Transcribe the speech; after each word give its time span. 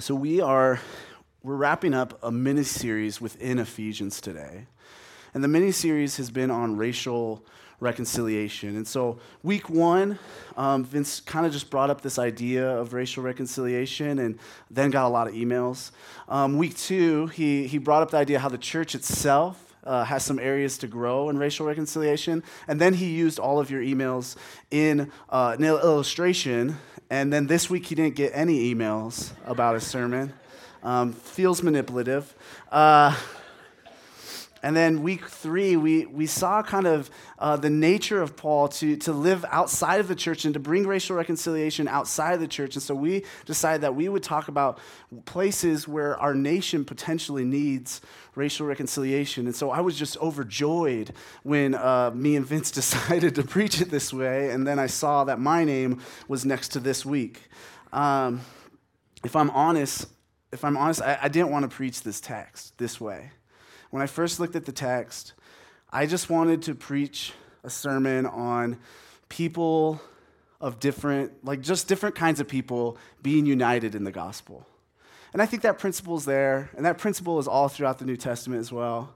So 0.00 0.14
we 0.14 0.40
are 0.40 0.78
we're 1.42 1.56
wrapping 1.56 1.92
up 1.92 2.20
a 2.22 2.30
mini 2.30 2.62
series 2.62 3.20
within 3.20 3.58
Ephesians 3.58 4.20
today. 4.20 4.66
And 5.34 5.42
the 5.42 5.48
mini 5.48 5.72
series 5.72 6.18
has 6.18 6.30
been 6.30 6.52
on 6.52 6.76
racial 6.76 7.44
reconciliation. 7.80 8.76
And 8.76 8.86
so, 8.86 9.18
week 9.42 9.68
one, 9.68 10.20
um, 10.56 10.84
Vince 10.84 11.18
kind 11.18 11.46
of 11.46 11.52
just 11.52 11.68
brought 11.68 11.90
up 11.90 12.00
this 12.00 12.16
idea 12.16 12.78
of 12.78 12.92
racial 12.92 13.24
reconciliation 13.24 14.20
and 14.20 14.38
then 14.70 14.90
got 14.90 15.04
a 15.04 15.08
lot 15.08 15.26
of 15.26 15.34
emails. 15.34 15.90
Um, 16.28 16.58
week 16.58 16.76
two, 16.76 17.26
he, 17.26 17.66
he 17.66 17.78
brought 17.78 18.04
up 18.04 18.12
the 18.12 18.18
idea 18.18 18.38
how 18.38 18.48
the 18.48 18.56
church 18.56 18.94
itself 18.94 19.74
uh, 19.82 20.04
has 20.04 20.24
some 20.24 20.38
areas 20.38 20.78
to 20.78 20.86
grow 20.86 21.28
in 21.28 21.38
racial 21.38 21.66
reconciliation. 21.66 22.44
And 22.68 22.80
then 22.80 22.94
he 22.94 23.06
used 23.06 23.40
all 23.40 23.58
of 23.58 23.68
your 23.68 23.82
emails 23.82 24.36
in 24.70 25.10
uh, 25.28 25.56
an 25.58 25.64
illustration. 25.64 26.76
And 27.10 27.32
then 27.32 27.46
this 27.46 27.70
week, 27.70 27.86
he 27.86 27.94
didn't 27.94 28.16
get 28.16 28.32
any 28.34 28.74
emails 28.74 29.32
about 29.46 29.74
his 29.74 29.86
sermon. 29.86 30.32
Um, 30.82 31.12
feels 31.12 31.62
manipulative. 31.62 32.34
Uh, 32.70 33.16
and 34.62 34.76
then 34.76 35.02
week 35.02 35.28
three, 35.28 35.76
we, 35.76 36.06
we 36.06 36.26
saw 36.26 36.62
kind 36.62 36.86
of 36.86 37.10
uh, 37.38 37.56
the 37.56 37.70
nature 37.70 38.20
of 38.20 38.36
Paul 38.36 38.68
to, 38.68 38.96
to 38.96 39.12
live 39.12 39.44
outside 39.50 40.00
of 40.00 40.08
the 40.08 40.14
church 40.14 40.44
and 40.44 40.54
to 40.54 40.60
bring 40.60 40.86
racial 40.86 41.16
reconciliation 41.16 41.86
outside 41.86 42.34
of 42.34 42.40
the 42.40 42.48
church. 42.48 42.74
And 42.74 42.82
so 42.82 42.94
we 42.94 43.24
decided 43.44 43.82
that 43.82 43.94
we 43.94 44.08
would 44.08 44.22
talk 44.22 44.48
about 44.48 44.78
places 45.26 45.86
where 45.86 46.16
our 46.18 46.34
nation 46.34 46.84
potentially 46.84 47.44
needs 47.44 48.00
racial 48.34 48.66
reconciliation. 48.66 49.46
And 49.46 49.54
so 49.54 49.70
I 49.70 49.80
was 49.80 49.96
just 49.96 50.16
overjoyed 50.18 51.12
when 51.44 51.74
uh, 51.74 52.10
me 52.14 52.34
and 52.34 52.44
Vince 52.44 52.70
decided 52.72 53.34
to 53.36 53.42
preach 53.44 53.80
it 53.80 53.90
this 53.90 54.12
way. 54.12 54.50
And 54.50 54.66
then 54.66 54.78
I 54.78 54.86
saw 54.86 55.24
that 55.24 55.38
my 55.38 55.64
name 55.64 56.00
was 56.26 56.44
next 56.44 56.68
to 56.68 56.80
this 56.80 57.06
week. 57.06 57.42
Um, 57.92 58.40
if 59.24 59.36
I'm 59.36 59.50
honest, 59.50 60.06
if 60.52 60.64
I'm 60.64 60.76
honest, 60.76 61.02
I, 61.02 61.18
I 61.22 61.28
didn't 61.28 61.50
want 61.50 61.68
to 61.68 61.74
preach 61.74 62.02
this 62.02 62.20
text 62.20 62.76
this 62.78 63.00
way 63.00 63.30
when 63.90 64.02
I 64.02 64.06
first 64.06 64.40
looked 64.40 64.56
at 64.56 64.64
the 64.64 64.72
text, 64.72 65.34
I 65.90 66.06
just 66.06 66.28
wanted 66.28 66.62
to 66.62 66.74
preach 66.74 67.32
a 67.64 67.70
sermon 67.70 68.26
on 68.26 68.78
people 69.28 70.00
of 70.60 70.80
different, 70.80 71.44
like 71.44 71.60
just 71.60 71.88
different 71.88 72.14
kinds 72.14 72.40
of 72.40 72.48
people 72.48 72.98
being 73.22 73.46
united 73.46 73.94
in 73.94 74.04
the 74.04 74.12
gospel. 74.12 74.66
And 75.32 75.42
I 75.42 75.46
think 75.46 75.62
that 75.62 75.78
principle 75.78 76.16
is 76.16 76.24
there, 76.24 76.70
and 76.76 76.84
that 76.84 76.98
principle 76.98 77.38
is 77.38 77.46
all 77.46 77.68
throughout 77.68 77.98
the 77.98 78.04
New 78.04 78.16
Testament 78.16 78.60
as 78.60 78.72
well. 78.72 79.14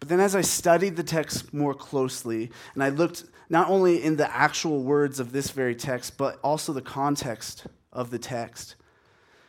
But 0.00 0.08
then 0.08 0.20
as 0.20 0.34
I 0.34 0.40
studied 0.40 0.96
the 0.96 1.04
text 1.04 1.54
more 1.54 1.74
closely, 1.74 2.50
and 2.74 2.82
I 2.82 2.88
looked 2.90 3.24
not 3.48 3.68
only 3.68 4.02
in 4.02 4.16
the 4.16 4.34
actual 4.34 4.82
words 4.82 5.20
of 5.20 5.32
this 5.32 5.50
very 5.50 5.74
text, 5.74 6.16
but 6.16 6.38
also 6.42 6.72
the 6.72 6.82
context 6.82 7.66
of 7.92 8.10
the 8.10 8.18
text, 8.18 8.74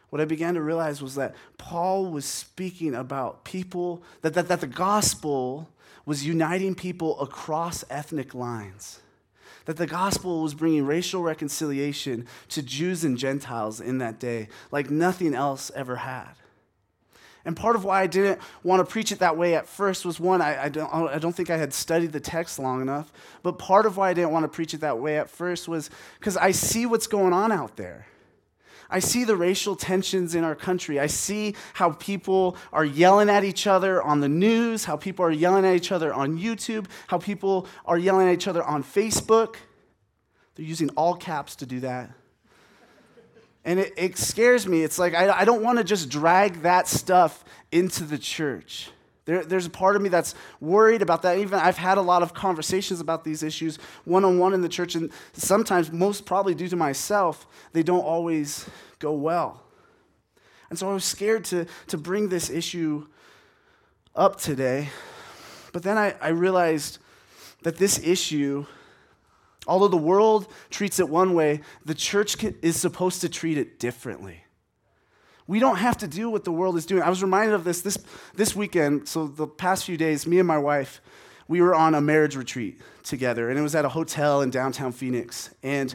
what 0.09 0.21
I 0.21 0.25
began 0.25 0.53
to 0.53 0.61
realize 0.61 1.01
was 1.01 1.15
that 1.15 1.35
Paul 1.57 2.11
was 2.11 2.25
speaking 2.25 2.95
about 2.95 3.43
people, 3.43 4.03
that, 4.21 4.33
that, 4.33 4.47
that 4.47 4.61
the 4.61 4.67
gospel 4.67 5.69
was 6.05 6.25
uniting 6.25 6.75
people 6.75 7.19
across 7.19 7.83
ethnic 7.89 8.33
lines. 8.33 8.99
That 9.65 9.77
the 9.77 9.87
gospel 9.87 10.43
was 10.43 10.53
bringing 10.53 10.85
racial 10.85 11.23
reconciliation 11.23 12.27
to 12.49 12.61
Jews 12.61 13.03
and 13.03 13.17
Gentiles 13.17 13.81
in 13.81 13.97
that 13.97 14.19
day, 14.19 14.47
like 14.71 14.91
nothing 14.91 15.33
else 15.33 15.71
ever 15.75 15.95
had. 15.97 16.33
And 17.45 17.55
part 17.55 17.75
of 17.75 17.83
why 17.83 18.01
I 18.01 18.07
didn't 18.07 18.41
want 18.63 18.85
to 18.85 18.91
preach 18.91 19.11
it 19.11 19.19
that 19.19 19.37
way 19.37 19.55
at 19.55 19.67
first 19.67 20.03
was 20.03 20.19
one, 20.19 20.41
I, 20.41 20.63
I, 20.63 20.69
don't, 20.69 20.91
I 20.91 21.19
don't 21.19 21.33
think 21.33 21.51
I 21.51 21.57
had 21.57 21.73
studied 21.73 22.11
the 22.11 22.19
text 22.19 22.57
long 22.57 22.81
enough. 22.81 23.11
But 23.43 23.59
part 23.59 23.85
of 23.85 23.97
why 23.97 24.09
I 24.09 24.13
didn't 24.13 24.31
want 24.31 24.43
to 24.45 24.47
preach 24.47 24.73
it 24.73 24.81
that 24.81 24.99
way 24.99 25.19
at 25.19 25.29
first 25.29 25.67
was 25.67 25.91
because 26.19 26.37
I 26.37 26.51
see 26.51 26.87
what's 26.87 27.05
going 27.05 27.33
on 27.33 27.51
out 27.51 27.77
there. 27.77 28.07
I 28.89 28.99
see 28.99 29.23
the 29.23 29.35
racial 29.35 29.75
tensions 29.75 30.35
in 30.35 30.43
our 30.43 30.55
country. 30.55 30.99
I 30.99 31.07
see 31.07 31.55
how 31.73 31.91
people 31.91 32.57
are 32.71 32.85
yelling 32.85 33.29
at 33.29 33.43
each 33.43 33.67
other 33.67 34.01
on 34.01 34.19
the 34.19 34.29
news, 34.29 34.85
how 34.85 34.97
people 34.97 35.25
are 35.25 35.31
yelling 35.31 35.65
at 35.65 35.75
each 35.75 35.91
other 35.91 36.13
on 36.13 36.37
YouTube, 36.37 36.85
how 37.07 37.17
people 37.17 37.67
are 37.85 37.97
yelling 37.97 38.27
at 38.27 38.33
each 38.33 38.47
other 38.47 38.63
on 38.63 38.83
Facebook. 38.83 39.55
They're 40.55 40.65
using 40.65 40.89
all 40.91 41.15
caps 41.15 41.55
to 41.57 41.65
do 41.65 41.81
that. 41.81 42.11
And 43.65 43.79
it, 43.79 43.93
it 43.97 44.17
scares 44.17 44.67
me. 44.67 44.83
It's 44.83 44.99
like 44.99 45.15
I, 45.15 45.39
I 45.39 45.45
don't 45.45 45.63
want 45.63 45.79
to 45.79 45.83
just 45.83 46.09
drag 46.09 46.61
that 46.61 46.87
stuff 46.87 47.43
into 47.71 48.03
the 48.03 48.19
church. 48.19 48.91
There, 49.25 49.43
there's 49.43 49.65
a 49.65 49.71
part 49.71 49.95
of 49.95 50.01
me 50.01 50.09
that's 50.09 50.35
worried 50.59 51.01
about 51.01 51.23
that. 51.23 51.39
Even 51.39 51.59
I've 51.59 51.77
had 51.77 51.97
a 51.97 52.01
lot 52.01 52.21
of 52.21 52.33
conversations 52.33 52.99
about 52.99 53.23
these 53.23 53.41
issues 53.41 53.77
one 54.05 54.23
on 54.23 54.37
one 54.37 54.53
in 54.53 54.61
the 54.61 54.69
church, 54.69 54.95
and 54.95 55.11
sometimes, 55.33 55.91
most 55.91 56.25
probably 56.25 56.53
due 56.53 56.67
to 56.67 56.75
myself, 56.75 57.47
they 57.73 57.83
don't 57.83 58.03
always 58.03 58.69
go 58.99 59.13
well. 59.13 59.63
And 60.69 60.77
so 60.77 60.89
I 60.89 60.93
was 60.93 61.05
scared 61.05 61.43
to, 61.45 61.65
to 61.87 61.97
bring 61.97 62.29
this 62.29 62.49
issue 62.49 63.07
up 64.15 64.39
today. 64.39 64.89
But 65.73 65.83
then 65.83 65.97
I, 65.97 66.15
I 66.21 66.29
realized 66.29 66.99
that 67.63 67.77
this 67.77 67.99
issue, 67.99 68.65
although 69.67 69.87
the 69.87 69.97
world 69.97 70.47
treats 70.69 70.99
it 70.99 71.09
one 71.09 71.33
way, 71.33 71.61
the 71.83 71.95
church 71.95 72.41
is 72.61 72.79
supposed 72.79 73.21
to 73.21 73.29
treat 73.29 73.57
it 73.57 73.79
differently. 73.79 74.44
We 75.47 75.59
don't 75.59 75.77
have 75.77 75.97
to 75.97 76.07
do 76.07 76.29
what 76.29 76.43
the 76.43 76.51
world 76.51 76.75
is 76.75 76.85
doing. 76.85 77.03
I 77.03 77.09
was 77.09 77.21
reminded 77.21 77.53
of 77.53 77.63
this 77.63 77.81
this, 77.81 77.97
this 78.33 78.55
weekend. 78.55 79.07
So, 79.07 79.27
the 79.27 79.47
past 79.47 79.85
few 79.85 79.97
days, 79.97 80.25
me 80.25 80.39
and 80.39 80.47
my 80.47 80.57
wife, 80.57 81.01
we 81.47 81.61
were 81.61 81.75
on 81.75 81.93
a 81.93 82.01
marriage 82.01 82.35
retreat 82.35 82.81
together, 83.03 83.49
and 83.49 83.59
it 83.59 83.61
was 83.61 83.75
at 83.75 83.85
a 83.85 83.89
hotel 83.89 84.41
in 84.41 84.49
downtown 84.49 84.91
Phoenix. 84.91 85.53
And 85.61 85.93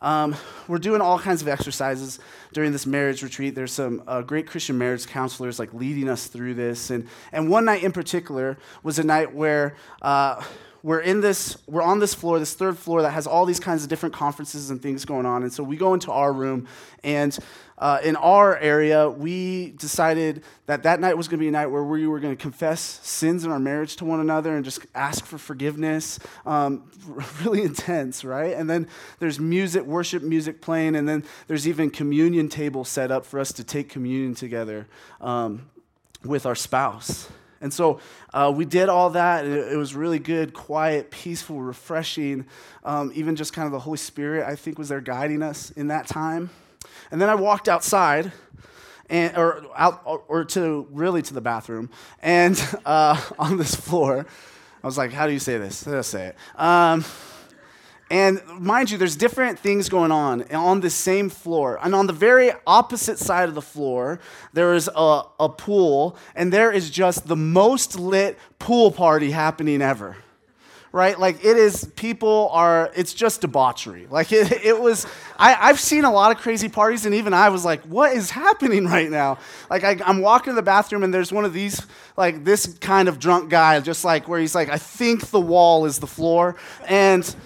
um, 0.00 0.36
we're 0.68 0.78
doing 0.78 1.00
all 1.00 1.18
kinds 1.18 1.42
of 1.42 1.48
exercises 1.48 2.20
during 2.52 2.70
this 2.70 2.86
marriage 2.86 3.22
retreat. 3.22 3.54
There's 3.54 3.72
some 3.72 4.02
uh, 4.06 4.22
great 4.22 4.46
Christian 4.46 4.78
marriage 4.78 5.06
counselors 5.06 5.58
like 5.58 5.74
leading 5.74 6.08
us 6.08 6.28
through 6.28 6.54
this. 6.54 6.90
And, 6.90 7.08
and 7.32 7.50
one 7.50 7.64
night 7.64 7.82
in 7.82 7.90
particular 7.90 8.58
was 8.84 9.00
a 9.00 9.04
night 9.04 9.34
where 9.34 9.74
uh, 10.00 10.42
we're 10.82 11.00
in 11.00 11.20
this 11.20 11.56
we're 11.66 11.82
on 11.82 11.98
this 11.98 12.14
floor 12.14 12.38
this 12.38 12.54
third 12.54 12.78
floor 12.78 13.02
that 13.02 13.10
has 13.10 13.26
all 13.26 13.44
these 13.44 13.60
kinds 13.60 13.82
of 13.82 13.88
different 13.88 14.14
conferences 14.14 14.70
and 14.70 14.80
things 14.80 15.04
going 15.04 15.26
on. 15.26 15.42
And 15.42 15.52
so 15.52 15.62
we 15.62 15.76
go 15.76 15.94
into 15.94 16.12
our 16.12 16.32
room 16.32 16.68
and 17.02 17.36
uh, 17.78 18.00
in 18.02 18.16
our 18.16 18.56
area 18.58 19.08
we 19.08 19.70
decided 19.72 20.42
that 20.66 20.82
that 20.84 21.00
night 21.00 21.16
was 21.16 21.28
going 21.28 21.38
to 21.38 21.42
be 21.42 21.48
a 21.48 21.52
night 21.52 21.66
where 21.66 21.82
we 21.82 22.06
were 22.06 22.20
going 22.20 22.36
to 22.36 22.40
confess 22.40 22.80
sins 22.80 23.44
in 23.44 23.50
our 23.50 23.58
marriage 23.58 23.96
to 23.96 24.04
one 24.04 24.20
another 24.20 24.54
and 24.54 24.64
just 24.64 24.84
ask 24.94 25.24
for 25.24 25.38
forgiveness 25.38 26.18
um, 26.46 26.90
really 27.44 27.62
intense 27.62 28.24
right? 28.24 28.54
And 28.54 28.70
then 28.70 28.88
there's 29.18 29.40
music 29.40 29.82
worship 29.82 30.22
music 30.22 30.60
playing 30.60 30.96
and 30.96 31.08
then 31.08 31.24
there's 31.48 31.66
even 31.66 31.90
communion 31.90 32.48
table 32.48 32.84
set 32.84 33.10
up 33.10 33.26
for 33.26 33.40
us 33.40 33.52
to 33.52 33.64
take 33.64 33.88
communion 33.88 34.34
together 34.34 34.86
um, 35.20 35.68
with 36.24 36.46
our 36.46 36.54
spouse 36.54 37.28
and 37.60 37.72
so 37.72 38.00
uh, 38.32 38.52
we 38.54 38.64
did 38.64 38.88
all 38.88 39.10
that. 39.10 39.44
It, 39.44 39.72
it, 39.72 39.76
was 39.76 39.94
really 39.94 40.18
good, 40.18 40.54
quiet, 40.54 41.10
peaceful, 41.10 41.60
refreshing. 41.60 42.46
Um, 42.84 43.10
even 43.14 43.36
just 43.36 43.52
kind 43.52 43.66
of 43.66 43.72
the 43.72 43.80
Holy 43.80 43.98
Spirit, 43.98 44.46
I 44.46 44.54
think, 44.54 44.78
was 44.78 44.88
there 44.88 45.00
guiding 45.00 45.42
us 45.42 45.70
in 45.72 45.88
that 45.88 46.06
time. 46.06 46.50
And 47.10 47.20
then 47.20 47.28
I 47.28 47.34
walked 47.34 47.68
outside. 47.68 48.32
And, 49.10 49.38
or 49.38 49.64
out 49.74 50.02
or 50.04 50.44
to 50.44 50.86
really 50.90 51.22
to 51.22 51.32
the 51.32 51.40
bathroom 51.40 51.88
and 52.20 52.62
uh, 52.84 53.18
on 53.38 53.56
this 53.56 53.74
floor 53.74 54.26
i 54.84 54.86
was 54.86 54.98
like 54.98 55.12
how 55.12 55.26
do 55.26 55.32
you 55.32 55.38
say 55.38 55.56
this 55.56 55.86
let's 55.86 56.08
say 56.08 56.26
it 56.26 56.36
um, 56.60 57.02
and 58.10 58.40
mind 58.58 58.90
you, 58.90 58.96
there's 58.96 59.16
different 59.16 59.58
things 59.58 59.88
going 59.88 60.10
on 60.10 60.42
on 60.54 60.80
the 60.80 60.88
same 60.88 61.28
floor. 61.28 61.78
And 61.82 61.94
on 61.94 62.06
the 62.06 62.14
very 62.14 62.52
opposite 62.66 63.18
side 63.18 63.48
of 63.48 63.54
the 63.54 63.62
floor, 63.62 64.18
there 64.54 64.74
is 64.74 64.88
a, 64.94 65.22
a 65.38 65.48
pool, 65.48 66.16
and 66.34 66.50
there 66.50 66.72
is 66.72 66.90
just 66.90 67.26
the 67.28 67.36
most 67.36 67.98
lit 67.98 68.38
pool 68.58 68.90
party 68.90 69.30
happening 69.30 69.82
ever. 69.82 70.16
Right? 70.90 71.20
Like 71.20 71.44
it 71.44 71.58
is, 71.58 71.84
people 71.96 72.48
are, 72.50 72.90
it's 72.96 73.12
just 73.12 73.42
debauchery. 73.42 74.06
Like 74.10 74.32
it, 74.32 74.52
it 74.64 74.80
was, 74.80 75.06
I, 75.38 75.68
I've 75.68 75.78
seen 75.78 76.04
a 76.04 76.10
lot 76.10 76.34
of 76.34 76.38
crazy 76.38 76.70
parties, 76.70 77.04
and 77.04 77.14
even 77.14 77.34
I 77.34 77.50
was 77.50 77.62
like, 77.62 77.82
what 77.82 78.16
is 78.16 78.30
happening 78.30 78.86
right 78.86 79.10
now? 79.10 79.36
Like 79.68 79.84
I, 79.84 79.98
I'm 80.02 80.22
walking 80.22 80.52
to 80.52 80.54
the 80.54 80.62
bathroom, 80.62 81.02
and 81.02 81.12
there's 81.12 81.30
one 81.30 81.44
of 81.44 81.52
these, 81.52 81.86
like 82.16 82.42
this 82.42 82.78
kind 82.78 83.10
of 83.10 83.18
drunk 83.18 83.50
guy, 83.50 83.78
just 83.80 84.02
like 84.02 84.28
where 84.28 84.40
he's 84.40 84.54
like, 84.54 84.70
I 84.70 84.78
think 84.78 85.26
the 85.26 85.40
wall 85.40 85.84
is 85.84 85.98
the 85.98 86.06
floor. 86.06 86.56
And, 86.86 87.36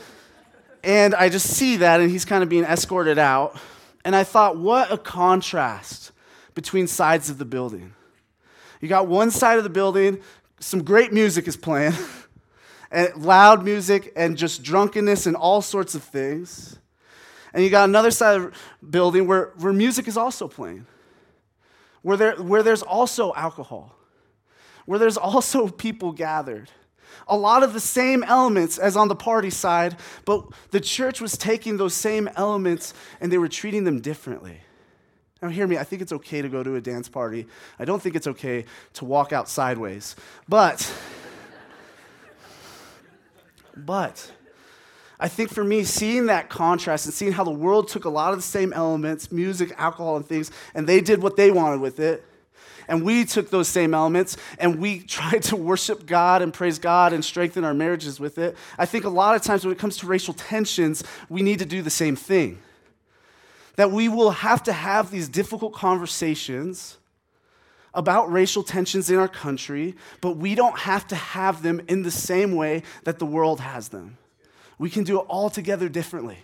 and 0.82 1.14
I 1.14 1.28
just 1.28 1.46
see 1.46 1.76
that, 1.76 2.00
and 2.00 2.10
he's 2.10 2.24
kind 2.24 2.42
of 2.42 2.48
being 2.48 2.64
escorted 2.64 3.18
out. 3.18 3.56
And 4.04 4.16
I 4.16 4.24
thought, 4.24 4.56
what 4.56 4.90
a 4.90 4.98
contrast 4.98 6.10
between 6.54 6.86
sides 6.86 7.30
of 7.30 7.38
the 7.38 7.44
building. 7.44 7.94
You 8.80 8.88
got 8.88 9.06
one 9.06 9.30
side 9.30 9.58
of 9.58 9.64
the 9.64 9.70
building, 9.70 10.20
some 10.58 10.82
great 10.82 11.12
music 11.12 11.46
is 11.46 11.56
playing, 11.56 11.92
and 12.90 13.14
loud 13.16 13.64
music, 13.64 14.12
and 14.16 14.36
just 14.36 14.62
drunkenness 14.62 15.26
and 15.26 15.36
all 15.36 15.62
sorts 15.62 15.94
of 15.94 16.02
things. 16.02 16.78
And 17.54 17.62
you 17.62 17.70
got 17.70 17.88
another 17.88 18.10
side 18.10 18.40
of 18.40 18.54
the 18.80 18.86
building 18.88 19.26
where, 19.26 19.52
where 19.58 19.72
music 19.72 20.08
is 20.08 20.16
also 20.16 20.48
playing, 20.48 20.86
where, 22.02 22.16
there, 22.16 22.34
where 22.42 22.62
there's 22.62 22.82
also 22.82 23.32
alcohol, 23.34 23.94
where 24.86 24.98
there's 24.98 25.16
also 25.16 25.68
people 25.86 26.10
gathered 26.10 26.70
a 27.28 27.36
lot 27.36 27.62
of 27.62 27.72
the 27.72 27.80
same 27.80 28.22
elements 28.24 28.78
as 28.78 28.96
on 28.96 29.08
the 29.08 29.14
party 29.14 29.50
side, 29.50 29.96
but 30.24 30.44
the 30.70 30.80
church 30.80 31.20
was 31.20 31.36
taking 31.36 31.76
those 31.76 31.94
same 31.94 32.28
elements 32.36 32.94
and 33.20 33.32
they 33.32 33.38
were 33.38 33.48
treating 33.48 33.84
them 33.84 34.00
differently. 34.00 34.60
Now, 35.40 35.48
hear 35.48 35.66
me, 35.66 35.76
I 35.76 35.84
think 35.84 36.02
it's 36.02 36.12
okay 36.12 36.40
to 36.40 36.48
go 36.48 36.62
to 36.62 36.76
a 36.76 36.80
dance 36.80 37.08
party. 37.08 37.48
I 37.78 37.84
don't 37.84 38.00
think 38.00 38.14
it's 38.14 38.28
okay 38.28 38.64
to 38.94 39.04
walk 39.04 39.32
out 39.32 39.48
sideways. 39.48 40.14
But, 40.48 40.92
but, 43.76 44.30
I 45.18 45.28
think 45.28 45.50
for 45.50 45.64
me, 45.64 45.84
seeing 45.84 46.26
that 46.26 46.48
contrast 46.48 47.06
and 47.06 47.14
seeing 47.14 47.32
how 47.32 47.44
the 47.44 47.50
world 47.50 47.88
took 47.88 48.04
a 48.04 48.08
lot 48.08 48.32
of 48.32 48.38
the 48.38 48.42
same 48.42 48.72
elements 48.72 49.30
music, 49.32 49.72
alcohol, 49.78 50.16
and 50.16 50.26
things 50.26 50.50
and 50.74 50.86
they 50.86 51.00
did 51.00 51.22
what 51.22 51.36
they 51.36 51.50
wanted 51.50 51.80
with 51.80 52.00
it. 52.00 52.24
And 52.88 53.04
we 53.04 53.24
took 53.24 53.50
those 53.50 53.68
same 53.68 53.94
elements 53.94 54.36
and 54.58 54.78
we 54.78 55.00
tried 55.00 55.42
to 55.44 55.56
worship 55.56 56.06
God 56.06 56.42
and 56.42 56.52
praise 56.52 56.78
God 56.78 57.12
and 57.12 57.24
strengthen 57.24 57.64
our 57.64 57.74
marriages 57.74 58.18
with 58.18 58.38
it. 58.38 58.56
I 58.78 58.86
think 58.86 59.04
a 59.04 59.10
lot 59.10 59.34
of 59.34 59.42
times 59.42 59.64
when 59.64 59.72
it 59.72 59.78
comes 59.78 59.96
to 59.98 60.06
racial 60.06 60.34
tensions, 60.34 61.02
we 61.28 61.42
need 61.42 61.58
to 61.58 61.66
do 61.66 61.82
the 61.82 61.90
same 61.90 62.16
thing 62.16 62.58
that 63.76 63.90
we 63.90 64.08
will 64.08 64.30
have 64.30 64.62
to 64.64 64.72
have 64.72 65.10
these 65.10 65.28
difficult 65.28 65.72
conversations 65.72 66.98
about 67.94 68.30
racial 68.32 68.62
tensions 68.62 69.10
in 69.10 69.16
our 69.16 69.28
country, 69.28 69.94
but 70.20 70.36
we 70.36 70.54
don't 70.54 70.78
have 70.78 71.06
to 71.08 71.16
have 71.16 71.62
them 71.62 71.80
in 71.88 72.02
the 72.02 72.10
same 72.10 72.54
way 72.54 72.82
that 73.04 73.18
the 73.18 73.26
world 73.26 73.60
has 73.60 73.88
them. 73.88 74.16
We 74.78 74.90
can 74.90 75.04
do 75.04 75.20
it 75.20 75.24
all 75.28 75.50
together 75.50 75.88
differently. 75.88 76.38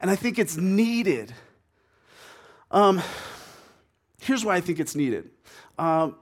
And 0.00 0.10
I 0.10 0.16
think 0.16 0.38
it's 0.38 0.56
needed. 0.56 1.32
Um, 2.70 3.02
here's 4.26 4.44
why 4.44 4.56
I 4.56 4.60
think 4.60 4.80
it's 4.80 4.96
needed. 4.96 5.30
Um, 5.78 6.16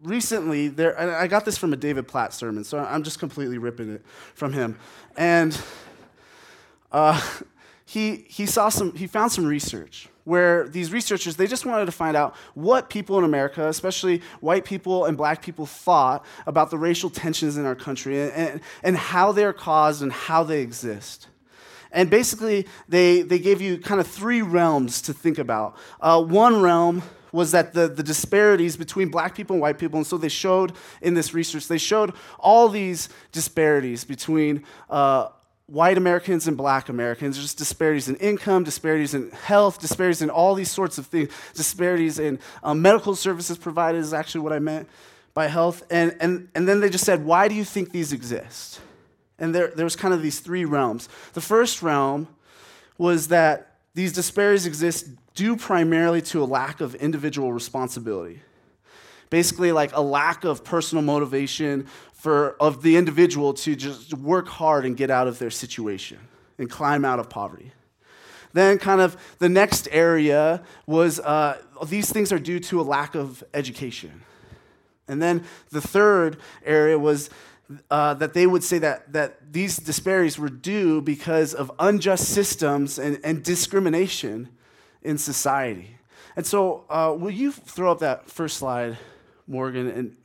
recently, 0.00 0.68
there, 0.68 0.98
I 0.98 1.26
got 1.26 1.44
this 1.44 1.58
from 1.58 1.72
a 1.72 1.76
David 1.76 2.06
Platt 2.06 2.32
sermon, 2.32 2.62
so 2.62 2.78
I'm 2.78 3.02
just 3.02 3.18
completely 3.18 3.58
ripping 3.58 3.92
it 3.92 4.04
from 4.34 4.52
him. 4.52 4.78
And 5.16 5.58
uh, 6.92 7.20
he, 7.84 8.24
he, 8.28 8.46
saw 8.46 8.68
some, 8.68 8.94
he 8.94 9.06
found 9.06 9.32
some 9.32 9.44
research 9.44 10.08
where 10.22 10.68
these 10.68 10.90
researchers 10.90 11.36
they 11.36 11.46
just 11.46 11.66
wanted 11.66 11.84
to 11.84 11.92
find 11.92 12.16
out 12.16 12.34
what 12.54 12.88
people 12.88 13.18
in 13.18 13.24
america 13.24 13.68
especially 13.68 14.22
white 14.40 14.64
people 14.64 15.04
and 15.04 15.18
black 15.18 15.42
people 15.42 15.66
thought 15.66 16.24
about 16.46 16.70
the 16.70 16.78
racial 16.78 17.10
tensions 17.10 17.58
in 17.58 17.66
our 17.66 17.74
country 17.74 18.22
and, 18.22 18.32
and, 18.32 18.60
and 18.82 18.96
how 18.96 19.32
they're 19.32 19.52
caused 19.52 20.02
and 20.02 20.10
how 20.10 20.42
they 20.42 20.62
exist 20.62 21.28
and 21.92 22.10
basically 22.10 22.66
they, 22.88 23.22
they 23.22 23.38
gave 23.38 23.60
you 23.60 23.78
kind 23.78 24.00
of 24.00 24.06
three 24.06 24.42
realms 24.42 25.00
to 25.02 25.12
think 25.12 25.38
about 25.38 25.76
uh, 26.00 26.20
one 26.22 26.60
realm 26.60 27.02
was 27.34 27.50
that 27.50 27.74
the, 27.74 27.88
the 27.88 28.02
disparities 28.02 28.76
between 28.76 29.08
black 29.08 29.34
people 29.34 29.54
and 29.54 29.60
white 29.60 29.76
people, 29.76 29.98
and 29.98 30.06
so 30.06 30.16
they 30.16 30.28
showed 30.28 30.72
in 31.02 31.14
this 31.14 31.34
research, 31.34 31.66
they 31.66 31.78
showed 31.78 32.12
all 32.38 32.68
these 32.68 33.08
disparities 33.32 34.04
between 34.04 34.64
uh, 34.88 35.28
white 35.66 35.98
Americans 35.98 36.46
and 36.46 36.56
black 36.56 36.88
Americans, 36.88 37.36
just 37.36 37.58
disparities 37.58 38.08
in 38.08 38.14
income, 38.16 38.62
disparities 38.62 39.14
in 39.14 39.32
health, 39.32 39.80
disparities 39.80 40.22
in 40.22 40.30
all 40.30 40.54
these 40.54 40.70
sorts 40.70 40.96
of 40.96 41.06
things, 41.06 41.28
disparities 41.54 42.20
in 42.20 42.38
um, 42.62 42.80
medical 42.80 43.16
services 43.16 43.58
provided 43.58 43.98
is 43.98 44.14
actually 44.14 44.42
what 44.42 44.52
I 44.52 44.60
meant 44.60 44.88
by 45.34 45.48
health. 45.48 45.82
And, 45.90 46.16
and, 46.20 46.48
and 46.54 46.68
then 46.68 46.78
they 46.80 46.88
just 46.88 47.04
said, 47.04 47.24
why 47.24 47.48
do 47.48 47.56
you 47.56 47.64
think 47.64 47.90
these 47.90 48.12
exist? 48.12 48.80
And 49.40 49.52
there, 49.52 49.72
there 49.74 49.84
was 49.84 49.96
kind 49.96 50.14
of 50.14 50.22
these 50.22 50.38
three 50.38 50.64
realms. 50.64 51.08
The 51.32 51.40
first 51.40 51.82
realm 51.82 52.28
was 52.96 53.26
that 53.28 53.72
these 53.94 54.12
disparities 54.12 54.66
exist 54.66 55.08
due 55.34 55.56
primarily 55.56 56.22
to 56.22 56.42
a 56.42 56.46
lack 56.46 56.80
of 56.80 56.94
individual 56.94 57.52
responsibility. 57.52 58.40
Basically, 59.30 59.72
like 59.72 59.94
a 59.94 60.00
lack 60.00 60.44
of 60.44 60.64
personal 60.64 61.02
motivation 61.02 61.86
for, 62.12 62.56
of 62.60 62.82
the 62.82 62.96
individual 62.96 63.52
to 63.54 63.74
just 63.74 64.14
work 64.14 64.48
hard 64.48 64.86
and 64.86 64.96
get 64.96 65.10
out 65.10 65.26
of 65.26 65.38
their 65.38 65.50
situation 65.50 66.18
and 66.58 66.70
climb 66.70 67.04
out 67.04 67.18
of 67.18 67.28
poverty. 67.28 67.72
Then, 68.52 68.78
kind 68.78 69.00
of 69.00 69.16
the 69.40 69.48
next 69.48 69.88
area 69.90 70.62
was 70.86 71.18
uh, 71.18 71.58
these 71.86 72.12
things 72.12 72.32
are 72.32 72.38
due 72.38 72.60
to 72.60 72.80
a 72.80 72.82
lack 72.82 73.16
of 73.16 73.42
education. 73.52 74.22
And 75.08 75.20
then 75.20 75.44
the 75.70 75.80
third 75.80 76.38
area 76.64 76.98
was 76.98 77.28
uh, 77.90 78.14
that 78.14 78.34
they 78.34 78.46
would 78.46 78.62
say 78.62 78.78
that, 78.78 79.12
that 79.12 79.52
these 79.52 79.76
disparities 79.76 80.38
were 80.38 80.48
due 80.48 81.00
because 81.00 81.54
of 81.54 81.72
unjust 81.78 82.28
systems 82.28 82.98
and, 82.98 83.18
and 83.24 83.42
discrimination 83.42 84.50
in 85.04 85.18
society. 85.18 85.96
And 86.36 86.44
so, 86.44 86.84
uh, 86.90 87.14
will 87.16 87.30
you 87.30 87.52
throw 87.52 87.92
up 87.92 88.00
that 88.00 88.28
first 88.28 88.56
slide, 88.56 88.98
Morgan? 89.46 89.88
And 89.88 90.16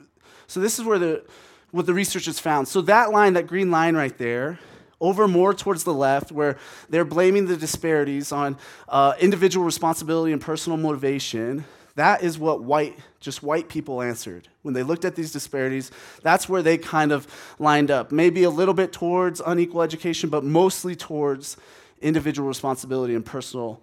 so, 0.47 0.59
this 0.59 0.79
is 0.79 0.85
where 0.85 0.97
the 0.97 1.23
what 1.71 1.85
the 1.85 1.93
researchers 1.93 2.39
found. 2.39 2.67
So 2.67 2.81
that 2.81 3.11
line, 3.11 3.33
that 3.33 3.47
green 3.47 3.71
line 3.71 3.95
right 3.95 4.17
there, 4.17 4.59
over 5.01 5.27
more 5.27 5.53
towards 5.53 5.83
the 5.83 5.93
left, 5.93 6.31
where 6.31 6.57
they're 6.89 7.05
blaming 7.05 7.45
the 7.45 7.55
disparities 7.55 8.31
on 8.31 8.57
uh, 8.87 9.13
individual 9.19 9.65
responsibility 9.65 10.33
and 10.33 10.41
personal 10.41 10.77
motivation, 10.77 11.63
that 11.95 12.23
is 12.23 12.37
what 12.37 12.63
white, 12.63 12.97
just 13.19 13.43
white 13.43 13.69
people 13.69 14.01
answered. 14.01 14.47
When 14.61 14.73
they 14.73 14.83
looked 14.83 15.05
at 15.05 15.15
these 15.15 15.31
disparities, 15.31 15.91
that's 16.21 16.49
where 16.49 16.61
they 16.61 16.77
kind 16.77 17.11
of 17.11 17.27
lined 17.59 17.91
up. 17.91 18.11
Maybe 18.11 18.43
a 18.43 18.49
little 18.49 18.73
bit 18.73 18.91
towards 18.91 19.41
unequal 19.45 19.81
education, 19.81 20.29
but 20.29 20.43
mostly 20.43 20.95
towards 20.95 21.55
individual 22.01 22.47
responsibility 22.47 23.15
and 23.15 23.25
personal 23.25 23.81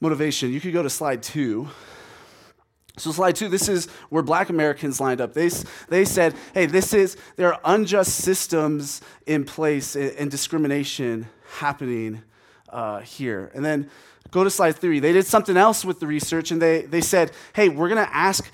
motivation. 0.00 0.52
You 0.52 0.60
could 0.60 0.72
go 0.72 0.82
to 0.82 0.90
slide 0.90 1.22
two. 1.22 1.68
So, 2.96 3.12
slide 3.12 3.36
two, 3.36 3.48
this 3.48 3.68
is 3.68 3.86
where 4.08 4.22
black 4.22 4.48
Americans 4.48 5.00
lined 5.00 5.20
up. 5.20 5.32
They, 5.32 5.50
they 5.88 6.04
said, 6.04 6.34
hey, 6.52 6.66
this 6.66 6.92
is, 6.92 7.16
there 7.36 7.54
are 7.54 7.60
unjust 7.64 8.16
systems 8.16 9.00
in 9.26 9.44
place 9.44 9.94
and, 9.94 10.10
and 10.12 10.30
discrimination 10.30 11.28
happening 11.58 12.22
uh, 12.70 13.00
here. 13.00 13.52
And 13.54 13.64
then 13.64 13.88
go 14.30 14.44
to 14.44 14.50
slide 14.50 14.76
three. 14.76 14.98
They 14.98 15.12
did 15.12 15.26
something 15.26 15.56
else 15.56 15.84
with 15.84 16.00
the 16.00 16.06
research 16.06 16.50
and 16.50 16.60
they, 16.60 16.82
they 16.82 17.00
said, 17.00 17.30
hey, 17.54 17.68
we're 17.68 17.88
going 17.88 18.04
to 18.04 18.14
ask 18.14 18.50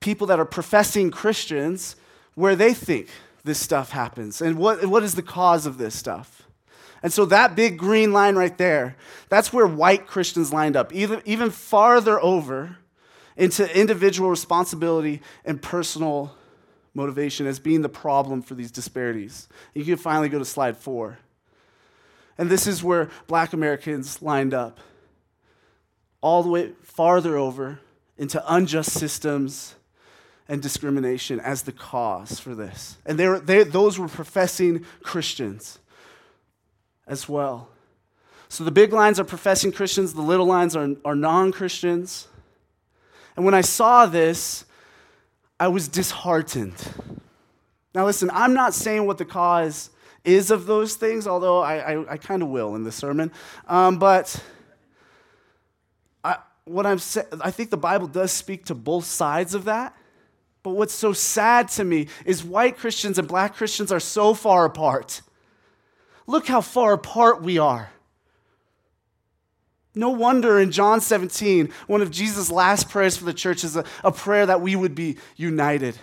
people 0.00 0.28
that 0.28 0.38
are 0.38 0.44
professing 0.44 1.10
Christians 1.10 1.96
where 2.34 2.54
they 2.54 2.72
think 2.72 3.08
this 3.44 3.58
stuff 3.58 3.90
happens 3.90 4.40
and 4.40 4.58
what, 4.58 4.84
what 4.86 5.02
is 5.02 5.14
the 5.14 5.22
cause 5.22 5.66
of 5.66 5.78
this 5.78 5.94
stuff. 5.94 6.47
And 7.02 7.12
so 7.12 7.24
that 7.26 7.54
big 7.54 7.78
green 7.78 8.12
line 8.12 8.36
right 8.36 8.56
there, 8.58 8.96
that's 9.28 9.52
where 9.52 9.66
white 9.66 10.06
Christians 10.06 10.52
lined 10.52 10.76
up, 10.76 10.92
even, 10.92 11.22
even 11.24 11.50
farther 11.50 12.20
over 12.20 12.76
into 13.36 13.78
individual 13.78 14.30
responsibility 14.30 15.22
and 15.44 15.62
personal 15.62 16.34
motivation 16.94 17.46
as 17.46 17.60
being 17.60 17.82
the 17.82 17.88
problem 17.88 18.42
for 18.42 18.54
these 18.54 18.72
disparities. 18.72 19.48
You 19.74 19.84
can 19.84 19.96
finally 19.96 20.28
go 20.28 20.38
to 20.38 20.44
slide 20.44 20.76
four. 20.76 21.18
And 22.36 22.50
this 22.50 22.66
is 22.66 22.82
where 22.82 23.10
black 23.26 23.52
Americans 23.52 24.20
lined 24.20 24.54
up, 24.54 24.78
all 26.20 26.42
the 26.42 26.48
way 26.48 26.72
farther 26.82 27.36
over 27.36 27.78
into 28.16 28.42
unjust 28.52 28.90
systems 28.90 29.76
and 30.48 30.60
discrimination 30.60 31.38
as 31.38 31.62
the 31.62 31.72
cause 31.72 32.40
for 32.40 32.54
this. 32.54 32.98
And 33.06 33.18
they 33.18 33.28
were, 33.28 33.38
they, 33.38 33.62
those 33.62 33.98
were 33.98 34.08
professing 34.08 34.84
Christians 35.02 35.78
as 37.08 37.28
well. 37.28 37.68
So 38.48 38.64
the 38.64 38.70
big 38.70 38.92
lines 38.92 39.18
are 39.18 39.24
professing 39.24 39.72
Christians, 39.72 40.14
the 40.14 40.22
little 40.22 40.46
lines 40.46 40.76
are, 40.76 40.94
are 41.04 41.14
non 41.14 41.52
Christians. 41.52 42.28
And 43.36 43.44
when 43.44 43.54
I 43.54 43.60
saw 43.60 44.06
this, 44.06 44.64
I 45.60 45.68
was 45.68 45.88
disheartened. 45.88 46.74
Now, 47.94 48.04
listen, 48.06 48.30
I'm 48.32 48.54
not 48.54 48.74
saying 48.74 49.06
what 49.06 49.18
the 49.18 49.24
cause 49.24 49.90
is 50.24 50.50
of 50.50 50.66
those 50.66 50.94
things, 50.94 51.26
although 51.26 51.60
I, 51.60 51.94
I, 51.94 52.12
I 52.12 52.16
kind 52.16 52.42
of 52.42 52.48
will 52.48 52.74
in 52.74 52.84
the 52.84 52.92
sermon. 52.92 53.32
Um, 53.66 53.98
but 53.98 54.42
I, 56.22 56.38
what 56.64 56.86
I'm 56.86 56.98
sa- 56.98 57.22
I 57.40 57.50
think 57.50 57.70
the 57.70 57.76
Bible 57.76 58.06
does 58.06 58.32
speak 58.32 58.66
to 58.66 58.74
both 58.74 59.04
sides 59.04 59.54
of 59.54 59.64
that. 59.64 59.96
But 60.62 60.70
what's 60.70 60.94
so 60.94 61.12
sad 61.12 61.68
to 61.70 61.84
me 61.84 62.08
is 62.26 62.44
white 62.44 62.76
Christians 62.76 63.18
and 63.18 63.26
black 63.26 63.54
Christians 63.54 63.90
are 63.90 64.00
so 64.00 64.34
far 64.34 64.64
apart. 64.64 65.22
Look 66.28 66.46
how 66.46 66.60
far 66.60 66.92
apart 66.92 67.42
we 67.42 67.56
are. 67.56 67.88
No 69.94 70.10
wonder 70.10 70.60
in 70.60 70.70
John 70.70 71.00
17, 71.00 71.72
one 71.86 72.02
of 72.02 72.10
Jesus' 72.10 72.50
last 72.50 72.90
prayers 72.90 73.16
for 73.16 73.24
the 73.24 73.32
church 73.32 73.64
is 73.64 73.76
a, 73.76 73.84
a, 74.04 74.12
prayer 74.12 74.44
that 74.44 74.60
we 74.60 74.76
would 74.76 74.94
be 74.94 75.16
united, 75.36 75.96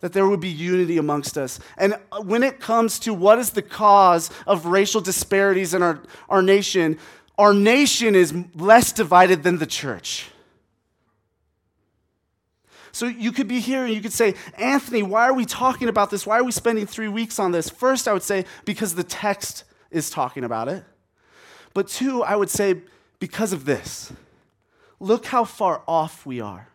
that 0.00 0.12
there 0.12 0.28
would 0.28 0.38
be 0.40 0.50
unity 0.50 0.98
amongst 0.98 1.38
us. 1.38 1.58
And 1.78 1.94
uh, 2.12 2.20
when 2.20 2.42
it 2.42 2.60
comes 2.60 2.98
to 3.00 3.14
what 3.14 3.38
is 3.38 3.50
the 3.50 3.62
cause 3.62 4.30
of 4.46 4.66
racial 4.66 5.00
disparities 5.00 5.72
in 5.72 5.82
our, 5.82 6.02
our 6.28 6.42
nation, 6.42 6.98
our 7.38 7.54
nation 7.54 8.14
is 8.14 8.34
less 8.54 8.92
divided 8.92 9.44
than 9.44 9.56
the 9.58 9.66
church. 9.66 10.26
So 12.92 13.06
you 13.06 13.32
could 13.32 13.48
be 13.48 13.60
here 13.60 13.84
and 13.84 13.92
you 13.92 14.00
could 14.00 14.12
say, 14.12 14.34
Anthony, 14.56 15.02
why 15.02 15.28
are 15.28 15.34
we 15.34 15.44
talking 15.44 15.88
about 15.88 16.10
this? 16.10 16.26
Why 16.26 16.38
are 16.38 16.44
we 16.44 16.52
spending 16.52 16.86
three 16.86 17.08
weeks 17.08 17.38
on 17.38 17.52
this? 17.52 17.68
First, 17.68 18.08
I 18.08 18.12
would 18.12 18.22
say, 18.22 18.44
because 18.64 18.94
the 18.94 19.04
text 19.04 19.64
is 19.90 20.10
talking 20.10 20.44
about 20.44 20.68
it. 20.68 20.84
But 21.74 21.88
two, 21.88 22.22
I 22.22 22.36
would 22.36 22.50
say, 22.50 22.82
because 23.18 23.52
of 23.52 23.64
this. 23.64 24.12
Look 25.00 25.26
how 25.26 25.44
far 25.44 25.82
off 25.86 26.26
we 26.26 26.40
are. 26.40 26.68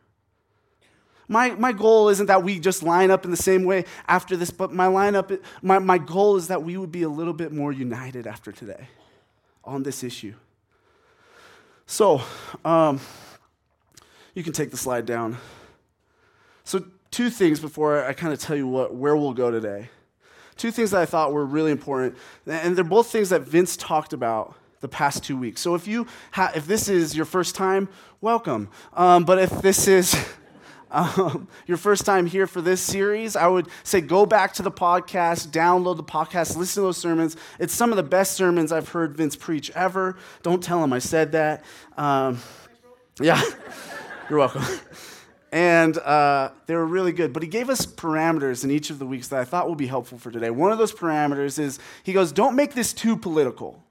My, 1.27 1.51
my 1.51 1.71
goal 1.71 2.09
isn't 2.09 2.27
that 2.27 2.43
we 2.43 2.59
just 2.59 2.83
line 2.83 3.09
up 3.09 3.25
in 3.25 3.31
the 3.31 3.37
same 3.37 3.63
way 3.63 3.85
after 4.07 4.37
this, 4.37 4.51
but 4.51 4.71
my 4.71 4.87
lineup, 4.87 5.41
my, 5.61 5.79
my 5.79 5.97
goal 5.97 6.35
is 6.35 6.47
that 6.49 6.63
we 6.63 6.77
would 6.77 6.91
be 6.91 7.03
a 7.03 7.09
little 7.09 7.33
bit 7.33 7.51
more 7.51 7.71
united 7.71 8.27
after 8.27 8.51
today 8.51 8.87
on 9.63 9.83
this 9.83 10.03
issue. 10.03 10.33
So, 11.85 12.21
um, 12.63 12.99
You 14.35 14.43
can 14.43 14.53
take 14.53 14.71
the 14.71 14.77
slide 14.77 15.05
down. 15.05 15.37
So, 16.63 16.85
two 17.11 17.29
things 17.29 17.59
before 17.59 18.03
I 18.03 18.13
kind 18.13 18.33
of 18.33 18.39
tell 18.39 18.55
you 18.55 18.67
what, 18.67 18.95
where 18.95 19.15
we'll 19.15 19.33
go 19.33 19.51
today. 19.51 19.89
Two 20.55 20.71
things 20.71 20.91
that 20.91 21.01
I 21.01 21.05
thought 21.05 21.33
were 21.33 21.45
really 21.45 21.71
important, 21.71 22.15
and 22.45 22.75
they're 22.75 22.83
both 22.83 23.07
things 23.07 23.29
that 23.29 23.41
Vince 23.41 23.75
talked 23.75 24.13
about 24.13 24.55
the 24.81 24.87
past 24.87 25.23
two 25.23 25.37
weeks. 25.37 25.61
So 25.61 25.75
if 25.75 25.87
you 25.87 26.07
ha- 26.31 26.51
if 26.55 26.67
this 26.67 26.89
is 26.89 27.15
your 27.15 27.25
first 27.25 27.55
time, 27.55 27.89
welcome. 28.21 28.69
Um, 28.93 29.23
but 29.23 29.39
if 29.39 29.49
this 29.61 29.87
is 29.87 30.15
um, 30.91 31.47
your 31.65 31.77
first 31.77 32.05
time 32.05 32.25
here 32.25 32.47
for 32.47 32.61
this 32.61 32.81
series, 32.81 33.35
I 33.35 33.47
would 33.47 33.67
say 33.83 34.01
go 34.01 34.25
back 34.25 34.53
to 34.55 34.61
the 34.61 34.71
podcast, 34.71 35.47
download 35.47 35.97
the 35.97 36.03
podcast, 36.03 36.55
listen 36.55 36.81
to 36.81 36.87
those 36.87 36.97
sermons. 36.97 37.35
It's 37.59 37.73
some 37.73 37.91
of 37.91 37.97
the 37.97 38.03
best 38.03 38.33
sermons 38.33 38.71
I've 38.71 38.89
heard 38.89 39.15
Vince 39.15 39.35
preach 39.35 39.71
ever. 39.71 40.17
Don't 40.43 40.61
tell 40.61 40.83
him 40.83 40.93
I 40.93 40.99
said 40.99 41.31
that. 41.31 41.63
Um, 41.97 42.39
yeah, 43.19 43.41
you're 44.29 44.39
welcome. 44.39 44.63
And 45.53 45.99
uh, 45.99 46.49
they 46.65 46.73
were 46.73 46.85
really 46.85 47.11
good. 47.11 47.31
But 47.31 47.43
he 47.43 47.47
gave 47.47 47.69
us 47.69 47.85
parameters 47.85 48.63
in 48.63 48.71
each 48.71 48.89
of 48.89 48.97
the 48.97 49.05
weeks 49.05 49.27
that 49.27 49.39
I 49.39 49.45
thought 49.45 49.69
would 49.69 49.77
be 49.77 49.85
helpful 49.85 50.17
for 50.17 50.31
today. 50.31 50.49
One 50.49 50.71
of 50.71 50.79
those 50.79 50.91
parameters 50.91 51.59
is 51.59 51.77
he 52.01 52.11
goes, 52.11 52.31
Don't 52.31 52.55
make 52.55 52.73
this 52.73 52.91
too 52.91 53.15
political. 53.15 53.83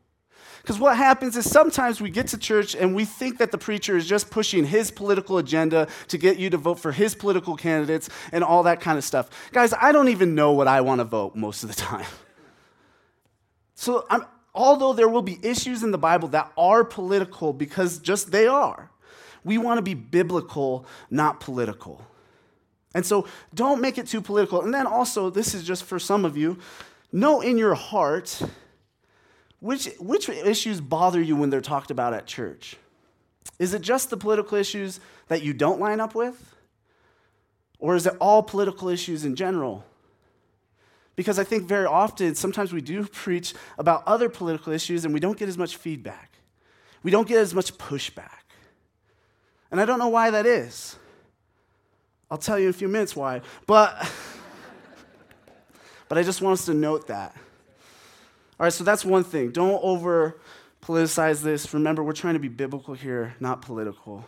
Because 0.61 0.81
what 0.81 0.97
happens 0.97 1.37
is 1.37 1.49
sometimes 1.49 2.01
we 2.01 2.11
get 2.11 2.27
to 2.29 2.39
church 2.39 2.75
and 2.75 2.97
we 2.97 3.05
think 3.05 3.39
that 3.39 3.53
the 3.53 3.59
preacher 3.59 3.97
is 3.97 4.09
just 4.09 4.29
pushing 4.29 4.65
his 4.65 4.91
political 4.91 5.39
agenda 5.39 5.87
to 6.09 6.19
get 6.19 6.37
you 6.37 6.51
to 6.51 6.57
vote 6.57 6.81
for 6.81 6.91
his 6.91 7.15
political 7.15 7.55
candidates 7.55 8.09
and 8.33 8.43
all 8.43 8.65
that 8.65 8.81
kind 8.81 8.99
of 8.99 9.05
stuff. 9.05 9.31
Guys, 9.53 9.73
I 9.81 9.93
don't 9.93 10.09
even 10.09 10.35
know 10.35 10.53
what 10.53 10.67
I 10.67 10.81
want 10.81 10.99
to 10.99 11.05
vote 11.05 11.37
most 11.37 11.63
of 11.63 11.69
the 11.69 11.77
time. 11.77 12.07
So, 13.75 14.05
I'm, 14.11 14.25
although 14.53 14.93
there 14.93 15.09
will 15.09 15.23
be 15.23 15.39
issues 15.43 15.83
in 15.83 15.93
the 15.93 15.99
Bible 15.99 16.29
that 16.29 16.53
are 16.57 16.85
political 16.85 17.53
because 17.53 17.99
just 17.99 18.31
they 18.33 18.47
are, 18.47 18.92
we 19.45 19.59
want 19.59 19.79
to 19.79 19.83
be 19.83 19.95
biblical, 19.95 20.87
not 21.11 21.41
political. 21.41 22.05
And 22.95 23.05
so 23.05 23.27
don't 23.55 23.81
make 23.81 23.99
it 23.99 24.07
too 24.07 24.21
political. 24.21 24.63
And 24.63 24.73
then 24.73 24.87
also, 24.87 25.31
this 25.31 25.55
is 25.55 25.65
just 25.65 25.85
for 25.85 25.99
some 25.99 26.25
of 26.25 26.37
you, 26.37 26.59
know 27.11 27.41
in 27.41 27.59
your 27.59 27.75
heart 27.75 28.43
which, 29.63 29.89
which 30.01 30.29
issues 30.29 30.81
bother 30.81 31.23
you 31.23 31.37
when 31.37 31.51
they're 31.51 31.61
talked 31.61 31.93
about 31.93 32.15
at 32.15 32.27
church? 32.27 32.77
Is 33.61 33.75
it 33.75 33.81
just 33.81 34.11
the 34.11 34.17
political 34.17 34.59
issues 34.59 34.99
that 35.29 35.43
you 35.43 35.53
don't 35.53 35.79
line 35.79 36.01
up 36.01 36.17
with? 36.17 36.57
Or 37.79 37.95
is 37.95 38.05
it 38.05 38.17
all 38.21 38.43
political 38.43 38.89
issues 38.89 39.25
in 39.25 39.37
general? 39.37 39.85
Because 41.15 41.39
I 41.39 41.45
think 41.45 41.69
very 41.69 41.87
often, 41.87 42.35
sometimes 42.35 42.73
we 42.73 42.81
do 42.81 43.05
preach 43.13 43.55
about 43.79 44.03
other 44.05 44.29
political 44.29 44.73
issues 44.73 45.05
and 45.05 45.15
we 45.15 45.21
don't 45.21 45.39
get 45.39 45.49
as 45.49 45.57
much 45.57 45.77
feedback. 45.77 46.33
We 47.05 47.13
don't 47.13 47.29
get 47.29 47.39
as 47.39 47.55
much 47.55 47.79
pushback. 47.79 48.42
And 49.73 49.81
I 49.81 49.85
don't 49.85 49.99
know 49.99 50.09
why 50.09 50.31
that 50.31 50.47
is. 50.47 50.97
I'll 52.31 52.39
tell 52.39 52.59
you 52.59 52.67
in 52.67 52.71
a 52.71 52.75
few 52.75 52.89
minutes 52.89 53.17
why. 53.17 53.41
But, 53.67 54.11
but 56.09 56.19
I 56.19 56.23
just 56.23 56.41
want 56.41 56.61
us 56.61 56.67
to 56.67 56.75
note 56.75 57.09
that. 57.09 57.35
All 58.61 58.65
right, 58.65 58.73
so 58.73 58.85
that's 58.85 59.05
one 59.05 59.25
thing. 59.25 59.51
Don't 59.51 59.83
over 59.83 60.39
politicize 60.83 61.43
this. 61.43 61.73
Remember, 61.73 62.03
we're 62.03 62.13
trying 62.13 62.35
to 62.35 62.41
be 62.41 62.49
biblical 62.49 62.95
here, 62.95 63.35
not 63.41 63.63
political. 63.63 64.25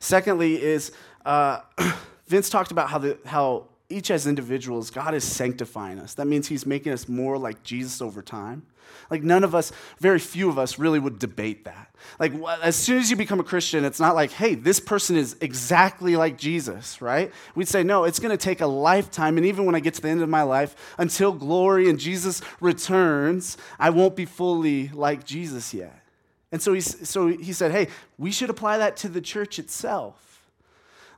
Secondly, 0.00 0.62
is 0.62 0.92
uh, 1.24 1.60
Vince 2.26 2.50
talked 2.50 2.70
about 2.70 2.90
how, 2.90 2.98
the, 2.98 3.18
how 3.24 3.68
each 3.90 4.10
as 4.10 4.26
individuals, 4.26 4.90
God 4.90 5.14
is 5.14 5.24
sanctifying 5.24 5.98
us. 5.98 6.14
That 6.14 6.26
means 6.26 6.48
He's 6.48 6.66
making 6.66 6.92
us 6.92 7.08
more 7.08 7.38
like 7.38 7.62
Jesus 7.62 8.02
over 8.02 8.22
time. 8.22 8.62
Like, 9.10 9.22
none 9.22 9.44
of 9.44 9.54
us, 9.54 9.70
very 9.98 10.18
few 10.18 10.48
of 10.48 10.58
us, 10.58 10.78
really 10.78 10.98
would 10.98 11.18
debate 11.18 11.64
that. 11.64 11.94
Like, 12.18 12.32
as 12.62 12.74
soon 12.74 12.98
as 12.98 13.10
you 13.10 13.16
become 13.16 13.38
a 13.38 13.44
Christian, 13.44 13.84
it's 13.84 14.00
not 14.00 14.14
like, 14.14 14.30
hey, 14.30 14.54
this 14.54 14.80
person 14.80 15.16
is 15.16 15.36
exactly 15.40 16.16
like 16.16 16.38
Jesus, 16.38 17.00
right? 17.00 17.32
We'd 17.54 17.68
say, 17.68 17.82
no, 17.82 18.04
it's 18.04 18.18
going 18.18 18.36
to 18.36 18.42
take 18.42 18.60
a 18.60 18.66
lifetime. 18.66 19.36
And 19.36 19.46
even 19.46 19.66
when 19.66 19.74
I 19.74 19.80
get 19.80 19.94
to 19.94 20.02
the 20.02 20.08
end 20.08 20.22
of 20.22 20.28
my 20.28 20.42
life, 20.42 20.94
until 20.98 21.32
glory 21.32 21.88
and 21.88 21.98
Jesus 21.98 22.40
returns, 22.60 23.56
I 23.78 23.90
won't 23.90 24.16
be 24.16 24.24
fully 24.24 24.88
like 24.88 25.24
Jesus 25.24 25.72
yet. 25.74 26.02
And 26.50 26.62
so 26.62 26.72
he, 26.72 26.80
so 26.80 27.28
he 27.28 27.52
said, 27.52 27.72
hey, 27.72 27.88
we 28.16 28.30
should 28.30 28.50
apply 28.50 28.78
that 28.78 28.96
to 28.98 29.08
the 29.08 29.20
church 29.20 29.58
itself. 29.58 30.27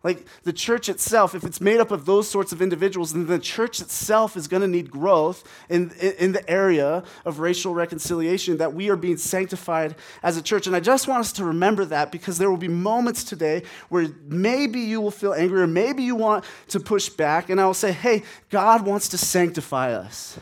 Like 0.03 0.25
the 0.45 0.53
church 0.53 0.89
itself, 0.89 1.35
if 1.35 1.45
it's 1.45 1.61
made 1.61 1.79
up 1.79 1.91
of 1.91 2.07
those 2.07 2.29
sorts 2.29 2.53
of 2.53 2.63
individuals, 2.63 3.13
then 3.13 3.27
the 3.27 3.39
church 3.39 3.83
itself 3.83 4.35
is 4.35 4.49
going 4.49 4.63
to 4.63 4.69
need 4.69 4.91
growth 4.91 5.45
in, 5.69 5.91
in 6.19 6.33
the 6.33 6.49
area 6.49 7.05
of 7.27 7.39
racial 7.39 7.75
reconciliation, 7.75 8.57
that 8.57 8.73
we 8.73 8.89
are 8.89 8.97
being 8.97 9.19
sanctified 9.19 9.95
as 10.23 10.39
a 10.39 10.43
church. 10.43 10.67
And 10.67 10.75
I 10.75 10.81
just 10.81 11.07
want 11.07 11.21
us 11.21 11.33
to 11.33 11.45
remember 11.45 11.85
that 11.85 12.11
because 12.11 12.39
there 12.39 12.49
will 12.49 12.57
be 12.57 12.69
moments 12.69 13.25
today 13.25 13.63
where 13.91 14.09
maybe 14.27 14.81
you 14.81 15.03
will 15.03 15.11
feel 15.11 15.35
angry 15.35 15.61
or 15.61 15.67
maybe 15.67 16.03
you 16.03 16.15
want 16.15 16.47
to 16.69 16.81
push 16.81 17.11
back. 17.11 17.51
And 17.51 17.61
I 17.61 17.67
will 17.67 17.75
say, 17.75 17.93
hey, 17.93 18.23
God 18.49 18.87
wants 18.87 19.09
to 19.09 19.19
sanctify 19.19 19.93
us. 19.93 20.39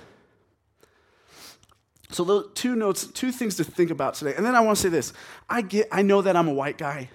So 2.11 2.23
those 2.25 2.49
two 2.55 2.77
notes, 2.77 3.07
two 3.07 3.33
things 3.33 3.57
to 3.57 3.65
think 3.65 3.91
about 3.91 4.15
today. 4.15 4.35
And 4.37 4.47
then 4.47 4.55
I 4.55 4.61
want 4.61 4.77
to 4.77 4.83
say 4.83 4.89
this. 4.89 5.13
I 5.51 5.63
get 5.63 5.89
I 5.91 6.03
know 6.03 6.23
that 6.23 6.37
I'm 6.37 6.49
a 6.49 6.55
white 6.55 6.79
guy. 6.79 7.11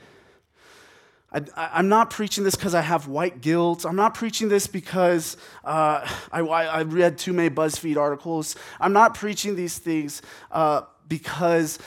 I, 1.34 1.80
am 1.80 1.90
not 1.90 2.12
preaching 2.12 2.44
this 2.44 2.56
because 2.56 2.76
I 2.76 2.82
have 2.82 3.08
white 3.08 3.42
guilt. 3.42 3.86
I'm 3.86 3.96
not 3.96 4.14
preaching 4.14 4.50
this 4.50 4.68
because 4.68 5.36
uh, 5.64 6.08
I, 6.32 6.42
I, 6.42 6.82
read 6.84 7.18
too 7.18 7.34
many 7.34 7.50
BuzzFeed 7.50 7.98
articles. 7.98 8.56
I'm 8.80 8.94
not 8.94 9.16
preaching 9.16 9.56
these 9.56 9.80
things 9.80 10.22
uh, 10.52 10.82
because 11.08 11.80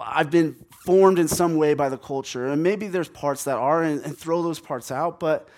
I've 0.00 0.30
been 0.30 0.56
formed 0.86 1.18
in 1.18 1.28
some 1.28 1.56
way 1.56 1.74
by 1.74 1.90
the 1.90 1.98
culture. 1.98 2.46
And 2.46 2.62
maybe 2.62 2.88
there's 2.88 3.08
parts 3.08 3.44
that 3.44 3.56
are, 3.56 3.82
and, 3.82 4.02
and 4.04 4.16
throw 4.16 4.42
those 4.42 4.58
parts 4.58 4.90
out. 4.90 5.20
But 5.20 5.48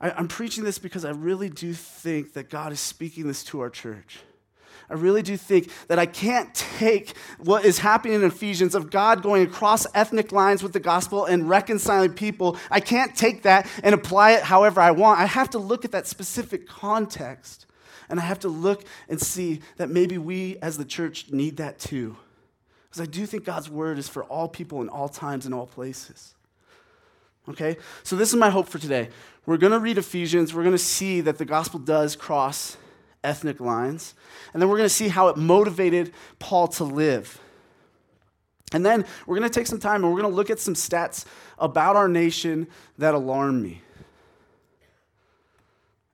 I, 0.00 0.10
I'm 0.10 0.26
preaching 0.26 0.64
this 0.64 0.78
because 0.78 1.04
I 1.04 1.10
really 1.10 1.48
do 1.48 1.72
think 1.72 2.32
that 2.32 2.50
God 2.50 2.72
is 2.72 2.80
speaking 2.80 3.28
this 3.28 3.44
to 3.44 3.60
our 3.60 3.70
church. 3.70 4.18
I 4.90 4.94
really 4.94 5.22
do 5.22 5.36
think 5.36 5.70
that 5.86 6.00
I 6.00 6.06
can't 6.06 6.52
take 6.52 7.16
what 7.38 7.64
is 7.64 7.78
happening 7.78 8.14
in 8.14 8.24
Ephesians 8.24 8.74
of 8.74 8.90
God 8.90 9.22
going 9.22 9.46
across 9.46 9.86
ethnic 9.94 10.32
lines 10.32 10.64
with 10.64 10.72
the 10.72 10.80
gospel 10.80 11.26
and 11.26 11.48
reconciling 11.48 12.12
people. 12.12 12.56
I 12.70 12.80
can't 12.80 13.14
take 13.14 13.42
that 13.42 13.68
and 13.84 13.94
apply 13.94 14.32
it 14.32 14.42
however 14.42 14.80
I 14.80 14.90
want. 14.90 15.20
I 15.20 15.26
have 15.26 15.50
to 15.50 15.58
look 15.58 15.84
at 15.84 15.92
that 15.92 16.08
specific 16.08 16.66
context. 16.66 17.66
And 18.08 18.18
I 18.18 18.24
have 18.24 18.40
to 18.40 18.48
look 18.48 18.82
and 19.08 19.20
see 19.20 19.60
that 19.76 19.88
maybe 19.88 20.18
we 20.18 20.56
as 20.60 20.76
the 20.76 20.84
church 20.84 21.30
need 21.30 21.58
that 21.58 21.78
too. 21.78 22.16
Because 22.88 23.00
I 23.00 23.06
do 23.06 23.24
think 23.24 23.44
God's 23.44 23.70
word 23.70 23.98
is 23.98 24.08
for 24.08 24.24
all 24.24 24.48
people 24.48 24.82
in 24.82 24.88
all 24.88 25.08
times 25.08 25.46
and 25.46 25.54
all 25.54 25.66
places. 25.66 26.34
Okay? 27.48 27.76
So, 28.02 28.16
this 28.16 28.30
is 28.30 28.34
my 28.34 28.50
hope 28.50 28.68
for 28.68 28.78
today. 28.78 29.10
We're 29.46 29.58
going 29.58 29.72
to 29.72 29.78
read 29.78 29.96
Ephesians. 29.96 30.52
We're 30.52 30.64
going 30.64 30.74
to 30.74 30.78
see 30.78 31.20
that 31.20 31.38
the 31.38 31.44
gospel 31.44 31.78
does 31.78 32.16
cross 32.16 32.76
ethnic 33.22 33.60
lines. 33.60 34.14
And 34.52 34.60
then 34.60 34.68
we're 34.68 34.76
going 34.76 34.88
to 34.88 34.94
see 34.94 35.08
how 35.08 35.28
it 35.28 35.36
motivated 35.36 36.12
Paul 36.38 36.68
to 36.68 36.84
live. 36.84 37.40
And 38.72 38.86
then 38.86 39.04
we're 39.26 39.36
going 39.38 39.50
to 39.50 39.54
take 39.54 39.66
some 39.66 39.80
time 39.80 40.04
and 40.04 40.12
we're 40.12 40.20
going 40.20 40.30
to 40.30 40.36
look 40.36 40.50
at 40.50 40.60
some 40.60 40.74
stats 40.74 41.24
about 41.58 41.96
our 41.96 42.08
nation 42.08 42.68
that 42.98 43.14
alarm 43.14 43.62
me. 43.62 43.82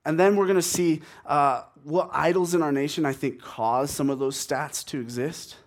And 0.05 0.19
then 0.19 0.35
we're 0.35 0.45
going 0.45 0.55
to 0.55 0.61
see 0.61 1.01
uh, 1.25 1.63
what 1.83 2.09
idols 2.13 2.55
in 2.55 2.61
our 2.61 2.71
nation 2.71 3.05
I 3.05 3.13
think 3.13 3.41
cause 3.41 3.91
some 3.91 4.09
of 4.09 4.19
those 4.19 4.35
stats 4.35 4.83
to 4.85 4.99
exist. 4.99 5.57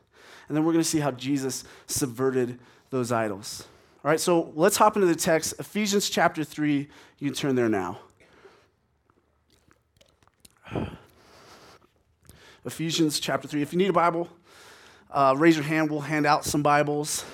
And 0.49 0.56
then 0.56 0.64
we're 0.64 0.73
going 0.73 0.82
to 0.82 0.88
see 0.88 0.99
how 0.99 1.12
Jesus 1.12 1.62
subverted 1.87 2.59
those 2.88 3.12
idols. 3.12 3.64
All 4.02 4.11
right, 4.11 4.18
so 4.18 4.50
let's 4.54 4.78
hop 4.78 4.97
into 4.97 5.06
the 5.06 5.14
text. 5.14 5.54
Ephesians 5.59 6.09
chapter 6.09 6.42
3. 6.42 6.88
You 7.18 7.28
can 7.28 7.35
turn 7.35 7.54
there 7.54 7.68
now. 7.68 8.00
Ephesians 12.64 13.20
chapter 13.20 13.48
3. 13.48 13.62
If 13.62 13.72
you 13.72 13.78
need 13.78 13.90
a 13.90 13.94
Bible, 13.94 14.28
uh, 15.10 15.34
raise 15.36 15.56
your 15.56 15.64
hand. 15.64 15.90
We'll 15.90 16.00
hand 16.00 16.26
out 16.26 16.44
some 16.44 16.62
Bibles. 16.62 17.24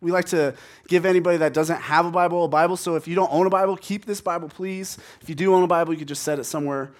We 0.00 0.12
like 0.12 0.26
to 0.26 0.54
give 0.88 1.04
anybody 1.04 1.38
that 1.38 1.52
doesn't 1.52 1.80
have 1.80 2.06
a 2.06 2.10
Bible 2.10 2.44
a 2.44 2.48
Bible. 2.48 2.76
So 2.76 2.94
if 2.96 3.08
you 3.08 3.14
don't 3.14 3.32
own 3.32 3.46
a 3.46 3.50
Bible, 3.50 3.76
keep 3.76 4.04
this 4.04 4.20
Bible, 4.20 4.48
please. 4.48 4.98
If 5.20 5.28
you 5.28 5.34
do 5.34 5.54
own 5.54 5.62
a 5.62 5.66
Bible, 5.66 5.92
you 5.92 5.98
could 5.98 6.08
just 6.08 6.22
set 6.22 6.38
it 6.38 6.44
somewhere 6.44 6.92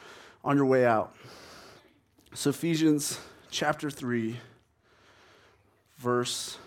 on 0.45 0.57
your 0.57 0.67
way 0.67 0.85
out. 0.85 1.15
So, 2.35 2.51
Ephesians 2.51 3.19
chapter 3.51 3.89
3, 3.89 4.37
verse 5.97 6.59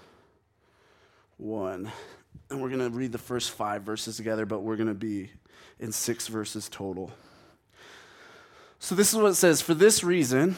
1. 1.38 1.91
And 2.49 2.61
we're 2.61 2.69
going 2.69 2.79
to 2.79 2.89
read 2.89 3.11
the 3.11 3.19
first 3.19 3.51
five 3.51 3.83
verses 3.83 4.17
together, 4.17 4.47
but 4.47 4.61
we're 4.61 4.77
going 4.77 4.88
to 4.88 4.95
be 4.95 5.29
in 5.79 5.91
six 5.91 6.27
verses 6.27 6.69
total. 6.69 7.11
So, 8.79 8.95
this 8.95 9.13
is 9.13 9.19
what 9.19 9.27
it 9.27 9.35
says 9.35 9.61
For 9.61 9.75
this 9.75 10.03
reason, 10.03 10.57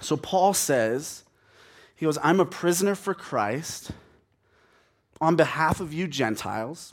So, 0.00 0.16
Paul 0.16 0.54
says, 0.54 1.24
he 1.96 2.04
goes, 2.04 2.18
I'm 2.22 2.40
a 2.40 2.44
prisoner 2.44 2.94
for 2.94 3.14
Christ 3.14 3.90
on 5.20 5.36
behalf 5.36 5.80
of 5.80 5.94
you 5.94 6.06
Gentiles, 6.06 6.92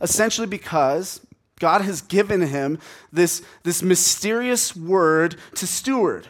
essentially 0.00 0.46
because 0.46 1.20
God 1.58 1.82
has 1.82 2.02
given 2.02 2.42
him 2.42 2.78
this, 3.12 3.42
this 3.62 3.82
mysterious 3.82 4.76
word 4.76 5.36
to 5.54 5.66
steward. 5.66 6.28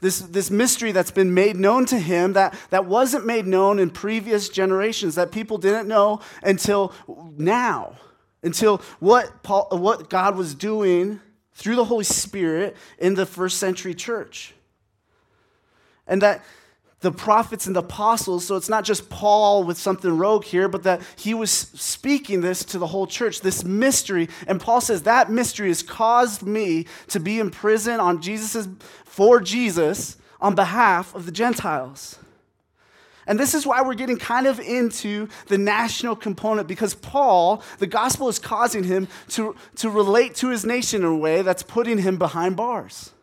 This, 0.00 0.20
this 0.20 0.50
mystery 0.50 0.92
that's 0.92 1.10
been 1.10 1.32
made 1.32 1.56
known 1.56 1.86
to 1.86 1.98
him 1.98 2.34
that, 2.34 2.54
that 2.70 2.84
wasn't 2.84 3.24
made 3.24 3.46
known 3.46 3.78
in 3.78 3.88
previous 3.90 4.48
generations, 4.50 5.14
that 5.14 5.32
people 5.32 5.56
didn't 5.56 5.88
know 5.88 6.20
until 6.42 6.92
now, 7.38 7.96
until 8.42 8.82
what, 9.00 9.42
Paul, 9.42 9.68
what 9.70 10.10
God 10.10 10.36
was 10.36 10.54
doing 10.54 11.20
through 11.54 11.76
the 11.76 11.86
Holy 11.86 12.04
Spirit 12.04 12.76
in 12.98 13.14
the 13.14 13.24
first 13.24 13.58
century 13.58 13.94
church. 13.94 14.54
And 16.06 16.22
that 16.22 16.44
the 17.04 17.12
prophets 17.12 17.66
and 17.66 17.76
the 17.76 17.80
apostles, 17.80 18.46
so 18.46 18.56
it's 18.56 18.68
not 18.68 18.82
just 18.82 19.10
Paul 19.10 19.62
with 19.62 19.76
something 19.76 20.16
rogue 20.16 20.44
here, 20.44 20.68
but 20.68 20.84
that 20.84 21.02
he 21.16 21.34
was 21.34 21.50
speaking 21.50 22.40
this 22.40 22.64
to 22.64 22.78
the 22.78 22.86
whole 22.86 23.06
church, 23.06 23.42
this 23.42 23.62
mystery. 23.62 24.28
And 24.46 24.60
Paul 24.60 24.80
says 24.80 25.02
that 25.02 25.30
mystery 25.30 25.68
has 25.68 25.82
caused 25.82 26.42
me 26.42 26.86
to 27.08 27.20
be 27.20 27.38
in 27.38 27.50
prison 27.50 28.00
on 28.00 28.22
Jesus's 28.22 28.68
for 29.04 29.38
Jesus 29.38 30.16
on 30.40 30.54
behalf 30.54 31.14
of 31.14 31.26
the 31.26 31.32
Gentiles. 31.32 32.18
And 33.26 33.38
this 33.38 33.54
is 33.54 33.66
why 33.66 33.80
we're 33.82 33.94
getting 33.94 34.18
kind 34.18 34.46
of 34.46 34.60
into 34.60 35.28
the 35.46 35.56
national 35.56 36.16
component 36.16 36.68
because 36.68 36.94
Paul, 36.94 37.62
the 37.78 37.86
gospel 37.86 38.28
is 38.28 38.38
causing 38.38 38.84
him 38.84 39.08
to, 39.28 39.56
to 39.76 39.88
relate 39.88 40.34
to 40.36 40.48
his 40.48 40.64
nation 40.64 41.02
in 41.02 41.08
a 41.08 41.16
way 41.16 41.42
that's 41.42 41.62
putting 41.62 41.98
him 41.98 42.18
behind 42.18 42.56
bars. 42.56 43.13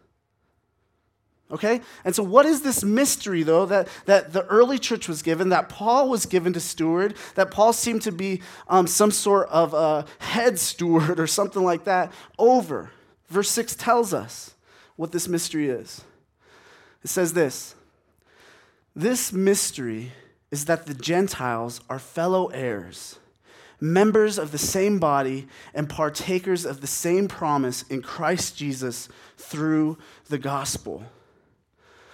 Okay? 1.51 1.81
And 2.05 2.15
so, 2.15 2.23
what 2.23 2.45
is 2.45 2.61
this 2.61 2.83
mystery, 2.83 3.43
though, 3.43 3.65
that, 3.65 3.87
that 4.05 4.33
the 4.33 4.45
early 4.45 4.79
church 4.79 5.07
was 5.07 5.21
given, 5.21 5.49
that 5.49 5.67
Paul 5.69 6.09
was 6.09 6.25
given 6.25 6.53
to 6.53 6.59
steward, 6.59 7.15
that 7.35 7.51
Paul 7.51 7.73
seemed 7.73 8.01
to 8.03 8.11
be 8.11 8.41
um, 8.67 8.87
some 8.87 9.11
sort 9.11 9.49
of 9.49 9.73
a 9.73 10.05
head 10.19 10.57
steward 10.59 11.19
or 11.19 11.27
something 11.27 11.63
like 11.63 11.83
that 11.83 12.11
over? 12.39 12.91
Verse 13.27 13.49
6 13.49 13.75
tells 13.75 14.13
us 14.13 14.55
what 14.95 15.11
this 15.11 15.27
mystery 15.27 15.69
is. 15.69 16.03
It 17.03 17.09
says 17.09 17.33
this 17.33 17.75
This 18.95 19.33
mystery 19.33 20.13
is 20.51 20.65
that 20.65 20.85
the 20.85 20.93
Gentiles 20.93 21.81
are 21.89 21.99
fellow 21.99 22.47
heirs, 22.47 23.19
members 23.79 24.37
of 24.37 24.51
the 24.51 24.57
same 24.57 24.99
body, 24.99 25.47
and 25.73 25.89
partakers 25.89 26.65
of 26.65 26.81
the 26.81 26.87
same 26.87 27.27
promise 27.27 27.83
in 27.83 28.01
Christ 28.01 28.57
Jesus 28.57 29.09
through 29.37 29.97
the 30.29 30.37
gospel. 30.37 31.03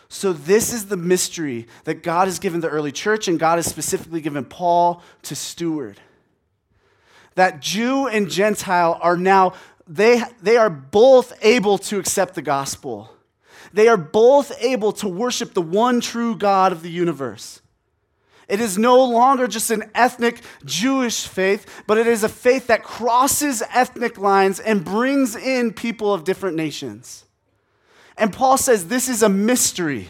So, 0.10 0.32
this 0.32 0.72
is 0.72 0.86
the 0.86 0.98
mystery 0.98 1.68
that 1.84 2.02
God 2.02 2.28
has 2.28 2.40
given 2.40 2.62
the 2.62 2.70
early 2.70 2.94
church, 2.94 3.28
and 3.28 3.38
God 3.38 3.58
has 3.58 3.66
specifically 3.66 4.22
given 4.22 4.46
Paul 4.46 5.02
to 5.24 5.36
steward. 5.36 6.00
That 7.36 7.62
Jew 7.62 8.08
and 8.08 8.30
Gentile 8.30 8.98
are 9.02 9.18
now, 9.18 9.54
they, 9.86 10.24
they 10.42 10.58
are 10.58 10.70
both 10.70 11.34
able 11.44 11.78
to 11.80 12.00
accept 12.00 12.36
the 12.36 12.42
gospel. 12.42 13.12
They 13.74 13.90
are 13.90 13.98
both 13.98 14.52
able 14.62 14.94
to 14.94 15.10
worship 15.10 15.54
the 15.54 15.62
one 15.62 16.00
true 16.02 16.36
God 16.36 16.72
of 16.72 16.82
the 16.82 16.90
universe. 16.90 17.62
It 18.48 18.62
is 18.62 18.78
no 18.78 19.04
longer 19.04 19.48
just 19.48 19.72
an 19.72 19.92
ethnic 19.94 20.42
Jewish 20.64 21.28
faith, 21.28 21.84
but 21.86 21.98
it 21.98 22.08
is 22.08 22.24
a 22.24 22.30
faith 22.30 22.68
that 22.68 22.82
crosses 22.82 23.62
ethnic 23.74 24.18
lines 24.18 24.62
and 24.62 24.86
brings 24.86 25.36
in 25.36 25.74
people 25.74 26.14
of 26.14 26.24
different 26.24 26.56
nations. 26.56 27.26
And 28.18 28.34
Paul 28.34 28.58
says 28.58 28.88
this 28.88 29.08
is 29.08 29.22
a 29.22 29.30
mystery. 29.30 30.10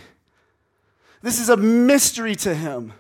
This 1.22 1.40
is 1.40 1.50
a 1.50 1.58
mystery 1.58 2.36
to 2.36 2.56
him. 2.56 2.94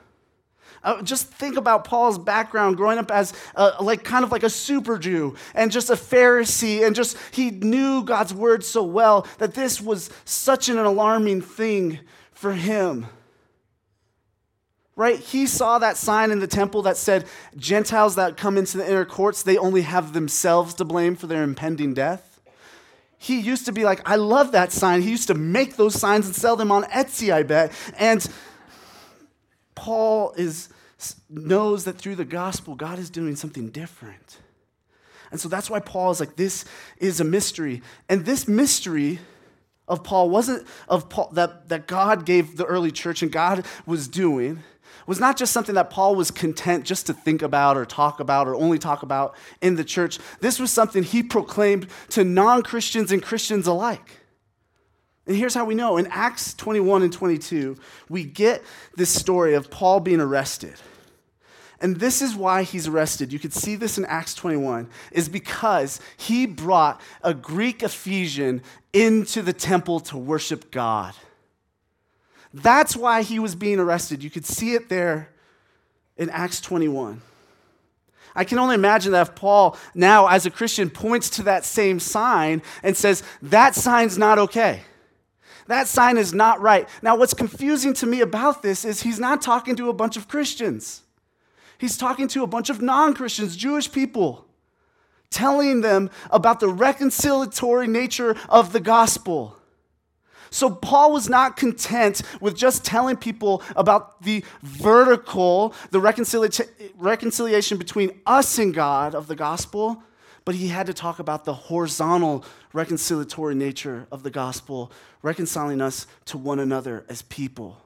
Uh, 0.84 1.01
just 1.01 1.27
think 1.27 1.58
about 1.58 1.84
Paul's 1.84 2.19
background 2.19 2.77
growing 2.77 2.97
up 2.97 3.12
as 3.12 3.34
a, 3.55 3.81
like 3.81 4.03
kind 4.03 4.23
of 4.23 4.31
like 4.31 4.43
a 4.43 4.49
super 4.49 4.97
Jew 4.97 5.36
and 5.53 5.71
just 5.71 5.89
a 5.89 5.93
Pharisee 5.93 6.86
and 6.86 6.95
just 6.95 7.17
he 7.31 7.51
knew 7.51 8.03
God's 8.03 8.34
word 8.34 8.63
so 8.63 8.84
well 8.84 9.27
that 9.39 9.53
this 9.53 9.81
was 9.81 10.10
such 10.23 10.69
an 10.69 10.77
alarming 10.77 11.41
thing 11.41 11.99
for 12.31 12.53
him. 12.53 13.08
Right? 14.95 15.19
He 15.19 15.45
saw 15.45 15.77
that 15.79 15.97
sign 15.97 16.31
in 16.31 16.39
the 16.39 16.47
temple 16.47 16.84
that 16.84 16.97
said 16.97 17.25
Gentiles 17.55 18.15
that 18.15 18.38
come 18.38 18.58
into 18.58 18.77
the 18.77 18.88
inner 18.88 19.05
courts, 19.05 19.43
they 19.43 19.58
only 19.58 19.81
have 19.81 20.13
themselves 20.13 20.73
to 20.75 20.86
blame 20.86 21.15
for 21.15 21.27
their 21.27 21.43
impending 21.43 21.93
death 21.93 22.26
he 23.17 23.39
used 23.39 23.65
to 23.65 23.71
be 23.71 23.84
like, 23.84 24.08
I 24.08 24.15
love 24.15 24.51
that 24.51 24.71
sign. 24.71 25.01
He 25.01 25.10
used 25.10 25.27
to 25.27 25.34
make 25.34 25.75
those 25.75 25.95
signs 25.95 26.27
and 26.27 26.36
sell 26.36 26.56
them 26.56 26.71
on 26.71 26.84
Etsy, 26.86 27.34
I 27.34 27.43
bet. 27.43 27.71
And 27.97 28.25
Paul 29.75 30.34
is, 30.38 30.69
knows 31.30 31.86
that 31.86 31.97
through 31.97 32.15
the 32.15 32.25
gospel, 32.25 32.75
God 32.75 32.99
is 32.99 33.10
doing 33.10 33.36
something 33.36 33.69
different. 33.69 34.38
And 35.32 35.39
so 35.39 35.49
that's 35.49 35.69
why 35.69 35.80
Paul 35.80 36.12
is 36.12 36.19
like, 36.19 36.36
this 36.36 36.63
is 36.97 37.19
a 37.19 37.23
mystery. 37.23 37.82
And 38.08 38.23
this 38.25 38.47
mystery 38.47 39.19
of 39.88 40.03
Paul 40.03 40.30
wasn't 40.30 40.67
of 40.88 41.10
Paul 41.10 41.30
that, 41.34 41.69
that 41.69 41.88
God 41.88 42.25
gave 42.25 42.58
the 42.58 42.65
early 42.65 42.91
church 42.91 43.21
and 43.21 43.32
God 43.32 43.65
was 43.86 44.08
doing 44.08 44.63
was 45.06 45.19
not 45.19 45.38
just 45.38 45.54
something 45.54 45.76
that 45.76 45.89
Paul 45.89 46.15
was 46.15 46.32
content 46.32 46.86
just 46.86 47.08
to 47.08 47.13
think 47.13 47.41
about 47.41 47.78
or 47.78 47.86
talk 47.86 48.19
about 48.19 48.47
or 48.47 48.56
only 48.56 48.78
talk 48.78 49.04
about 49.04 49.36
in 49.62 49.76
the 49.76 49.84
church. 49.84 50.19
This 50.41 50.60
was 50.60 50.71
something 50.71 51.04
he 51.04 51.23
proclaimed 51.23 51.88
to 52.10 52.23
non 52.23 52.63
Christians 52.63 53.12
and 53.12 53.23
Christians 53.23 53.67
alike. 53.67 54.21
And 55.26 55.36
here's 55.36 55.54
how 55.54 55.65
we 55.65 55.76
know. 55.76 55.97
In 55.97 56.08
Acts 56.08 56.54
21 56.54 57.04
and 57.04 57.12
22, 57.12 57.78
we 58.10 58.23
get 58.23 58.63
this 58.95 59.10
story 59.10 59.54
of 59.54 59.69
Paul 59.69 60.00
being 60.00 60.21
arrested. 60.21 60.76
And 61.80 61.97
this 61.97 62.21
is 62.21 62.36
why 62.36 62.63
he's 62.63 62.88
arrested. 62.88 63.32
You 63.32 63.39
could 63.39 63.54
see 63.54 63.76
this 63.76 63.97
in 63.97 64.06
Acts 64.06 64.34
21, 64.34 64.89
is 65.12 65.30
because 65.30 66.00
he 66.15 66.45
brought 66.45 67.00
a 67.21 67.34
Greek 67.34 67.84
Ephesian 67.84 68.63
into 68.93 69.41
the 69.41 69.54
temple 69.54 70.00
to 70.02 70.17
worship 70.17 70.71
God. 70.71 71.13
That's 72.61 72.95
why 72.95 73.21
he 73.21 73.39
was 73.39 73.55
being 73.55 73.79
arrested. 73.79 74.23
You 74.23 74.29
could 74.29 74.45
see 74.45 74.73
it 74.73 74.89
there 74.89 75.29
in 76.17 76.29
Acts 76.29 76.59
21. 76.59 77.21
I 78.35 78.43
can 78.43 78.59
only 78.59 78.75
imagine 78.75 79.11
that 79.11 79.29
if 79.29 79.35
Paul, 79.35 79.77
now 79.93 80.27
as 80.27 80.45
a 80.45 80.51
Christian, 80.51 80.89
points 80.89 81.29
to 81.31 81.43
that 81.43 81.65
same 81.65 81.99
sign 81.99 82.61
and 82.83 82.95
says, 82.97 83.23
That 83.41 83.75
sign's 83.75 84.17
not 84.17 84.39
okay. 84.39 84.81
That 85.67 85.87
sign 85.87 86.17
is 86.17 86.33
not 86.33 86.61
right. 86.61 86.87
Now, 87.01 87.15
what's 87.17 87.33
confusing 87.33 87.93
to 87.95 88.05
me 88.05 88.21
about 88.21 88.61
this 88.61 88.85
is 88.85 89.01
he's 89.01 89.19
not 89.19 89.41
talking 89.41 89.75
to 89.75 89.89
a 89.89 89.93
bunch 89.93 90.17
of 90.17 90.27
Christians, 90.27 91.01
he's 91.77 91.97
talking 91.97 92.27
to 92.29 92.43
a 92.43 92.47
bunch 92.47 92.69
of 92.69 92.81
non 92.81 93.13
Christians, 93.13 93.55
Jewish 93.55 93.91
people, 93.91 94.45
telling 95.29 95.81
them 95.81 96.09
about 96.31 96.59
the 96.59 96.67
reconciliatory 96.67 97.87
nature 97.87 98.35
of 98.49 98.73
the 98.73 98.79
gospel. 98.79 99.57
So, 100.49 100.69
Paul 100.69 101.13
was 101.13 101.29
not 101.29 101.57
content 101.57 102.21
with 102.41 102.55
just 102.55 102.86
telling 102.86 103.17
people 103.17 103.62
about 103.75 104.21
the 104.21 104.43
vertical, 104.62 105.73
the 105.91 105.99
reconcilia- 105.99 106.69
reconciliation 106.97 107.77
between 107.77 108.19
us 108.25 108.57
and 108.57 108.73
God 108.73 109.15
of 109.15 109.27
the 109.27 109.36
gospel, 109.36 110.03
but 110.45 110.55
he 110.55 110.69
had 110.69 110.88
to 110.88 110.93
talk 110.93 111.19
about 111.19 111.45
the 111.45 111.53
horizontal 111.53 112.45
reconciliatory 112.73 113.55
nature 113.55 114.07
of 114.12 114.23
the 114.23 114.29
gospel, 114.29 114.91
reconciling 115.21 115.81
us 115.81 116.07
to 116.25 116.38
one 116.38 116.60
another 116.60 117.05
as 117.10 117.21
people, 117.23 117.81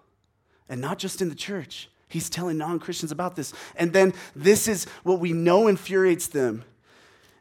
and 0.69 0.79
not 0.79 0.99
just 0.99 1.21
in 1.21 1.29
the 1.29 1.35
church. 1.35 1.89
He's 2.11 2.29
telling 2.29 2.57
non 2.57 2.77
Christians 2.79 3.11
about 3.11 3.35
this. 3.35 3.53
And 3.75 3.93
then 3.93 4.13
this 4.35 4.67
is 4.67 4.85
what 5.03 5.19
we 5.19 5.31
know 5.31 5.67
infuriates 5.67 6.27
them. 6.27 6.65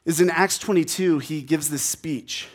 Is 0.04 0.20
in 0.20 0.30
Acts 0.30 0.59
22, 0.59 1.18
he 1.18 1.42
gives 1.42 1.68
this 1.68 1.83
speech. 1.83 2.48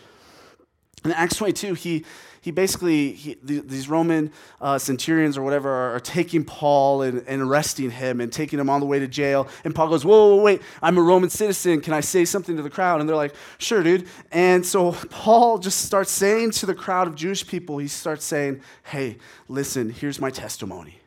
In 1.03 1.11
Acts 1.11 1.35
22, 1.35 1.73
he, 1.75 2.05
he 2.45 2.51
basically, 2.51 3.11
he, 3.13 3.35
these 3.41 3.89
Roman 3.89 4.31
uh, 4.61 4.77
centurions 4.77 5.35
or 5.35 5.41
whatever 5.41 5.67
are, 5.67 5.95
are 5.95 5.99
taking 5.99 6.45
Paul 6.45 7.01
and, 7.01 7.23
and, 7.27 7.41
arresting 7.41 7.89
him 7.89 8.21
and 8.21 8.31
taking 8.31 8.59
him 8.59 8.69
on 8.69 8.81
the 8.81 8.85
way 8.85 8.99
to 8.99 9.07
jail. 9.07 9.47
And 9.63 9.73
Paul 9.73 9.89
goes, 9.89 10.05
whoa, 10.05 10.35
whoa, 10.35 10.43
wait, 10.43 10.61
I'm 10.79 10.95
a 10.99 11.01
Roman 11.01 11.31
citizen. 11.31 11.81
Can 11.81 11.91
I 11.95 12.01
say 12.01 12.23
something 12.23 12.55
to 12.55 12.61
the 12.61 12.69
crowd? 12.69 12.99
And 12.99 13.09
they're 13.09 13.15
like, 13.15 13.33
sure, 13.57 13.81
dude. 13.81 14.07
And 14.31 14.63
so 14.63 14.91
Paul 15.09 15.57
just 15.57 15.85
starts 15.85 16.11
saying 16.11 16.51
to 16.51 16.67
the 16.67 16.75
crowd 16.75 17.07
of 17.07 17.15
Jewish 17.15 17.47
people, 17.47 17.79
he 17.79 17.87
starts 17.87 18.23
saying, 18.23 18.61
hey, 18.83 19.17
listen, 19.47 19.89
here's 19.89 20.21
my 20.21 20.29
testimony. 20.29 20.99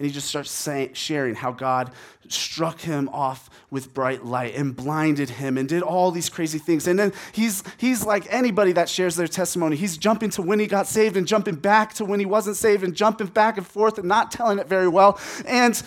And 0.00 0.06
he 0.06 0.14
just 0.14 0.28
starts 0.28 0.50
saying, 0.50 0.94
sharing 0.94 1.34
how 1.34 1.52
God 1.52 1.92
struck 2.26 2.80
him 2.80 3.10
off 3.10 3.50
with 3.70 3.92
bright 3.92 4.24
light 4.24 4.54
and 4.54 4.74
blinded 4.74 5.28
him 5.28 5.58
and 5.58 5.68
did 5.68 5.82
all 5.82 6.10
these 6.10 6.30
crazy 6.30 6.58
things. 6.58 6.86
And 6.88 6.98
then 6.98 7.12
he's, 7.32 7.62
he's 7.76 8.02
like 8.02 8.26
anybody 8.30 8.72
that 8.72 8.88
shares 8.88 9.14
their 9.14 9.28
testimony. 9.28 9.76
He's 9.76 9.98
jumping 9.98 10.30
to 10.30 10.40
when 10.40 10.58
he 10.58 10.66
got 10.66 10.86
saved 10.86 11.18
and 11.18 11.26
jumping 11.26 11.56
back 11.56 11.92
to 11.94 12.06
when 12.06 12.18
he 12.18 12.24
wasn't 12.24 12.56
saved 12.56 12.82
and 12.82 12.94
jumping 12.96 13.26
back 13.26 13.58
and 13.58 13.66
forth 13.66 13.98
and 13.98 14.08
not 14.08 14.32
telling 14.32 14.58
it 14.58 14.66
very 14.66 14.88
well. 14.88 15.20
And 15.44 15.82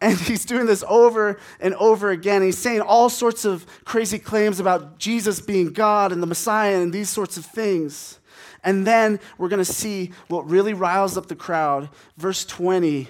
and 0.00 0.16
he's 0.18 0.44
doing 0.44 0.66
this 0.66 0.84
over 0.88 1.40
and 1.58 1.74
over 1.74 2.10
again. 2.10 2.42
He's 2.42 2.58
saying 2.58 2.82
all 2.82 3.08
sorts 3.08 3.44
of 3.44 3.66
crazy 3.84 4.20
claims 4.20 4.60
about 4.60 5.00
Jesus 5.00 5.40
being 5.40 5.72
God 5.72 6.12
and 6.12 6.22
the 6.22 6.26
Messiah 6.28 6.80
and 6.80 6.92
these 6.92 7.08
sorts 7.08 7.36
of 7.36 7.44
things. 7.46 8.20
And 8.64 8.86
then 8.86 9.18
we're 9.38 9.48
going 9.48 9.64
to 9.64 9.72
see 9.72 10.12
what 10.28 10.48
really 10.48 10.74
riles 10.74 11.16
up 11.16 11.26
the 11.26 11.36
crowd. 11.36 11.88
Verse 12.16 12.44
20, 12.44 13.08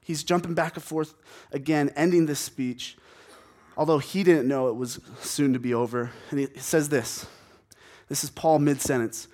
he's 0.00 0.24
jumping 0.24 0.54
back 0.54 0.74
and 0.76 0.84
forth 0.84 1.14
again, 1.52 1.90
ending 1.96 2.26
this 2.26 2.40
speech, 2.40 2.96
although 3.76 3.98
he 3.98 4.22
didn't 4.22 4.48
know 4.48 4.68
it 4.68 4.76
was 4.76 5.00
soon 5.20 5.52
to 5.52 5.58
be 5.58 5.74
over. 5.74 6.10
And 6.30 6.40
he 6.40 6.48
says 6.58 6.88
this 6.88 7.26
this 8.08 8.24
is 8.24 8.30
Paul 8.30 8.58
mid 8.58 8.80
sentence. 8.80 9.28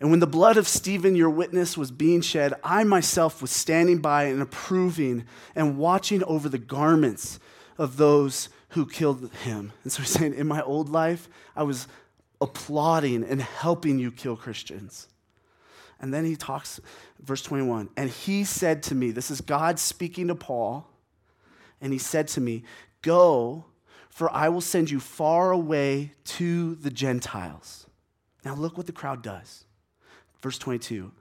And 0.00 0.10
when 0.10 0.20
the 0.20 0.26
blood 0.26 0.56
of 0.56 0.66
Stephen, 0.66 1.14
your 1.14 1.28
witness, 1.28 1.76
was 1.76 1.90
being 1.90 2.22
shed, 2.22 2.54
I 2.64 2.84
myself 2.84 3.42
was 3.42 3.50
standing 3.50 3.98
by 3.98 4.24
and 4.24 4.40
approving 4.40 5.26
and 5.54 5.76
watching 5.76 6.24
over 6.24 6.48
the 6.48 6.58
garments 6.58 7.38
of 7.76 7.98
those 7.98 8.48
who 8.70 8.86
killed 8.86 9.30
him. 9.44 9.72
And 9.82 9.92
so 9.92 10.02
he's 10.02 10.12
saying, 10.12 10.34
in 10.34 10.46
my 10.46 10.62
old 10.62 10.88
life, 10.88 11.28
I 11.54 11.64
was 11.64 11.86
applauding 12.40 13.24
and 13.24 13.40
helping 13.40 13.98
you 13.98 14.10
kill 14.10 14.36
Christians. 14.36 15.08
And 16.00 16.14
then 16.14 16.24
he 16.24 16.34
talks, 16.34 16.80
verse 17.20 17.42
21, 17.42 17.90
and 17.96 18.08
he 18.08 18.44
said 18.44 18.82
to 18.84 18.94
me, 18.94 19.10
This 19.10 19.30
is 19.30 19.40
God 19.40 19.78
speaking 19.78 20.28
to 20.28 20.34
Paul, 20.34 20.88
and 21.80 21.92
he 21.92 21.98
said 21.98 22.28
to 22.28 22.40
me, 22.40 22.64
Go, 23.02 23.66
for 24.08 24.32
I 24.32 24.48
will 24.48 24.62
send 24.62 24.90
you 24.90 24.98
far 24.98 25.52
away 25.52 26.12
to 26.24 26.74
the 26.76 26.90
Gentiles. 26.90 27.86
Now 28.44 28.54
look 28.54 28.76
what 28.76 28.86
the 28.86 28.92
crowd 28.92 29.22
does. 29.22 29.64
Verse 30.42 30.58
22 30.58 31.12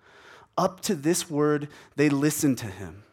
Up 0.58 0.80
to 0.82 0.96
this 0.96 1.30
word, 1.30 1.68
they 1.98 2.10
listened 2.10 2.58
to 2.60 2.68
him. 2.68 3.04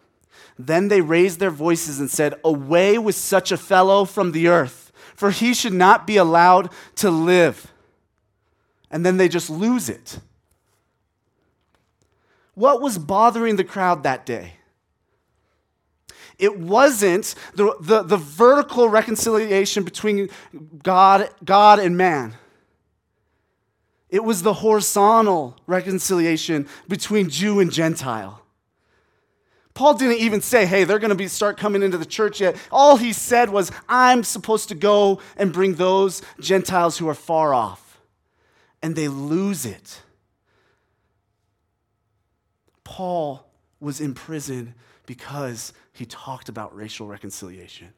Then 0.59 0.89
they 0.89 1.01
raised 1.01 1.41
their 1.41 1.51
voices 1.51 1.99
and 1.99 2.11
said, 2.11 2.35
Away 2.45 2.97
with 2.97 3.17
such 3.17 3.51
a 3.51 3.57
fellow 3.57 4.05
from 4.05 4.31
the 4.31 4.47
earth, 4.47 4.93
for 5.17 5.31
he 5.33 5.53
should 5.53 5.73
not 5.73 6.07
be 6.07 6.17
allowed 6.17 6.71
to 6.97 7.11
live 7.11 7.73
and 8.91 9.05
then 9.05 9.17
they 9.17 9.29
just 9.29 9.51
lose 9.51 9.89
it. 9.89 10.19
What 12.55 12.81
was 12.81 12.99
bothering 12.99 13.57
the 13.57 13.65
crowd 13.65 14.03
that 14.05 14.25
day? 14.25 14.55
It 16.39 16.59
wasn't 16.59 17.35
the, 17.55 17.75
the, 17.81 18.03
the, 18.03 18.17
vertical 18.17 18.89
reconciliation 18.89 19.85
between 19.85 20.29
God, 20.83 21.31
God 21.45 21.79
and 21.79 21.97
man. 21.97 22.35
It 24.11 24.23
was 24.23 24.43
the 24.43 24.53
horizontal 24.53 25.57
reconciliation 25.67 26.69
between 26.89 27.31
Jew 27.31 27.61
and 27.61 27.73
Gentile. 27.73 28.43
Paul 29.73 29.95
didn't 29.95 30.19
even 30.19 30.41
say, 30.41 30.65
hey, 30.65 30.85
they're 30.85 30.99
going 30.99 31.11
to 31.11 31.15
be 31.15 31.29
start 31.29 31.59
coming 31.59 31.83
into 31.83 31.99
the 31.99 32.07
church 32.07 32.41
yet. 32.41 32.57
All 32.71 32.97
he 32.97 33.13
said 33.13 33.51
was, 33.51 33.71
I'm 33.89 34.23
supposed 34.23 34.69
to 34.69 34.75
go 34.75 35.21
and 35.37 35.53
bring 35.53 35.75
those 35.75 36.23
Gentiles 36.41 36.99
who 36.99 37.09
are 37.09 37.15
far 37.15 37.53
off 37.53 37.86
and 38.83 38.95
they 38.95 39.09
lose 39.09 39.65
it. 39.67 40.03
Paul 42.85 43.47
was 43.81 44.01
in 44.01 44.15
prison 44.15 44.75
because 45.07 45.73
he 45.93 46.05
talked 46.05 46.49
about 46.49 46.75
racial 46.75 47.07
reconciliation. 47.07 47.89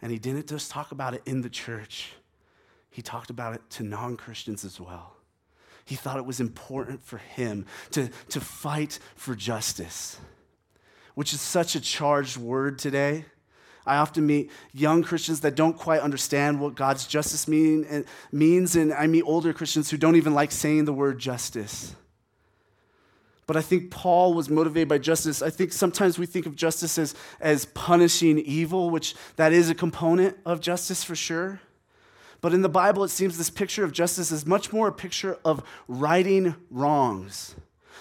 And 0.00 0.12
he 0.12 0.18
didn't 0.18 0.48
just 0.48 0.70
talk 0.70 0.92
about 0.92 1.14
it 1.14 1.22
in 1.26 1.42
the 1.42 1.50
church, 1.50 2.12
he 2.90 3.02
talked 3.02 3.28
about 3.28 3.54
it 3.54 3.62
to 3.70 3.82
non 3.82 4.16
Christians 4.16 4.64
as 4.64 4.80
well. 4.80 5.16
He 5.84 5.94
thought 5.94 6.16
it 6.16 6.26
was 6.26 6.40
important 6.40 7.04
for 7.04 7.18
him 7.18 7.66
to, 7.92 8.08
to 8.30 8.40
fight 8.40 8.98
for 9.14 9.34
justice, 9.34 10.18
which 11.14 11.32
is 11.32 11.40
such 11.40 11.76
a 11.76 11.80
charged 11.80 12.36
word 12.36 12.78
today. 12.78 13.26
I 13.86 13.96
often 13.96 14.26
meet 14.26 14.50
young 14.72 15.02
Christians 15.02 15.40
that 15.40 15.54
don't 15.54 15.76
quite 15.76 16.00
understand 16.00 16.60
what 16.60 16.74
God's 16.74 17.06
justice 17.06 17.46
mean, 17.46 17.86
and 17.88 18.04
means, 18.32 18.74
and 18.74 18.92
I 18.92 19.06
meet 19.06 19.22
older 19.22 19.52
Christians 19.52 19.90
who 19.90 19.96
don't 19.96 20.16
even 20.16 20.34
like 20.34 20.50
saying 20.50 20.86
the 20.86 20.92
word 20.92 21.18
justice. 21.18 21.94
But 23.46 23.56
I 23.56 23.62
think 23.62 23.92
Paul 23.92 24.34
was 24.34 24.50
motivated 24.50 24.88
by 24.88 24.98
justice. 24.98 25.40
I 25.40 25.50
think 25.50 25.72
sometimes 25.72 26.18
we 26.18 26.26
think 26.26 26.46
of 26.46 26.56
justice 26.56 26.98
as, 26.98 27.14
as 27.40 27.66
punishing 27.66 28.38
evil, 28.40 28.90
which 28.90 29.14
that 29.36 29.52
is 29.52 29.70
a 29.70 29.74
component 29.74 30.36
of 30.44 30.60
justice 30.60 31.04
for 31.04 31.14
sure. 31.14 31.60
But 32.40 32.52
in 32.52 32.62
the 32.62 32.68
Bible, 32.68 33.04
it 33.04 33.08
seems 33.08 33.38
this 33.38 33.50
picture 33.50 33.84
of 33.84 33.92
justice 33.92 34.32
is 34.32 34.46
much 34.46 34.72
more 34.72 34.88
a 34.88 34.92
picture 34.92 35.38
of 35.44 35.62
righting 35.86 36.56
wrongs. 36.70 37.54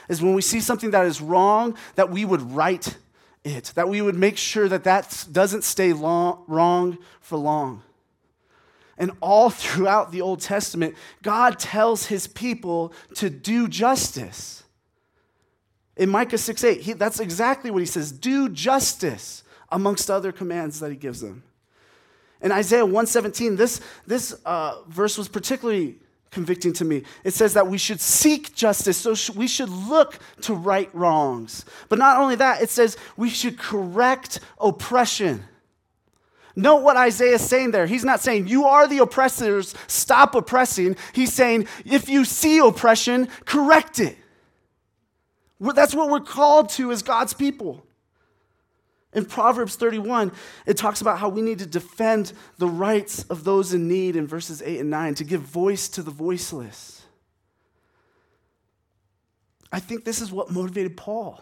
Is 0.10 0.22
when 0.22 0.34
we 0.34 0.42
see 0.42 0.60
something 0.60 0.92
that 0.92 1.06
is 1.06 1.22
wrong, 1.22 1.78
that 1.96 2.10
we 2.10 2.26
would 2.26 2.42
right 2.42 2.98
it, 3.46 3.72
that 3.76 3.88
we 3.88 4.02
would 4.02 4.16
make 4.16 4.38
sure 4.38 4.68
that 4.68 4.84
that 4.86 5.28
doesn't 5.32 5.64
stay 5.64 5.94
long, 5.94 6.44
wrong 6.48 6.98
for 7.22 7.38
long. 7.38 7.84
And 8.98 9.12
all 9.22 9.50
throughout 9.52 10.12
the 10.12 10.22
Old 10.22 10.42
Testament, 10.42 10.96
God 11.22 11.60
tells 11.60 12.08
his 12.08 12.28
people 12.28 12.92
to 13.14 13.30
do 13.30 13.68
justice. 13.68 14.64
In 15.96 16.10
Micah 16.10 16.40
6 16.40 16.64
8, 16.64 16.82
he, 16.82 16.94
that's 16.94 17.20
exactly 17.20 17.72
what 17.72 17.80
he 17.80 17.86
says 17.86 18.12
do 18.12 18.50
justice 18.50 19.44
amongst 19.72 20.10
other 20.10 20.32
commands 20.32 20.80
that 20.80 20.90
he 20.90 20.98
gives 20.98 21.22
them. 21.22 21.44
In 22.42 22.52
Isaiah 22.52 22.84
117, 22.84 23.56
this, 23.56 23.80
this 24.06 24.36
uh, 24.44 24.82
verse 24.88 25.18
was 25.18 25.28
particularly 25.28 25.98
convicting 26.36 26.74
to 26.74 26.86
me. 26.86 27.02
It 27.24 27.34
says 27.34 27.54
that 27.54 27.68
we 27.68 27.78
should 27.78 28.02
seek 28.02 28.54
justice, 28.54 28.98
so 28.98 29.16
we 29.34 29.48
should 29.48 29.70
look 29.70 30.20
to 30.42 30.54
right 30.54 30.90
wrongs. 30.94 31.64
But 31.88 31.98
not 31.98 32.18
only 32.18 32.36
that, 32.36 32.62
it 32.62 32.70
says 32.70 32.98
we 33.16 33.30
should 33.30 33.58
correct 33.58 34.42
oppression. 34.60 35.46
Note 36.54 36.84
what 36.84 36.98
Isaiah 36.98 37.36
is 37.36 37.42
saying 37.42 37.72
there. 37.72 37.88
He's 37.88 38.04
not 38.04 38.20
saying, 38.20 38.48
You 38.48 38.66
are 38.66 38.86
the 38.86 39.00
oppressors, 39.00 39.74
stop 39.88 40.36
oppressing. 40.36 40.98
He's 41.14 41.34
saying, 41.34 41.68
If 41.86 42.10
you 42.10 42.26
see 42.26 42.60
oppression, 42.60 43.30
correct 43.46 44.00
it. 44.00 44.18
That's 45.60 45.96
what 45.96 46.10
we're 46.10 46.20
called 46.20 46.70
to 46.72 46.92
as 46.92 47.02
God's 47.02 47.34
people. 47.34 47.86
In 49.16 49.26
Proverbs 49.26 49.78
31, 49.78 50.34
it 50.66 50.76
talks 50.76 51.00
about 51.00 51.20
how 51.20 51.30
we 51.30 51.42
need 51.42 51.60
to 51.60 51.66
defend 51.66 52.34
the 52.58 52.68
rights 52.68 53.24
of 53.24 53.46
those 53.46 53.74
in 53.74 53.88
need 53.88 54.18
in 54.18 54.28
verses 54.28 54.62
8 54.62 54.82
and 54.82 54.90
9, 54.90 55.16
to 55.16 55.24
give 55.24 55.42
voice 55.42 55.88
to 55.90 56.04
the 56.04 56.12
voiceless. 56.12 57.02
I 59.72 59.80
think 59.80 60.04
this 60.04 60.22
is 60.22 60.32
what 60.32 60.52
motivated 60.52 60.98
Paul. 60.98 61.42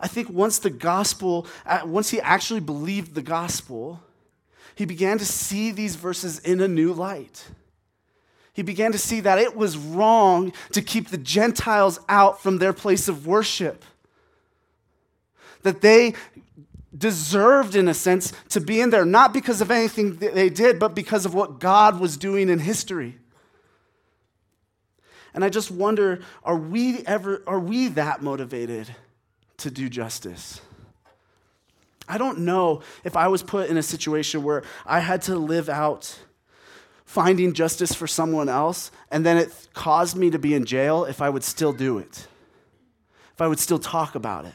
I 0.00 0.08
think 0.08 0.30
once 0.30 0.58
the 0.58 0.70
gospel, 0.70 1.46
uh, 1.66 1.82
once 1.84 2.08
he 2.10 2.20
actually 2.20 2.60
believed 2.60 3.14
the 3.14 3.22
gospel, 3.22 4.02
he 4.74 4.86
began 4.86 5.18
to 5.18 5.26
see 5.26 5.70
these 5.70 5.94
verses 5.94 6.38
in 6.38 6.60
a 6.60 6.68
new 6.68 6.92
light. 6.92 7.44
He 8.54 8.62
began 8.62 8.92
to 8.92 8.98
see 8.98 9.20
that 9.20 9.38
it 9.38 9.54
was 9.54 9.76
wrong 9.76 10.52
to 10.72 10.82
keep 10.82 11.08
the 11.08 11.18
Gentiles 11.18 12.00
out 12.08 12.42
from 12.42 12.58
their 12.58 12.72
place 12.72 13.08
of 13.08 13.26
worship. 13.26 13.84
That 15.62 15.80
they 15.80 16.14
deserved, 16.98 17.76
in 17.76 17.88
a 17.88 17.94
sense, 17.94 18.32
to 18.50 18.60
be 18.60 18.80
in 18.80 18.90
there, 18.90 19.04
not 19.04 19.32
because 19.32 19.60
of 19.60 19.70
anything 19.70 20.16
they 20.16 20.50
did, 20.50 20.78
but 20.78 20.94
because 20.94 21.24
of 21.24 21.32
what 21.32 21.60
God 21.60 22.00
was 22.00 22.16
doing 22.16 22.48
in 22.48 22.58
history. 22.58 23.18
And 25.34 25.44
I 25.44 25.50
just 25.50 25.70
wonder 25.70 26.20
are 26.42 26.56
we 26.56 27.04
ever, 27.06 27.42
are 27.46 27.60
we 27.60 27.88
that 27.88 28.22
motivated 28.22 28.94
to 29.58 29.70
do 29.70 29.88
justice? 29.88 30.60
I 32.08 32.16
don't 32.16 32.40
know 32.40 32.82
if 33.04 33.16
I 33.16 33.28
was 33.28 33.42
put 33.42 33.68
in 33.68 33.76
a 33.76 33.82
situation 33.82 34.42
where 34.42 34.62
I 34.86 35.00
had 35.00 35.22
to 35.22 35.36
live 35.36 35.68
out 35.68 36.18
finding 37.04 37.52
justice 37.52 37.94
for 37.94 38.06
someone 38.06 38.48
else 38.48 38.90
and 39.10 39.24
then 39.24 39.36
it 39.36 39.68
caused 39.74 40.16
me 40.16 40.30
to 40.30 40.38
be 40.38 40.54
in 40.54 40.64
jail 40.64 41.04
if 41.04 41.20
I 41.22 41.28
would 41.28 41.44
still 41.44 41.72
do 41.72 41.98
it, 41.98 42.26
if 43.34 43.40
I 43.40 43.46
would 43.46 43.58
still 43.58 43.78
talk 43.78 44.14
about 44.14 44.46
it. 44.46 44.54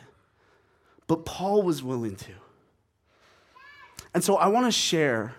But 1.08 1.26
Paul 1.26 1.64
was 1.64 1.84
willing 1.84 2.16
to. 2.16 2.32
And 4.14 4.24
so 4.24 4.38
I 4.38 4.48
want 4.48 4.66
to 4.68 4.72
share, 4.72 5.34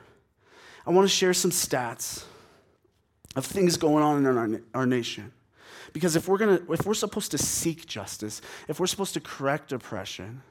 I 0.86 0.90
want 0.90 1.04
to 1.04 1.14
share 1.14 1.32
some 1.32 1.50
stats 1.50 2.24
of 3.36 3.44
things 3.44 3.76
going 3.76 4.02
on 4.02 4.18
in 4.18 4.26
our, 4.26 4.60
our 4.74 4.86
nation. 4.86 5.32
Because 5.92 6.16
if 6.16 6.28
we're, 6.28 6.38
gonna, 6.38 6.60
if 6.70 6.84
we're 6.84 6.94
supposed 6.94 7.30
to 7.30 7.38
seek 7.38 7.86
justice, 7.86 8.42
if 8.68 8.80
we're 8.80 8.86
supposed 8.86 9.14
to 9.14 9.20
correct 9.20 9.72
oppression, 9.72 10.42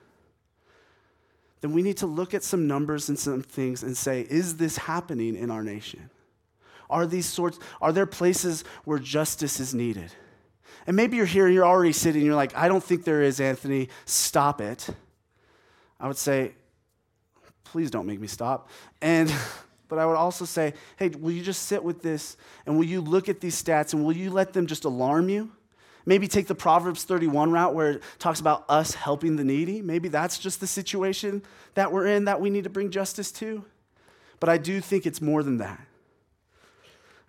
then 1.62 1.74
we 1.74 1.82
need 1.82 1.98
to 1.98 2.08
look 2.08 2.34
at 2.34 2.44
some 2.44 2.68
numbers 2.68 3.10
and 3.10 3.20
some 3.20 3.42
things 3.42 3.84
and 3.84 3.96
say, 3.96 4.22
is 4.30 4.58
this 4.58 4.78
happening 4.78 5.36
in 5.36 5.52
our 5.52 5.64
nation? 5.64 6.10
Are 6.90 7.06
these 7.06 7.26
sorts, 7.26 7.60
are 7.82 7.92
there 7.92 8.06
places 8.06 8.64
where 8.86 9.00
justice 9.00 9.60
is 9.60 9.74
needed? 9.74 10.12
And 10.86 10.96
maybe 10.96 11.18
you're 11.18 11.26
here 11.26 11.46
and 11.46 11.54
you're 11.54 11.66
already 11.66 11.94
sitting, 11.94 12.26
you're 12.26 12.36
like, 12.36 12.56
I 12.56 12.68
don't 12.68 12.84
think 12.84 13.04
there 13.06 13.22
is, 13.22 13.40
Anthony. 13.40 13.90
Stop 14.06 14.60
it. 14.60 14.90
I 16.00 16.08
would 16.08 16.18
say, 16.18 16.54
please 17.64 17.90
don't 17.90 18.06
make 18.06 18.20
me 18.20 18.28
stop. 18.28 18.70
And 19.02 19.34
but 19.88 20.00
I 20.00 20.06
would 20.06 20.16
also 20.16 20.46
say, 20.46 20.74
hey, 20.98 21.10
will 21.10 21.32
you 21.32 21.44
just 21.44 21.64
sit 21.64 21.84
with 21.84 22.02
this 22.02 22.38
and 22.66 22.78
will 22.78 22.86
you 22.86 23.02
look 23.02 23.30
at 23.30 23.42
these 23.42 23.62
stats 23.62 23.94
and 23.94 24.04
will 24.04 24.16
you 24.16 24.32
let 24.32 24.54
them 24.54 24.66
just 24.66 24.86
alarm 24.86 25.30
you? 25.30 25.52
Maybe 26.06 26.28
take 26.28 26.48
the 26.48 26.56
Proverbs 26.56 27.04
31 27.04 27.52
route 27.52 27.74
where 27.74 27.92
it 27.92 28.04
talks 28.20 28.40
about 28.40 28.66
us 28.68 28.94
helping 28.94 29.36
the 29.36 29.44
needy. 29.44 29.82
Maybe 29.82 30.10
that's 30.10 30.38
just 30.38 30.60
the 30.60 30.68
situation 30.68 31.44
that 31.76 31.92
we're 31.92 32.08
in 32.08 32.26
that 32.26 32.42
we 32.42 32.50
need 32.50 32.66
to 32.66 32.70
bring 32.70 32.92
justice 32.92 33.32
to. 33.34 33.64
But 34.40 34.50
I 34.50 34.58
do 34.58 34.82
think 34.82 35.06
it's 35.06 35.22
more 35.22 35.44
than 35.44 35.60
that. 35.60 35.80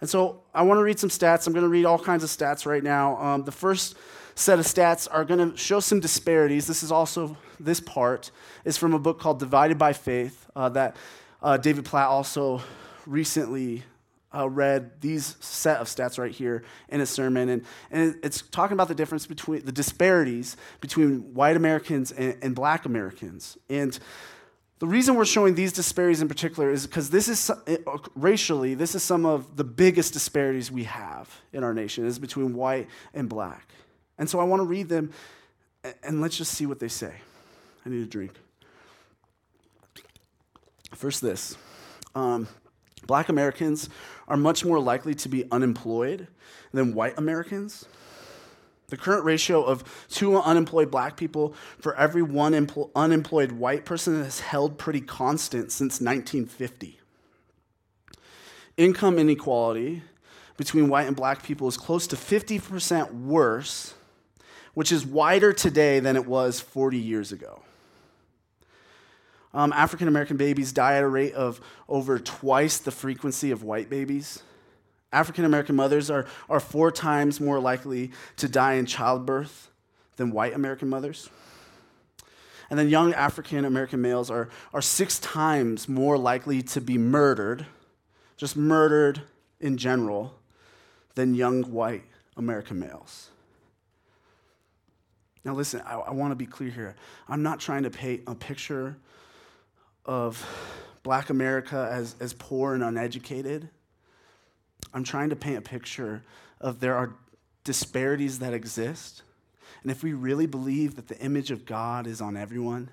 And 0.00 0.10
so 0.10 0.42
I 0.52 0.62
want 0.62 0.78
to 0.78 0.82
read 0.82 0.98
some 0.98 1.10
stats. 1.10 1.46
I'm 1.46 1.52
going 1.52 1.62
to 1.64 1.68
read 1.68 1.84
all 1.84 1.98
kinds 1.98 2.24
of 2.24 2.30
stats 2.30 2.66
right 2.66 2.82
now. 2.82 3.16
Um, 3.16 3.44
the 3.44 3.52
first 3.52 3.96
set 4.34 4.58
of 4.58 4.64
stats 4.66 5.08
are 5.10 5.24
going 5.24 5.52
to 5.52 5.56
show 5.56 5.80
some 5.80 6.00
disparities. 6.00 6.66
This 6.66 6.82
is 6.82 6.90
also, 6.90 7.36
this 7.60 7.80
part 7.80 8.30
is 8.64 8.76
from 8.76 8.94
a 8.94 8.98
book 8.98 9.20
called 9.20 9.38
Divided 9.38 9.78
by 9.78 9.92
Faith 9.92 10.48
uh, 10.56 10.68
that 10.70 10.96
uh, 11.42 11.56
David 11.56 11.84
Platt 11.84 12.08
also 12.08 12.62
recently 13.06 13.84
uh, 14.34 14.48
read 14.48 15.00
these 15.00 15.36
set 15.40 15.78
of 15.78 15.86
stats 15.86 16.18
right 16.18 16.32
here 16.32 16.64
in 16.88 17.00
a 17.00 17.06
sermon, 17.06 17.48
and, 17.48 17.64
and 17.90 18.16
it's 18.22 18.42
talking 18.42 18.74
about 18.74 18.88
the 18.88 18.94
difference 18.94 19.26
between 19.26 19.64
the 19.64 19.72
disparities 19.72 20.56
between 20.80 21.34
white 21.34 21.56
Americans 21.56 22.10
and, 22.10 22.36
and 22.42 22.54
black 22.54 22.84
Americans. 22.84 23.56
And 23.70 23.96
the 24.80 24.86
reason 24.86 25.14
we're 25.14 25.24
showing 25.24 25.54
these 25.54 25.72
disparities 25.72 26.20
in 26.20 26.28
particular 26.28 26.70
is 26.70 26.86
because 26.86 27.10
this 27.10 27.28
is 27.28 27.50
racially, 28.16 28.74
this 28.74 28.94
is 28.94 29.02
some 29.02 29.24
of 29.24 29.56
the 29.56 29.64
biggest 29.64 30.12
disparities 30.12 30.70
we 30.72 30.84
have 30.84 31.42
in 31.52 31.62
our 31.62 31.72
nation 31.72 32.04
is 32.04 32.18
between 32.18 32.54
white 32.54 32.88
and 33.12 33.28
black. 33.28 33.68
And 34.18 34.28
so 34.28 34.40
I 34.40 34.44
want 34.44 34.60
to 34.60 34.66
read 34.66 34.88
them 34.88 35.12
and 36.02 36.20
let's 36.20 36.36
just 36.36 36.52
see 36.52 36.66
what 36.66 36.78
they 36.80 36.88
say. 36.88 37.14
I 37.84 37.88
need 37.88 38.02
a 38.02 38.06
drink. 38.06 38.32
First, 40.94 41.20
this. 41.20 41.56
Um, 42.14 42.48
Black 43.06 43.28
Americans 43.28 43.88
are 44.28 44.36
much 44.36 44.64
more 44.64 44.80
likely 44.80 45.14
to 45.16 45.28
be 45.28 45.44
unemployed 45.50 46.28
than 46.72 46.94
white 46.94 47.18
Americans. 47.18 47.84
The 48.88 48.96
current 48.96 49.24
ratio 49.24 49.62
of 49.62 50.06
two 50.08 50.38
unemployed 50.38 50.90
black 50.90 51.16
people 51.16 51.54
for 51.78 51.96
every 51.96 52.22
one 52.22 52.52
empl- 52.52 52.90
unemployed 52.94 53.52
white 53.52 53.84
person 53.84 54.22
has 54.22 54.40
held 54.40 54.78
pretty 54.78 55.00
constant 55.00 55.72
since 55.72 56.00
1950. 56.00 57.00
Income 58.76 59.18
inequality 59.18 60.02
between 60.56 60.88
white 60.88 61.06
and 61.06 61.16
black 61.16 61.42
people 61.42 61.66
is 61.66 61.76
close 61.76 62.06
to 62.08 62.16
50% 62.16 63.12
worse, 63.12 63.94
which 64.74 64.92
is 64.92 65.06
wider 65.06 65.52
today 65.52 66.00
than 66.00 66.16
it 66.16 66.26
was 66.26 66.60
40 66.60 66.98
years 66.98 67.32
ago. 67.32 67.62
Um, 69.54 69.72
African 69.72 70.08
American 70.08 70.36
babies 70.36 70.72
die 70.72 70.96
at 70.96 71.04
a 71.04 71.08
rate 71.08 71.32
of 71.34 71.60
over 71.88 72.18
twice 72.18 72.78
the 72.78 72.90
frequency 72.90 73.52
of 73.52 73.62
white 73.62 73.88
babies. 73.88 74.42
African 75.12 75.44
American 75.44 75.76
mothers 75.76 76.10
are, 76.10 76.26
are 76.50 76.58
four 76.58 76.90
times 76.90 77.40
more 77.40 77.60
likely 77.60 78.10
to 78.36 78.48
die 78.48 78.74
in 78.74 78.84
childbirth 78.84 79.70
than 80.16 80.32
white 80.32 80.54
American 80.54 80.88
mothers. 80.88 81.30
And 82.68 82.78
then 82.78 82.88
young 82.88 83.14
African 83.14 83.64
American 83.64 84.02
males 84.02 84.28
are, 84.28 84.48
are 84.72 84.82
six 84.82 85.20
times 85.20 85.88
more 85.88 86.18
likely 86.18 86.62
to 86.62 86.80
be 86.80 86.98
murdered, 86.98 87.66
just 88.36 88.56
murdered 88.56 89.22
in 89.60 89.76
general, 89.76 90.34
than 91.14 91.34
young 91.34 91.62
white 91.62 92.02
American 92.36 92.80
males. 92.80 93.30
Now, 95.44 95.54
listen, 95.54 95.82
I, 95.84 95.94
I 95.94 96.10
want 96.12 96.32
to 96.32 96.36
be 96.36 96.46
clear 96.46 96.70
here. 96.70 96.94
I'm 97.28 97.42
not 97.42 97.60
trying 97.60 97.82
to 97.82 97.90
paint 97.90 98.22
a 98.26 98.34
picture 98.34 98.96
of 100.04 100.44
black 101.02 101.30
America 101.30 101.88
as, 101.90 102.16
as 102.20 102.32
poor 102.32 102.74
and 102.74 102.82
uneducated. 102.82 103.68
I'm 104.92 105.04
trying 105.04 105.30
to 105.30 105.36
paint 105.36 105.58
a 105.58 105.62
picture 105.62 106.22
of 106.60 106.80
there 106.80 106.96
are 106.96 107.14
disparities 107.62 108.38
that 108.38 108.54
exist. 108.54 109.22
And 109.82 109.90
if 109.90 110.02
we 110.02 110.14
really 110.14 110.46
believe 110.46 110.96
that 110.96 111.08
the 111.08 111.18
image 111.18 111.50
of 111.50 111.66
God 111.66 112.06
is 112.06 112.20
on 112.20 112.36
everyone 112.36 112.90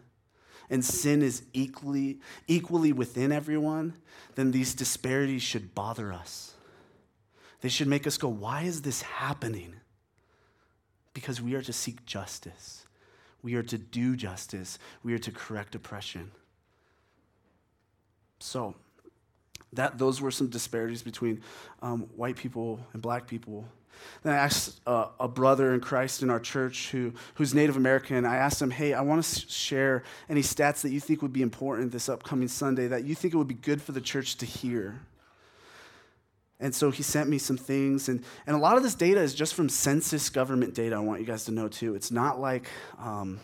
and 0.70 0.84
sin 0.84 1.22
is 1.22 1.44
equally, 1.54 2.20
equally 2.48 2.92
within 2.92 3.32
everyone, 3.32 3.94
then 4.36 4.52
these 4.52 4.74
disparities 4.74 5.42
should 5.42 5.74
bother 5.76 6.12
us. 6.12 6.54
They 7.62 7.70
should 7.70 7.88
make 7.88 8.08
us 8.08 8.18
go, 8.18 8.28
why 8.28 8.64
is 8.64 8.82
this 8.82 9.02
happening? 9.02 9.76
Because 11.13 11.41
we 11.41 11.56
are 11.56 11.62
to 11.62 11.74
seek 11.74 12.06
justice. 12.06 12.86
We 13.43 13.56
are 13.56 13.63
to 13.63 13.78
do 13.78 14.15
justice. 14.15 14.80
We 15.04 15.13
are 15.13 15.19
to 15.19 15.32
correct 15.32 15.76
oppression. 15.76 16.32
So, 18.39 18.76
that, 19.74 19.97
those 19.97 20.19
were 20.21 20.32
some 20.32 20.47
disparities 20.47 21.02
between 21.02 21.41
um, 21.82 22.02
white 22.15 22.36
people 22.36 22.80
and 22.93 23.02
black 23.02 23.28
people. 23.28 23.65
Then 24.24 24.34
I 24.34 24.38
asked 24.38 24.82
uh, 24.86 25.08
a 25.19 25.28
brother 25.28 25.74
in 25.74 25.80
Christ 25.80 26.24
in 26.24 26.30
our 26.30 26.39
church 26.39 26.91
who, 26.91 27.13
who's 27.36 27.54
Native 27.54 27.78
American, 27.78 28.26
I 28.26 28.38
asked 28.38 28.62
him, 28.62 28.71
hey, 28.71 28.93
I 28.93 29.02
want 29.02 29.24
to 29.24 29.50
share 29.50 30.04
any 30.30 30.41
stats 30.41 30.82
that 30.82 30.91
you 30.91 31.00
think 31.00 31.21
would 31.21 31.34
be 31.34 31.41
important 31.41 31.91
this 31.91 32.10
upcoming 32.10 32.47
Sunday 32.47 32.88
that 32.88 33.04
you 33.04 33.15
think 33.15 33.34
it 33.34 33.38
would 33.38 33.47
be 33.47 33.54
good 33.54 33.82
for 33.82 33.91
the 33.91 34.02
church 34.02 34.38
to 34.38 34.45
hear. 34.45 35.02
And 36.62 36.74
so 36.74 36.91
he 36.91 37.02
sent 37.02 37.28
me 37.28 37.39
some 37.39 37.58
things. 37.58 38.08
And, 38.08 38.24
and 38.45 38.56
a 38.56 38.60
lot 38.60 38.78
of 38.78 38.84
this 38.84 38.93
data 38.93 39.19
is 39.19 39.34
just 39.34 39.56
from 39.56 39.67
census 39.67 40.30
government 40.30 40.76
data, 40.76 40.95
I 40.95 41.00
want 41.00 41.19
you 41.19 41.26
guys 41.26 41.43
to 41.45 41.52
know 41.52 41.67
too. 41.67 41.95
It's 41.95 42.12
not 42.12 42.39
like, 42.39 42.67
um, 43.00 43.39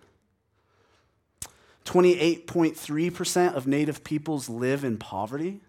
28.3% 1.85 3.55
of 3.55 3.67
Native 3.67 4.05
peoples 4.05 4.49
live 4.49 4.85
in 4.85 4.99
poverty. 4.99 5.61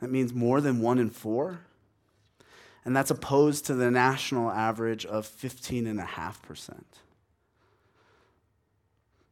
That 0.00 0.10
means 0.10 0.34
more 0.34 0.60
than 0.60 0.80
one 0.80 0.98
in 0.98 1.10
four. 1.10 1.60
And 2.84 2.94
that's 2.94 3.10
opposed 3.10 3.66
to 3.66 3.74
the 3.74 3.90
national 3.90 4.50
average 4.50 5.04
of 5.04 5.26
15.5%. 5.26 6.74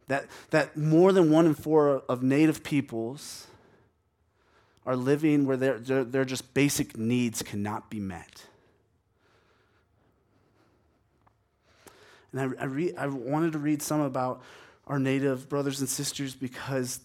That, 0.09 0.27
that 0.51 0.77
more 0.77 1.13
than 1.13 1.31
one 1.31 1.47
in 1.47 1.55
four 1.55 2.03
of 2.09 2.23
Native 2.23 2.63
peoples 2.63 3.47
are 4.87 4.97
living 4.97 5.47
where 5.47 5.57
their, 5.57 5.79
their, 5.79 6.05
their 6.05 6.25
just 6.25 6.53
basic 6.53 6.97
needs 6.97 7.43
cannot 7.43 7.89
be 7.91 8.01
met. 8.01 8.47
And 12.33 12.41
I, 12.59 12.63
I, 12.63 12.67
re- 12.67 12.97
I 12.97 13.07
wanted 13.07 13.53
to 13.53 13.59
read 13.59 13.81
some 13.81 14.01
about 14.01 14.43
our 14.87 14.99
native 14.99 15.49
brothers 15.49 15.81
and 15.81 15.89
sisters 15.89 16.35
because 16.35 17.01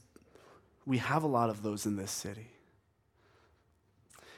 we 0.85 0.97
have 0.97 1.23
a 1.23 1.27
lot 1.27 1.49
of 1.49 1.63
those 1.63 1.85
in 1.85 1.95
this 1.95 2.11
city. 2.11 2.47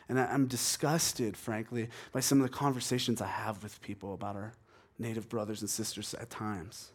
And 0.09 0.19
I, 0.19 0.33
am 0.33 0.47
disgusted, 0.47 1.37
frankly, 1.37 1.89
by 2.11 2.19
some 2.19 2.41
of 2.41 2.43
the 2.43 2.55
conversations 2.55 3.21
I 3.21 3.27
have 3.27 3.63
with 3.63 3.81
people 3.81 4.13
about 4.13 4.35
our 4.35 4.53
native 4.99 5.29
brothers 5.29 5.61
and 5.61 5.69
sisters 5.69 6.13
at 6.13 6.29
times. 6.29 6.91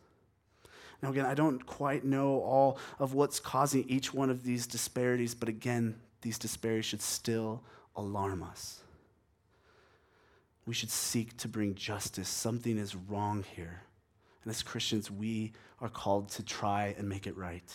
Now, 1.03 1.11
again, 1.11 1.27
I 1.27 1.35
don't 1.35 1.65
quite 1.65 2.05
know 2.05 2.41
all 2.41 2.79
of 2.99 3.15
what's 3.15 3.41
causing 3.41 3.89
each 3.89 4.15
one 4.15 4.31
of 4.31 4.45
these 4.45 4.67
disparities, 4.67 5.35
but 5.35 5.49
again, 5.49 5.97
these 6.23 6.39
disparities 6.39 6.87
should 6.87 7.03
still 7.03 7.63
alarm 7.97 8.43
us. 8.43 8.81
We 10.67 10.75
should 10.75 10.91
seek 10.91 11.37
to 11.39 11.49
bring 11.49 11.75
justice. 11.75 12.29
Something 12.29 12.77
is 12.77 12.95
wrong 12.95 13.45
here. 13.55 13.83
And 14.47 14.55
as 14.55 14.63
Christians, 14.63 15.11
we 15.11 15.51
are 15.81 15.89
called 15.89 16.29
to 16.29 16.45
try 16.45 16.95
and 16.97 17.09
make 17.09 17.27
it 17.27 17.37
right. 17.37 17.69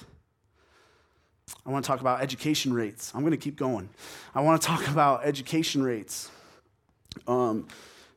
I 1.65 1.69
want 1.69 1.83
to 1.83 1.87
talk 1.87 1.99
about 1.99 2.21
education 2.21 2.73
rates. 2.73 3.11
I'm 3.13 3.19
going 3.23 3.31
to 3.31 3.37
keep 3.37 3.57
going. 3.57 3.89
I 4.33 4.39
want 4.39 4.61
to 4.61 4.67
talk 4.69 4.87
about 4.87 5.25
education 5.25 5.83
rates. 5.83 6.31
Um, 7.27 7.67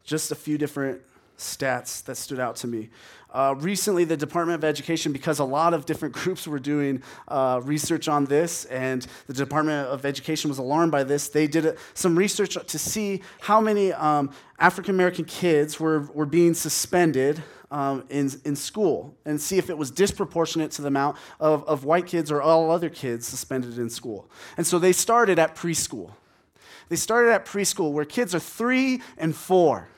just 0.04 0.30
a 0.30 0.36
few 0.36 0.56
different 0.56 1.02
stats 1.36 2.04
that 2.04 2.14
stood 2.14 2.38
out 2.38 2.54
to 2.54 2.68
me. 2.68 2.90
Uh, 3.34 3.52
recently, 3.58 4.04
the 4.04 4.16
Department 4.16 4.54
of 4.54 4.64
Education, 4.64 5.12
because 5.12 5.40
a 5.40 5.44
lot 5.44 5.74
of 5.74 5.84
different 5.86 6.14
groups 6.22 6.46
were 6.46 6.60
doing 6.60 7.02
uh, 7.26 7.60
research 7.64 8.06
on 8.06 8.24
this, 8.26 8.64
and 8.66 9.06
the 9.26 9.34
Department 9.34 9.88
of 9.88 10.06
Education 10.06 10.48
was 10.48 10.58
alarmed 10.58 10.92
by 10.92 11.02
this, 11.02 11.28
they 11.28 11.48
did 11.48 11.66
a, 11.66 11.76
some 11.94 12.16
research 12.16 12.56
to 12.64 12.78
see 12.78 13.22
how 13.40 13.60
many 13.60 13.92
um, 13.92 14.30
African 14.60 14.94
American 14.94 15.24
kids 15.24 15.80
were, 15.80 16.02
were 16.14 16.26
being 16.26 16.54
suspended 16.54 17.42
um, 17.72 18.04
in, 18.08 18.30
in 18.44 18.54
school 18.54 19.16
and 19.24 19.40
see 19.40 19.58
if 19.58 19.68
it 19.68 19.76
was 19.76 19.90
disproportionate 19.90 20.70
to 20.70 20.82
the 20.82 20.88
amount 20.88 21.16
of, 21.40 21.64
of 21.64 21.84
white 21.84 22.06
kids 22.06 22.30
or 22.30 22.40
all 22.40 22.70
other 22.70 22.88
kids 22.88 23.26
suspended 23.26 23.78
in 23.78 23.90
school. 23.90 24.30
And 24.56 24.64
so 24.64 24.78
they 24.78 24.92
started 24.92 25.40
at 25.40 25.56
preschool. 25.56 26.12
They 26.88 26.96
started 26.96 27.32
at 27.32 27.44
preschool 27.46 27.90
where 27.90 28.04
kids 28.04 28.32
are 28.32 28.38
three 28.38 29.02
and 29.18 29.34
four. 29.34 29.88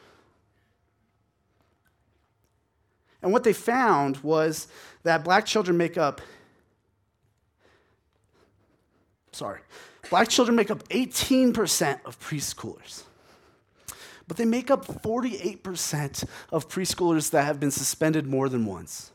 And 3.26 3.32
what 3.32 3.42
they 3.42 3.52
found 3.52 4.18
was 4.18 4.68
that 5.02 5.24
black 5.24 5.46
children 5.46 5.76
make 5.76 5.98
up, 5.98 6.20
sorry, 9.32 9.58
black 10.10 10.28
children 10.28 10.54
make 10.54 10.70
up 10.70 10.86
18% 10.90 11.98
of 12.04 12.20
preschoolers 12.20 13.02
but 14.28 14.36
they 14.36 14.44
make 14.44 14.70
up 14.70 14.86
48% 14.86 16.24
of 16.52 16.68
preschoolers 16.68 17.30
that 17.30 17.44
have 17.44 17.58
been 17.58 17.72
suspended 17.72 18.26
more 18.26 18.48
than 18.48 18.64
once. 18.64 19.10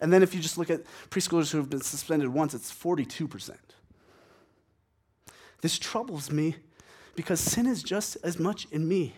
And 0.00 0.12
then 0.12 0.22
if 0.22 0.34
you 0.34 0.40
just 0.40 0.58
look 0.58 0.70
at 0.70 0.84
preschoolers 1.08 1.52
who 1.52 1.58
have 1.58 1.70
been 1.70 1.82
suspended 1.82 2.28
once, 2.28 2.52
it's 2.52 2.72
42%. 2.72 3.56
This 5.62 5.78
troubles 5.78 6.30
me 6.30 6.56
because 7.14 7.40
sin 7.40 7.66
is 7.66 7.82
just 7.82 8.16
as 8.22 8.38
much 8.38 8.66
in 8.70 8.86
me 8.86 9.14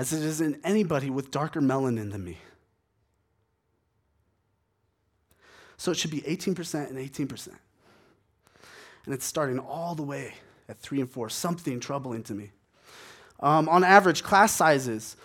as 0.00 0.14
it 0.14 0.22
is 0.22 0.40
in 0.40 0.58
anybody 0.64 1.10
with 1.10 1.30
darker 1.30 1.60
melanin 1.60 2.10
than 2.10 2.24
me. 2.24 2.38
So 5.76 5.90
it 5.90 5.98
should 5.98 6.10
be 6.10 6.22
18% 6.22 6.88
and 6.88 6.96
18%. 6.96 7.48
And 9.04 9.14
it's 9.14 9.26
starting 9.26 9.58
all 9.58 9.94
the 9.94 10.02
way 10.02 10.32
at 10.70 10.78
three 10.78 11.00
and 11.02 11.10
four, 11.10 11.28
something 11.28 11.80
troubling 11.80 12.22
to 12.24 12.34
me. 12.34 12.50
Um, 13.40 13.68
on 13.68 13.84
average, 13.84 14.22
class 14.22 14.52
sizes 14.52 15.16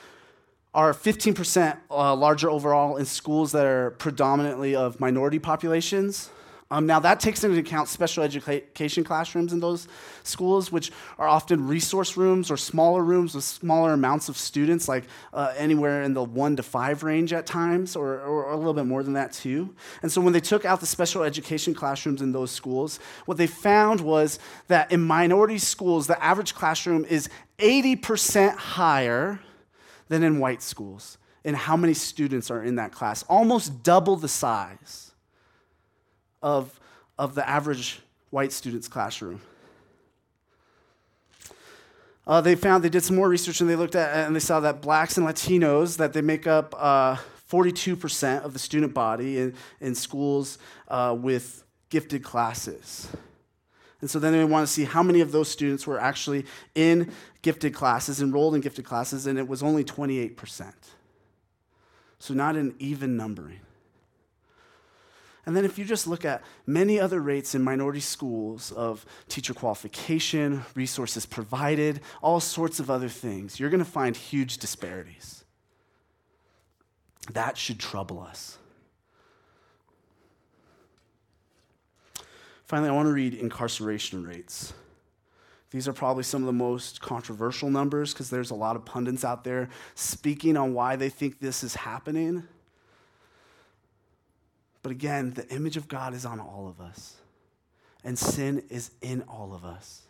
are 0.73 0.91
15% 0.91 1.77
uh, 1.89 2.13
larger 2.13 2.49
overall 2.49 2.97
in 2.97 3.05
schools 3.05 3.53
that 3.53 3.65
are 3.65 3.91
predominantly 3.91 4.75
of 4.75 4.99
minority 4.99 5.39
populations. 5.39 6.29
Um, 6.71 6.87
now, 6.87 6.99
that 7.01 7.19
takes 7.19 7.43
into 7.43 7.59
account 7.59 7.89
special 7.89 8.23
education 8.23 9.03
classrooms 9.03 9.53
in 9.53 9.59
those 9.59 9.87
schools, 10.23 10.71
which 10.71 10.91
are 11.19 11.27
often 11.27 11.67
resource 11.67 12.17
rooms 12.17 12.49
or 12.49 12.57
smaller 12.57 13.03
rooms 13.03 13.35
with 13.35 13.43
smaller 13.43 13.93
amounts 13.93 14.29
of 14.29 14.37
students, 14.37 14.87
like 14.87 15.03
uh, 15.31 15.53
anywhere 15.55 16.01
in 16.01 16.15
the 16.15 16.23
one 16.23 16.55
to 16.55 16.63
five 16.63 17.03
range 17.03 17.33
at 17.33 17.45
times, 17.45 17.95
or, 17.95 18.19
or, 18.19 18.51
a 18.51 18.57
little 18.57 18.73
bit 18.73 18.87
more 18.87 19.03
than 19.03 19.13
that 19.13 19.31
too. 19.31 19.75
And 20.01 20.11
so, 20.11 20.21
when 20.21 20.33
they 20.33 20.39
took 20.39 20.65
out 20.65 20.79
the 20.79 20.87
special 20.87 21.21
education 21.21 21.75
classrooms 21.75 22.23
in 22.23 22.31
those 22.31 22.49
schools, 22.49 22.99
what 23.25 23.37
they 23.37 23.47
found 23.47 24.01
was 24.01 24.39
that 24.67 24.91
in 24.91 25.01
minority 25.01 25.59
schools, 25.59 26.07
the 26.07 26.21
average 26.21 26.55
classroom 26.55 27.05
is 27.05 27.29
80% 27.59 28.55
higher 28.55 29.39
than 30.07 30.23
in 30.23 30.39
white 30.39 30.63
schools 30.63 31.19
in 31.43 31.53
how 31.53 31.77
many 31.77 31.93
students 31.93 32.49
are 32.49 32.63
in 32.63 32.77
that 32.77 32.91
class, 32.91 33.21
almost 33.29 33.83
double 33.83 34.15
the 34.15 34.27
size 34.27 35.04
of, 36.41 36.79
of 37.17 37.35
the 37.35 37.47
average 37.47 37.99
white 38.29 38.51
student's 38.51 38.87
classroom. 38.87 39.41
Uh, 42.27 42.41
they 42.41 42.55
found 42.55 42.83
they 42.83 42.89
did 42.89 43.03
some 43.03 43.15
more 43.15 43.29
research 43.29 43.61
and 43.61 43.69
they 43.69 43.75
looked 43.75 43.95
at 43.95 44.25
and 44.25 44.35
they 44.35 44.39
saw 44.39 44.59
that 44.59 44.81
blacks 44.81 45.17
and 45.17 45.27
Latinos 45.27 45.97
that 45.97 46.13
they 46.13 46.21
make 46.21 46.47
up 46.47 46.73
uh, 46.77 47.15
42% 47.49 48.43
of 48.43 48.53
the 48.53 48.59
student 48.59 48.93
body 48.93 49.37
in, 49.37 49.53
in 49.79 49.93
schools 49.93 50.57
uh, 50.87 51.15
with 51.17 51.63
gifted 51.89 52.23
classes. 52.23 53.07
And 54.01 54.09
so 54.09 54.19
then 54.19 54.33
they 54.33 54.43
want 54.43 54.67
to 54.67 54.71
see 54.71 54.83
how 54.83 55.01
many 55.03 55.21
of 55.21 55.31
those 55.31 55.49
students 55.49 55.87
were 55.87 55.99
actually 55.99 56.45
in 56.73 57.11
gifted 57.41 57.73
classes, 57.73 58.21
enrolled 58.21 58.55
in 58.55 58.61
gifted 58.61 58.85
classes, 58.85 59.27
and 59.27 59.39
it 59.39 59.47
was 59.47 59.63
only 59.63 59.83
28%. 59.83 60.73
So 62.19 62.33
not 62.33 62.55
an 62.55 62.75
even 62.79 63.15
numbering. 63.17 63.59
And 65.45 65.55
then 65.55 65.63
if 65.63 65.77
you 65.77 65.85
just 65.85 66.07
look 66.07 66.25
at 66.25 66.41
many 66.65 66.99
other 66.99 67.19
rates 67.19 67.53
in 67.53 67.61
minority 67.61 67.99
schools 67.99 68.71
of 68.71 69.05
teacher 69.29 69.53
qualification, 69.53 70.63
resources 70.73 71.25
provided, 71.25 72.01
all 72.21 72.39
sorts 72.39 72.79
of 72.79 72.89
other 72.89 73.09
things, 73.09 73.59
you're 73.59 73.69
going 73.69 73.83
to 73.83 73.89
find 73.89 74.15
huge 74.15 74.57
disparities. 74.57 75.43
That 77.33 77.57
should 77.57 77.79
trouble 77.79 78.19
us. 78.19 78.57
Finally, 82.63 82.89
I 82.89 82.93
want 82.93 83.07
to 83.07 83.13
read 83.13 83.35
incarceration 83.35 84.25
rates. 84.25 84.73
These 85.69 85.87
are 85.87 85.93
probably 85.93 86.23
some 86.23 86.41
of 86.41 86.47
the 86.47 86.53
most 86.53 87.01
controversial 87.01 87.69
numbers 87.69 88.13
because 88.13 88.29
there's 88.29 88.49
a 88.49 88.55
lot 88.55 88.75
of 88.75 88.85
pundits 88.85 89.23
out 89.23 89.43
there 89.43 89.69
speaking 89.93 90.57
on 90.57 90.73
why 90.73 90.95
they 90.95 91.09
think 91.09 91.39
this 91.39 91.63
is 91.63 91.75
happening. 91.75 92.47
But 94.85 94.91
again, 94.91 95.31
the 95.31 95.47
image 95.49 95.77
of 95.77 95.87
God 95.87 96.13
is 96.13 96.27
on 96.27 96.39
all 96.39 96.67
of 96.67 96.79
us, 96.79 97.15
and 98.03 98.15
sin 98.19 98.61
is 98.69 98.91
in 99.01 99.23
all 99.23 99.51
of 99.55 99.65
us. 99.65 100.03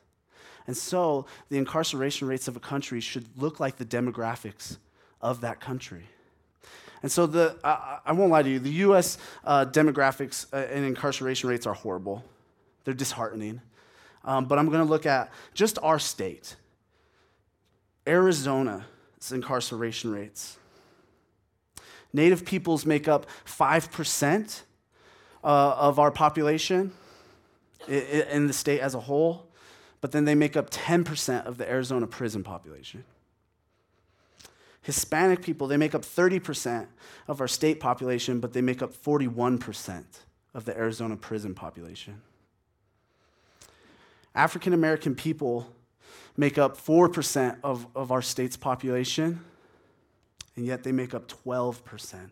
And 0.68 0.76
so 0.76 1.28
the 1.48 1.58
incarceration 1.58 2.28
rates 2.28 2.50
of 2.50 2.58
a 2.58 2.60
country 2.60 3.00
should 3.00 3.26
look 3.38 3.62
like 3.62 3.78
the 3.78 3.86
demographics 3.86 4.76
of 5.22 5.40
that 5.40 5.62
country. 5.62 6.10
And 7.02 7.10
so 7.10 7.26
the, 7.26 7.58
I, 7.64 8.00
I 8.08 8.12
won't 8.12 8.32
lie 8.32 8.44
to 8.44 8.50
you, 8.50 8.60
the 8.60 8.72
US 8.90 9.18
uh, 9.46 9.64
demographics 9.64 10.46
uh, 10.52 10.58
and 10.58 10.84
incarceration 10.84 11.50
rates 11.50 11.66
are 11.66 11.74
horrible. 11.74 12.22
They're 12.84 12.94
disheartening. 12.94 13.62
Um, 14.26 14.44
but 14.44 14.60
I'm 14.60 14.66
going 14.66 14.84
to 14.86 14.92
look 14.92 15.06
at 15.06 15.32
just 15.54 15.80
our 15.84 16.00
state 16.00 16.58
Arizona's 18.06 18.84
incarceration 19.32 20.12
rates. 20.12 20.58
Native 22.16 22.46
peoples 22.46 22.86
make 22.86 23.10
up 23.10 23.26
5% 23.46 24.62
uh, 25.44 25.48
of 25.48 26.00
our 26.00 26.12
population 26.12 26.94
in 27.88 28.48
the 28.48 28.54
state 28.54 28.80
as 28.80 28.96
a 28.96 29.02
whole, 29.02 29.48
but 30.00 30.14
then 30.14 30.24
they 30.24 30.34
make 30.34 30.56
up 30.56 30.70
10% 30.70 31.46
of 31.46 31.58
the 31.58 31.70
Arizona 31.70 32.08
prison 32.08 32.42
population. 32.42 33.04
Hispanic 34.82 35.42
people, 35.42 35.68
they 35.68 35.78
make 35.78 35.94
up 35.94 36.04
30% 36.04 36.88
of 37.28 37.42
our 37.42 37.50
state 37.50 37.82
population, 37.82 38.40
but 38.40 38.54
they 38.54 38.62
make 38.62 38.82
up 38.82 38.94
41% 38.94 40.06
of 40.54 40.64
the 40.64 40.78
Arizona 40.78 41.18
prison 41.18 41.54
population. 41.54 42.22
African 44.34 44.72
American 44.74 45.16
people 45.16 45.68
make 46.38 46.58
up 46.58 46.78
4% 46.78 47.58
of, 47.62 47.88
of 47.94 48.12
our 48.12 48.22
state's 48.22 48.56
population, 48.56 49.44
and 50.56 50.66
yet 50.66 50.84
they 50.84 50.92
make 50.92 51.14
up 51.14 51.28
12% 51.46 52.30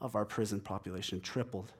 of 0.00 0.14
our 0.14 0.24
prison 0.24 0.60
population, 0.60 1.20
tripled. 1.20 1.72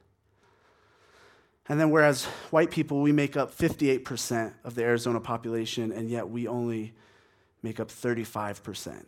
And 1.67 1.79
then, 1.79 1.91
whereas 1.91 2.25
white 2.49 2.71
people, 2.71 3.01
we 3.01 3.11
make 3.11 3.37
up 3.37 3.55
58% 3.55 4.53
of 4.63 4.75
the 4.75 4.83
Arizona 4.83 5.19
population, 5.19 5.91
and 5.91 6.09
yet 6.09 6.29
we 6.29 6.47
only 6.47 6.93
make 7.61 7.79
up 7.79 7.89
35% 7.89 9.03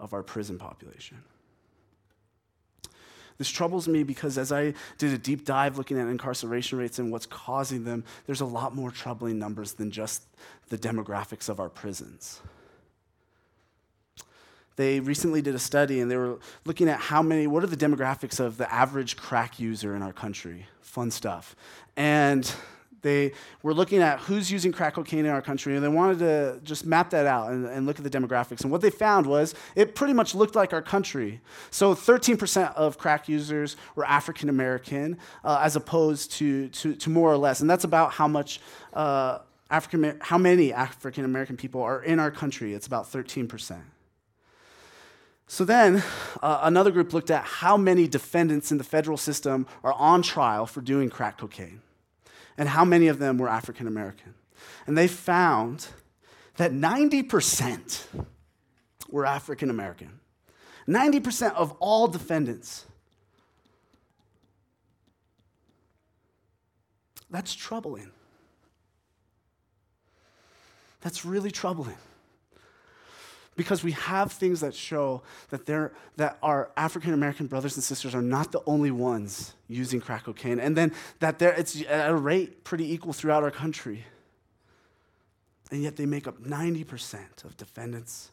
of 0.00 0.12
our 0.12 0.22
prison 0.22 0.58
population. 0.58 1.22
This 3.36 3.50
troubles 3.50 3.88
me 3.88 4.04
because 4.04 4.38
as 4.38 4.52
I 4.52 4.74
did 4.98 5.12
a 5.12 5.18
deep 5.18 5.44
dive 5.44 5.76
looking 5.76 5.98
at 5.98 6.06
incarceration 6.06 6.78
rates 6.78 6.98
and 6.98 7.10
what's 7.10 7.26
causing 7.26 7.84
them, 7.84 8.04
there's 8.26 8.40
a 8.40 8.46
lot 8.46 8.74
more 8.74 8.90
troubling 8.90 9.38
numbers 9.38 9.72
than 9.72 9.90
just 9.90 10.22
the 10.68 10.78
demographics 10.78 11.48
of 11.48 11.58
our 11.58 11.68
prisons. 11.68 12.40
They 14.76 15.00
recently 15.00 15.40
did 15.42 15.54
a 15.54 15.58
study 15.58 16.00
and 16.00 16.10
they 16.10 16.16
were 16.16 16.38
looking 16.64 16.88
at 16.88 16.98
how 16.98 17.22
many, 17.22 17.46
what 17.46 17.62
are 17.62 17.68
the 17.68 17.76
demographics 17.76 18.40
of 18.40 18.56
the 18.56 18.72
average 18.72 19.16
crack 19.16 19.58
user 19.60 19.94
in 19.94 20.02
our 20.02 20.12
country? 20.12 20.66
Fun 20.80 21.10
stuff. 21.10 21.54
And 21.96 22.52
they 23.04 23.32
were 23.62 23.74
looking 23.74 24.00
at 24.00 24.18
who's 24.20 24.50
using 24.50 24.72
crack 24.72 24.94
cocaine 24.94 25.26
in 25.26 25.30
our 25.30 25.42
country, 25.42 25.76
and 25.76 25.84
they 25.84 25.88
wanted 25.88 26.18
to 26.20 26.60
just 26.64 26.84
map 26.86 27.10
that 27.10 27.26
out 27.26 27.52
and, 27.52 27.66
and, 27.66 27.86
look 27.86 27.98
at 27.98 28.02
the 28.02 28.10
demographics. 28.10 28.62
And 28.62 28.72
what 28.72 28.80
they 28.80 28.90
found 28.90 29.26
was 29.26 29.54
it 29.76 29.94
pretty 29.94 30.14
much 30.14 30.34
looked 30.34 30.56
like 30.56 30.72
our 30.72 30.82
country. 30.82 31.40
So 31.70 31.94
13% 31.94 32.74
of 32.74 32.98
crack 32.98 33.28
users 33.28 33.76
were 33.94 34.06
African 34.06 34.48
American, 34.48 35.18
uh, 35.44 35.60
as 35.62 35.76
opposed 35.76 36.32
to, 36.32 36.68
to, 36.70 36.94
to, 36.96 37.10
more 37.10 37.30
or 37.30 37.36
less. 37.36 37.60
And 37.60 37.70
that's 37.70 37.84
about 37.84 38.12
how 38.12 38.26
much. 38.26 38.60
Uh, 38.92 39.38
African, 39.70 40.18
how 40.20 40.38
many 40.38 40.72
African 40.72 41.24
American 41.24 41.56
people 41.56 41.82
are 41.82 42.02
in 42.02 42.20
our 42.20 42.30
country? 42.30 42.74
It's 42.74 42.86
about 42.86 43.10
13%. 43.10 43.80
So 45.46 45.64
then, 45.64 46.02
uh, 46.42 46.60
another 46.62 46.90
group 46.90 47.12
looked 47.12 47.30
at 47.30 47.44
how 47.44 47.76
many 47.76 48.08
defendants 48.08 48.72
in 48.72 48.78
the 48.78 48.84
federal 48.84 49.16
system 49.16 49.66
are 49.82 49.92
on 49.92 50.22
trial 50.22 50.66
for 50.66 50.80
doing 50.80 51.10
crack 51.10 51.38
cocaine 51.38 51.82
and 52.56 52.68
how 52.68 52.84
many 52.84 53.08
of 53.08 53.18
them 53.18 53.36
were 53.38 53.48
African 53.48 53.86
American. 53.86 54.34
And 54.86 54.96
they 54.96 55.08
found 55.08 55.88
that 56.56 56.72
90% 56.72 58.06
were 59.10 59.26
African 59.26 59.70
American. 59.70 60.20
90% 60.88 61.54
of 61.54 61.72
all 61.78 62.08
defendants. 62.08 62.86
That's 67.30 67.54
troubling. 67.54 68.10
That's 71.00 71.24
really 71.24 71.50
troubling 71.50 71.96
because 73.56 73.84
we 73.84 73.92
have 73.92 74.32
things 74.32 74.60
that 74.60 74.74
show 74.74 75.22
that, 75.50 75.66
that 76.16 76.38
our 76.42 76.70
African 76.76 77.12
American 77.12 77.46
brothers 77.46 77.76
and 77.76 77.84
sisters 77.84 78.14
are 78.14 78.22
not 78.22 78.52
the 78.52 78.60
only 78.66 78.90
ones 78.90 79.54
using 79.68 80.00
crack 80.00 80.24
cocaine, 80.24 80.58
and 80.58 80.76
then 80.76 80.92
that 81.20 81.40
it's 81.40 81.82
at 81.82 82.10
a 82.10 82.14
rate 82.14 82.64
pretty 82.64 82.92
equal 82.92 83.12
throughout 83.12 83.42
our 83.42 83.50
country. 83.50 84.04
And 85.70 85.82
yet 85.82 85.96
they 85.96 86.06
make 86.06 86.28
up 86.28 86.42
90% 86.42 87.44
of 87.44 87.56
defendants 87.56 88.30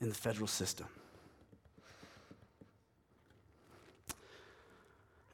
in 0.00 0.08
the 0.08 0.14
federal 0.14 0.48
system. 0.48 0.86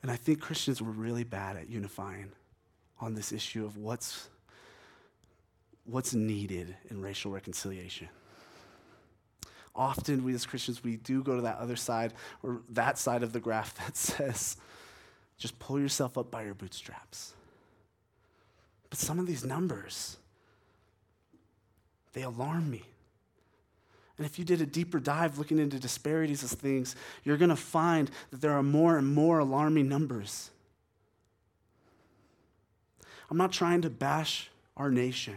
And 0.02 0.10
I 0.10 0.16
think 0.16 0.40
Christians 0.40 0.80
were 0.80 0.90
really 0.90 1.24
bad 1.24 1.56
at 1.56 1.68
unifying 1.68 2.30
on 3.00 3.14
this 3.14 3.32
issue 3.32 3.64
of 3.64 3.76
what's, 3.76 4.28
what's 5.84 6.14
needed 6.14 6.76
in 6.90 7.00
racial 7.00 7.30
reconciliation 7.30 8.08
often 9.78 10.24
we 10.24 10.34
as 10.34 10.44
Christians, 10.44 10.82
we 10.82 10.96
do 10.96 11.22
go 11.22 11.36
to 11.36 11.42
that 11.42 11.58
other 11.58 11.76
side 11.76 12.12
or 12.42 12.60
that 12.70 12.98
side 12.98 13.22
of 13.22 13.32
the 13.32 13.40
graph 13.40 13.74
that 13.86 13.96
says, 13.96 14.56
just 15.38 15.58
pull 15.58 15.78
yourself 15.80 16.18
up 16.18 16.30
by 16.30 16.42
your 16.42 16.54
bootstraps. 16.54 17.32
But 18.90 18.98
some 18.98 19.18
of 19.18 19.26
these 19.26 19.44
numbers, 19.44 20.16
they 22.12 22.22
alarm 22.22 22.70
me. 22.70 22.82
And 24.16 24.26
if 24.26 24.38
you 24.38 24.44
did 24.44 24.60
a 24.60 24.66
deeper 24.66 24.98
dive 24.98 25.38
looking 25.38 25.60
into 25.60 25.78
disparities 25.78 26.42
of 26.42 26.50
things, 26.50 26.96
you're 27.22 27.36
going 27.36 27.50
to 27.50 27.56
find 27.56 28.10
that 28.30 28.40
there 28.40 28.52
are 28.52 28.64
more 28.64 28.98
and 28.98 29.06
more 29.06 29.38
alarming 29.38 29.88
numbers. 29.88 30.50
I'm 33.30 33.36
not 33.36 33.52
trying 33.52 33.82
to 33.82 33.90
bash 33.90 34.50
our 34.76 34.90
nation. 34.90 35.36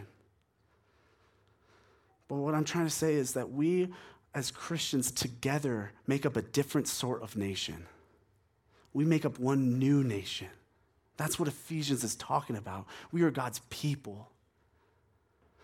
But 2.26 2.36
what 2.36 2.54
I'm 2.54 2.64
trying 2.64 2.86
to 2.86 2.90
say 2.90 3.14
is 3.14 3.34
that 3.34 3.52
we 3.52 3.92
as 4.34 4.50
Christians 4.50 5.10
together 5.10 5.92
make 6.06 6.24
up 6.24 6.36
a 6.36 6.42
different 6.42 6.88
sort 6.88 7.22
of 7.22 7.36
nation. 7.36 7.86
We 8.94 9.04
make 9.04 9.24
up 9.24 9.38
one 9.38 9.78
new 9.78 10.02
nation. 10.02 10.48
That's 11.16 11.38
what 11.38 11.48
Ephesians 11.48 12.04
is 12.04 12.14
talking 12.16 12.56
about. 12.56 12.86
We 13.10 13.22
are 13.22 13.30
God's 13.30 13.60
people. 13.70 14.28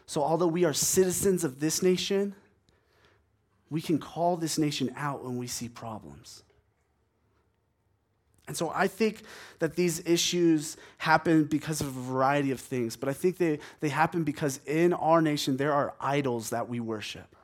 So, 0.06 0.22
although 0.22 0.46
we 0.46 0.64
are 0.64 0.72
citizens 0.72 1.44
of 1.44 1.60
this 1.60 1.82
nation, 1.82 2.34
we 3.70 3.82
can 3.82 3.98
call 3.98 4.36
this 4.36 4.58
nation 4.58 4.92
out 4.96 5.24
when 5.24 5.36
we 5.36 5.46
see 5.46 5.68
problems. 5.68 6.42
And 8.46 8.56
so 8.56 8.72
I 8.74 8.88
think 8.88 9.22
that 9.58 9.76
these 9.76 10.00
issues 10.06 10.78
happen 10.96 11.44
because 11.44 11.82
of 11.82 11.88
a 11.88 12.00
variety 12.00 12.50
of 12.50 12.60
things, 12.60 12.96
but 12.96 13.10
I 13.10 13.12
think 13.12 13.36
they, 13.36 13.58
they 13.80 13.90
happen 13.90 14.24
because 14.24 14.58
in 14.64 14.94
our 14.94 15.20
nation 15.20 15.58
there 15.58 15.74
are 15.74 15.94
idols 16.00 16.48
that 16.50 16.66
we 16.66 16.80
worship. 16.80 17.36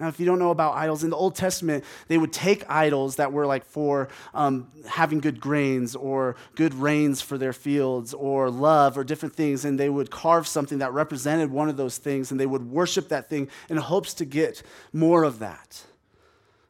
Now, 0.00 0.08
if 0.08 0.18
you 0.18 0.26
don't 0.26 0.38
know 0.38 0.50
about 0.50 0.74
idols, 0.74 1.04
in 1.04 1.10
the 1.10 1.16
Old 1.16 1.36
Testament, 1.36 1.84
they 2.08 2.18
would 2.18 2.32
take 2.32 2.68
idols 2.68 3.16
that 3.16 3.32
were 3.32 3.46
like 3.46 3.64
for 3.64 4.08
um, 4.34 4.68
having 4.88 5.20
good 5.20 5.40
grains 5.40 5.94
or 5.94 6.36
good 6.56 6.74
rains 6.74 7.20
for 7.20 7.38
their 7.38 7.52
fields 7.52 8.12
or 8.12 8.50
love 8.50 8.98
or 8.98 9.04
different 9.04 9.34
things, 9.34 9.64
and 9.64 9.78
they 9.78 9.88
would 9.88 10.10
carve 10.10 10.46
something 10.48 10.78
that 10.78 10.92
represented 10.92 11.50
one 11.50 11.68
of 11.68 11.76
those 11.76 11.98
things, 11.98 12.30
and 12.30 12.40
they 12.40 12.46
would 12.46 12.70
worship 12.70 13.08
that 13.08 13.30
thing 13.30 13.48
in 13.68 13.76
hopes 13.76 14.14
to 14.14 14.24
get 14.24 14.62
more 14.92 15.22
of 15.22 15.38
that. 15.38 15.82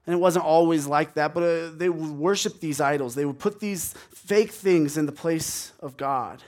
And 0.06 0.12
it 0.12 0.18
wasn't 0.18 0.44
always 0.44 0.86
like 0.86 1.14
that, 1.14 1.32
but 1.32 1.42
uh, 1.42 1.70
they 1.74 1.88
would 1.88 2.10
worship 2.10 2.60
these 2.60 2.80
idols. 2.80 3.14
They 3.14 3.24
would 3.24 3.38
put 3.38 3.58
these 3.60 3.94
fake 4.12 4.50
things 4.50 4.98
in 4.98 5.06
the 5.06 5.12
place 5.12 5.72
of 5.80 5.96
God. 5.96 6.42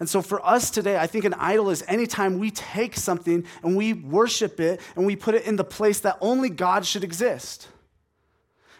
And 0.00 0.08
so 0.08 0.22
for 0.22 0.44
us 0.44 0.70
today, 0.70 0.96
I 0.98 1.06
think 1.06 1.24
an 1.24 1.34
idol 1.34 1.70
is 1.70 1.84
anytime 1.86 2.38
we 2.38 2.50
take 2.50 2.96
something 2.96 3.44
and 3.62 3.76
we 3.76 3.92
worship 3.92 4.58
it 4.58 4.80
and 4.96 5.06
we 5.06 5.14
put 5.16 5.34
it 5.34 5.46
in 5.46 5.56
the 5.56 5.64
place 5.64 6.00
that 6.00 6.18
only 6.20 6.48
God 6.48 6.84
should 6.84 7.04
exist. 7.04 7.68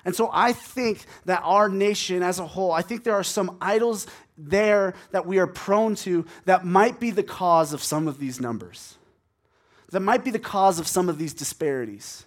And 0.04 0.14
so 0.14 0.28
I 0.32 0.52
think 0.52 1.04
that 1.24 1.40
our 1.44 1.68
nation 1.68 2.22
as 2.22 2.38
a 2.38 2.46
whole, 2.46 2.72
I 2.72 2.82
think 2.82 3.04
there 3.04 3.14
are 3.14 3.24
some 3.24 3.56
idols 3.60 4.06
there 4.36 4.94
that 5.12 5.24
we 5.24 5.38
are 5.38 5.46
prone 5.46 5.94
to 5.94 6.26
that 6.44 6.64
might 6.64 7.00
be 7.00 7.10
the 7.10 7.22
cause 7.22 7.72
of 7.72 7.82
some 7.82 8.08
of 8.08 8.18
these 8.18 8.40
numbers, 8.40 8.96
that 9.90 10.00
might 10.00 10.24
be 10.24 10.30
the 10.30 10.38
cause 10.38 10.78
of 10.78 10.86
some 10.86 11.08
of 11.08 11.16
these 11.16 11.32
disparities. 11.32 12.24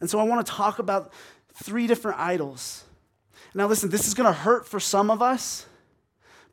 And 0.00 0.10
so 0.10 0.18
I 0.18 0.24
want 0.24 0.44
to 0.44 0.52
talk 0.52 0.78
about 0.78 1.12
three 1.54 1.86
different 1.86 2.18
idols. 2.18 2.84
Now, 3.54 3.66
listen, 3.66 3.90
this 3.90 4.06
is 4.06 4.14
going 4.14 4.26
to 4.26 4.38
hurt 4.38 4.66
for 4.66 4.80
some 4.80 5.10
of 5.10 5.22
us 5.22 5.66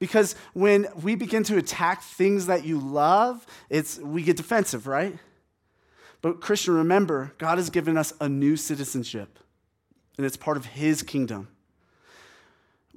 because 0.03 0.35
when 0.51 0.85
we 1.01 1.15
begin 1.15 1.43
to 1.43 1.55
attack 1.55 2.03
things 2.03 2.47
that 2.47 2.65
you 2.65 2.77
love, 2.77 3.45
it's, 3.69 3.97
we 3.99 4.21
get 4.21 4.35
defensive, 4.35 4.85
right? 4.85 5.17
But, 6.21 6.41
Christian, 6.41 6.73
remember, 6.73 7.31
God 7.37 7.57
has 7.57 7.69
given 7.69 7.95
us 7.95 8.11
a 8.19 8.27
new 8.27 8.57
citizenship, 8.57 9.39
and 10.17 10.25
it's 10.25 10.35
part 10.35 10.57
of 10.57 10.65
His 10.65 11.03
kingdom. 11.03 11.47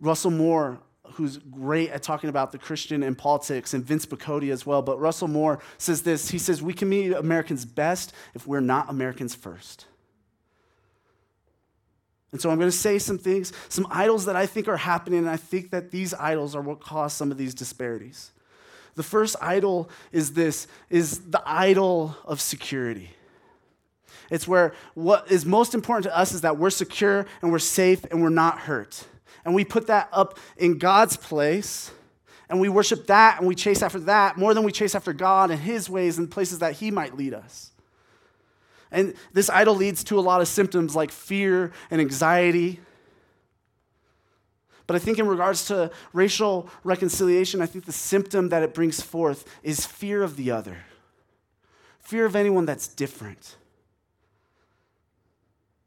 Russell 0.00 0.32
Moore, 0.32 0.80
who's 1.12 1.38
great 1.38 1.90
at 1.90 2.02
talking 2.02 2.28
about 2.28 2.50
the 2.50 2.58
Christian 2.58 3.04
and 3.04 3.16
politics, 3.16 3.72
and 3.72 3.84
Vince 3.84 4.04
Picotti 4.04 4.50
as 4.50 4.66
well, 4.66 4.82
but 4.82 4.98
Russell 4.98 5.28
Moore 5.28 5.60
says 5.78 6.02
this 6.02 6.30
He 6.30 6.38
says, 6.38 6.60
We 6.60 6.72
can 6.72 6.90
be 6.90 7.12
Americans 7.12 7.64
best 7.64 8.12
if 8.34 8.48
we're 8.48 8.58
not 8.58 8.90
Americans 8.90 9.32
first. 9.32 9.86
And 12.32 12.40
so 12.40 12.50
I'm 12.50 12.58
going 12.58 12.70
to 12.70 12.76
say 12.76 12.98
some 12.98 13.18
things, 13.18 13.52
some 13.68 13.86
idols 13.90 14.26
that 14.26 14.36
I 14.36 14.46
think 14.46 14.68
are 14.68 14.76
happening, 14.76 15.20
and 15.20 15.30
I 15.30 15.36
think 15.36 15.70
that 15.70 15.90
these 15.90 16.12
idols 16.14 16.54
are 16.54 16.60
what 16.60 16.80
cause 16.80 17.12
some 17.12 17.30
of 17.30 17.38
these 17.38 17.54
disparities. 17.54 18.32
The 18.94 19.02
first 19.02 19.36
idol 19.40 19.90
is 20.10 20.32
this 20.32 20.66
is 20.90 21.30
the 21.30 21.42
idol 21.46 22.16
of 22.24 22.40
security. 22.40 23.10
It's 24.30 24.48
where 24.48 24.74
what 24.94 25.30
is 25.30 25.46
most 25.46 25.74
important 25.74 26.04
to 26.04 26.16
us 26.16 26.32
is 26.32 26.40
that 26.40 26.58
we're 26.58 26.70
secure 26.70 27.26
and 27.42 27.52
we're 27.52 27.58
safe 27.58 28.04
and 28.10 28.22
we're 28.22 28.28
not 28.30 28.60
hurt. 28.60 29.06
And 29.44 29.54
we 29.54 29.64
put 29.64 29.86
that 29.86 30.08
up 30.12 30.38
in 30.56 30.78
God's 30.78 31.16
place 31.16 31.92
and 32.48 32.60
we 32.60 32.68
worship 32.68 33.06
that 33.06 33.38
and 33.38 33.46
we 33.46 33.54
chase 33.54 33.82
after 33.82 34.00
that 34.00 34.36
more 34.36 34.54
than 34.54 34.64
we 34.64 34.72
chase 34.72 34.94
after 34.94 35.12
God 35.12 35.50
and 35.50 35.60
His 35.60 35.88
ways 35.88 36.18
and 36.18 36.30
places 36.30 36.58
that 36.60 36.74
He 36.74 36.90
might 36.90 37.16
lead 37.16 37.34
us. 37.34 37.70
And 38.90 39.14
this 39.32 39.50
idol 39.50 39.74
leads 39.74 40.04
to 40.04 40.18
a 40.18 40.22
lot 40.22 40.40
of 40.40 40.48
symptoms 40.48 40.94
like 40.94 41.10
fear 41.10 41.72
and 41.90 42.00
anxiety. 42.00 42.80
But 44.86 44.94
I 44.94 44.98
think, 45.00 45.18
in 45.18 45.26
regards 45.26 45.66
to 45.66 45.90
racial 46.12 46.68
reconciliation, 46.84 47.60
I 47.60 47.66
think 47.66 47.86
the 47.86 47.92
symptom 47.92 48.50
that 48.50 48.62
it 48.62 48.72
brings 48.72 49.00
forth 49.00 49.44
is 49.62 49.84
fear 49.84 50.22
of 50.22 50.36
the 50.36 50.52
other, 50.52 50.78
fear 52.00 52.24
of 52.24 52.36
anyone 52.36 52.66
that's 52.66 52.86
different. 52.86 53.56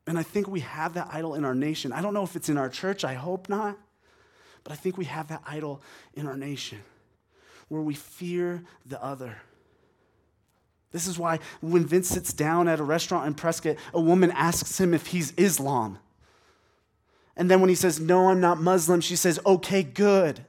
And 0.05 0.17
I 0.17 0.23
think 0.23 0.47
we 0.47 0.59
have 0.61 0.95
that 0.95 1.09
idol 1.13 1.35
in 1.35 1.45
our 1.45 1.55
nation. 1.55 1.93
I 1.93 2.01
don't 2.01 2.13
know 2.13 2.23
if 2.23 2.35
it's 2.35 2.49
in 2.49 2.57
our 2.57 2.67
church, 2.67 3.05
I 3.05 3.13
hope 3.13 3.47
not. 3.47 3.77
But 4.63 4.73
I 4.73 4.75
think 4.75 4.97
we 4.97 5.05
have 5.05 5.27
that 5.29 5.43
idol 5.47 5.81
in 6.13 6.27
our 6.27 6.35
nation 6.35 6.79
where 7.69 7.81
we 7.81 7.93
fear 7.93 8.63
the 8.85 9.01
other. 9.01 9.37
This 10.91 11.07
is 11.07 11.19
why 11.19 11.39
when 11.61 11.85
Vince 11.85 12.09
sits 12.09 12.33
down 12.33 12.67
at 12.67 12.79
a 12.79 12.83
restaurant 12.83 13.27
in 13.27 13.33
Prescott, 13.35 13.75
a 13.93 14.01
woman 14.01 14.31
asks 14.31 14.79
him 14.79 14.93
if 14.93 15.07
he's 15.07 15.31
Islam. 15.37 15.99
And 17.37 17.49
then 17.49 17.61
when 17.61 17.69
he 17.69 17.75
says, 17.75 17.99
No, 17.99 18.29
I'm 18.29 18.41
not 18.41 18.59
Muslim, 18.59 19.01
she 19.01 19.15
says, 19.15 19.39
Okay, 19.45 19.83
good. 19.83 20.45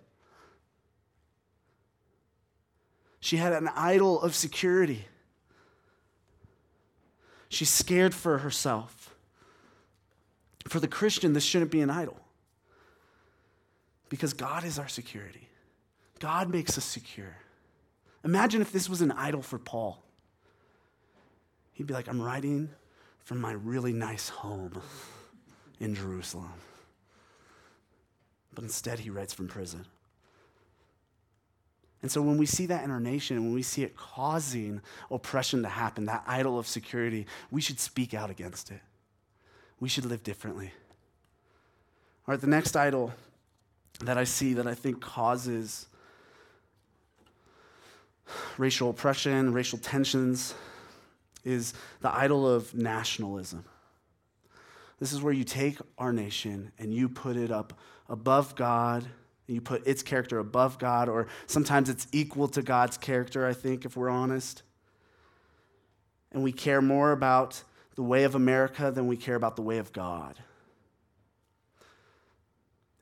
She 3.21 3.37
had 3.37 3.53
an 3.53 3.69
idol 3.77 4.21
of 4.23 4.35
security. 4.35 5.05
She's 7.51 7.69
scared 7.69 8.15
for 8.15 8.39
herself. 8.39 9.15
For 10.69 10.81
the 10.81 10.89
Christian, 10.89 11.33
this 11.33 11.45
shouldn't 11.45 11.71
be 11.71 11.81
an 11.81 11.91
idol 11.91 12.17
because 14.09 14.33
God 14.33 14.65
is 14.65 14.79
our 14.79 14.89
security. 14.89 15.49
God 16.19 16.49
makes 16.51 16.79
us 16.79 16.85
secure. 16.85 17.37
Imagine 18.25 18.61
if 18.61 18.73
this 18.73 18.89
was 18.89 19.01
an 19.01 19.13
idol 19.13 19.43
for 19.43 19.59
Paul. 19.59 20.03
He'd 21.81 21.87
be 21.87 21.95
like, 21.95 22.09
I'm 22.09 22.21
writing 22.21 22.69
from 23.25 23.41
my 23.41 23.53
really 23.53 23.95
nice 23.95 24.29
home 24.29 24.83
in 25.79 25.95
Jerusalem. 25.95 26.53
But 28.55 28.65
instead, 28.65 28.99
he 28.99 29.09
writes 29.09 29.33
from 29.33 29.49
prison. 29.49 29.87
And 32.03 32.13
so 32.13 32.21
when 32.21 32.37
we 32.37 32.45
see 32.45 32.67
that 32.67 32.85
in 32.85 32.91
our 32.91 33.01
nation, 33.01 33.43
when 33.43 33.55
we 33.55 33.63
see 33.63 33.83
it 33.83 33.97
causing 33.97 34.83
oppression 35.11 35.63
to 35.63 35.71
happen, 35.71 36.05
that 36.05 36.23
idol 36.27 36.59
of 36.59 36.67
security, 36.67 37.27
we 37.51 37.63
should 37.63 37.81
speak 37.81 38.13
out 38.13 38.29
against 38.29 38.71
it. 38.71 38.83
We 39.81 39.89
should 39.89 40.05
live 40.05 40.23
differently. 40.23 40.73
All 42.29 42.33
right, 42.35 42.41
the 42.43 42.47
next 42.47 42.77
idol 42.77 43.15
that 44.01 44.19
I 44.19 44.25
see 44.25 44.53
that 44.53 44.67
I 44.67 44.75
think 44.75 45.01
causes 45.01 45.87
racial 48.59 48.91
oppression, 48.91 49.55
racial 49.55 49.79
tensions, 49.79 50.53
is 51.45 51.75
the 52.01 52.15
idol 52.15 52.49
of 52.49 52.75
nationalism. 52.75 53.65
This 54.99 55.13
is 55.13 55.23
where 55.23 55.33
you 55.33 55.45
take 55.45 55.79
our 55.99 56.13
nation 56.13 56.73
and 56.79 56.93
you 56.93 57.09
put 57.09 57.37
it 57.37 57.51
up 57.51 57.79
above 58.09 58.55
God, 58.55 59.07
you 59.47 59.61
put 59.61 59.87
its 59.87 60.03
character 60.03 60.39
above 60.39 60.79
God, 60.79 61.09
or 61.09 61.27
sometimes 61.47 61.89
it's 61.89 62.07
equal 62.13 62.49
to 62.49 62.63
God's 62.63 62.99
character, 62.99 63.47
I 63.47 63.53
think, 63.53 63.85
if 63.85 63.97
we're 63.97 64.11
honest. 64.11 64.63
And 66.33 66.43
we 66.43 66.53
care 66.53 66.83
more 66.83 67.13
about 67.13 67.63
the 67.97 68.03
way 68.03 68.25
of 68.25 68.35
America 68.35 68.91
than 68.91 69.07
we 69.07 69.17
care 69.17 69.35
about 69.35 69.57
the 69.57 69.63
way 69.63 69.79
of 69.79 69.93
God. 69.93 70.39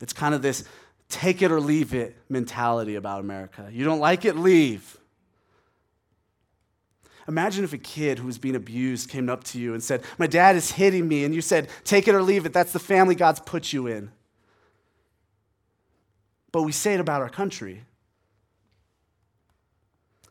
It's 0.01 0.13
kind 0.13 0.35
of 0.35 0.43
this 0.43 0.65
take 1.09 1.41
it 1.41 1.51
or 1.51 1.61
leave 1.61 1.95
it 1.95 2.17
mentality 2.29 2.95
about 2.95 3.21
America. 3.21 3.69
You 3.73 3.85
don't 3.85 3.99
like 3.99 4.25
it, 4.25 4.37
leave. 4.37 4.98
Imagine 7.29 7.63
if 7.63 7.75
a 7.75 7.79
kid 7.79 8.19
who 8.19 8.27
was 8.27 8.39
being 8.39 8.57
abused 8.57 9.11
came 9.11 9.29
up 9.29 9.45
to 9.45 9.61
you 9.61 9.75
and 9.75 9.83
said, 9.83 10.03
My 10.17 10.27
dad 10.27 10.57
is 10.57 10.73
hitting 10.73 11.07
me, 11.07 11.25
and 11.25 11.35
you 11.35 11.43
said, 11.43 11.69
Take 11.85 12.09
it 12.09 12.15
or 12.15 12.23
leave 12.23 12.47
it. 12.47 12.55
That's 12.55 12.73
the 12.73 12.79
family 12.79 13.15
God's 13.15 13.41
put 13.41 13.71
you 13.71 13.87
in. 13.87 14.11
But 16.51 16.63
we 16.63 16.73
say 16.73 16.95
it 16.95 17.01
about 17.01 17.21
our 17.21 17.29
country. 17.29 17.85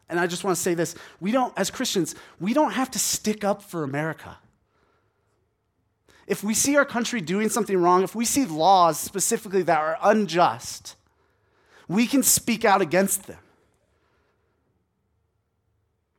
And 0.10 0.20
I 0.20 0.26
just 0.26 0.44
want 0.44 0.56
to 0.56 0.62
say 0.62 0.74
this 0.74 0.96
we 1.20 1.32
don't, 1.32 1.54
as 1.56 1.70
Christians, 1.70 2.16
we 2.40 2.54
don't 2.54 2.72
have 2.72 2.90
to 2.92 3.00
stick 3.00 3.44
up 3.44 3.62
for 3.62 3.84
America. 3.84 4.38
If 6.26 6.44
we 6.44 6.56
see 6.56 6.76
our 6.78 6.86
country 6.86 7.22
doing 7.22 7.50
something 7.50 7.78
wrong, 7.78 8.04
if 8.04 8.16
we 8.16 8.26
see 8.26 8.46
laws 8.46 9.00
specifically 9.00 9.62
that 9.64 9.80
are 9.80 10.00
unjust, 10.02 10.96
we 11.88 12.08
can 12.08 12.24
speak 12.24 12.66
out 12.66 12.82
against 12.82 13.28
them. 13.28 13.38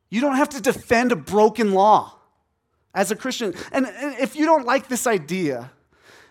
You 0.09 0.21
don't 0.21 0.35
have 0.35 0.49
to 0.49 0.61
defend 0.61 1.11
a 1.11 1.15
broken 1.15 1.73
law 1.73 2.15
as 2.93 3.11
a 3.11 3.15
Christian. 3.15 3.53
And, 3.71 3.87
if 4.19 4.35
you 4.35 4.45
don't 4.45 4.65
like 4.65 4.87
this 4.87 5.05
idea, 5.05 5.71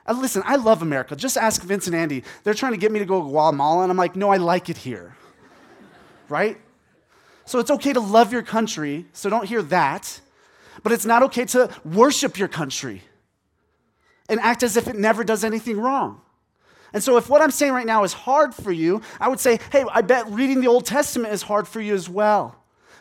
uh, 0.06 0.12
listen, 0.14 0.42
I 0.44 0.56
love 0.56 0.82
America. 0.82 1.14
Just 1.14 1.36
ask 1.36 1.62
Vince 1.62 1.86
and 1.86 1.94
Andy. 1.94 2.24
They're 2.42 2.54
trying 2.54 2.72
to 2.72 2.78
get 2.78 2.90
me 2.90 2.98
to 2.98 3.04
go 3.04 3.22
to 3.22 3.28
Guatemala, 3.28 3.82
and 3.82 3.90
I'm 3.90 3.96
like, 3.96 4.16
no, 4.16 4.30
I 4.30 4.38
like 4.38 4.68
it 4.68 4.78
here. 4.78 5.16
right? 6.28 6.58
So 7.44 7.58
it's 7.58 7.70
okay 7.70 7.92
to 7.92 8.00
love 8.00 8.32
your 8.32 8.42
country, 8.42 9.06
so 9.12 9.30
don't 9.30 9.46
hear 9.46 9.62
that. 9.62 10.20
But 10.82 10.92
it's 10.92 11.06
not 11.06 11.22
okay 11.24 11.44
to 11.46 11.70
worship 11.84 12.38
your 12.38 12.48
country 12.48 13.02
and 14.28 14.38
act 14.40 14.62
as 14.62 14.76
if 14.76 14.86
it 14.86 14.96
never 14.96 15.24
does 15.24 15.44
anything 15.44 15.80
wrong. 15.80 16.20
And 16.92 17.02
so, 17.02 17.16
if 17.18 17.28
what 17.28 17.42
I'm 17.42 17.50
saying 17.50 17.72
right 17.72 17.86
now 17.86 18.04
is 18.04 18.14
hard 18.14 18.54
for 18.54 18.72
you, 18.72 19.02
I 19.20 19.28
would 19.28 19.40
say, 19.40 19.58
hey, 19.72 19.84
I 19.90 20.00
bet 20.00 20.26
reading 20.30 20.60
the 20.62 20.68
Old 20.68 20.86
Testament 20.86 21.34
is 21.34 21.42
hard 21.42 21.68
for 21.68 21.80
you 21.80 21.94
as 21.94 22.08
well 22.08 22.57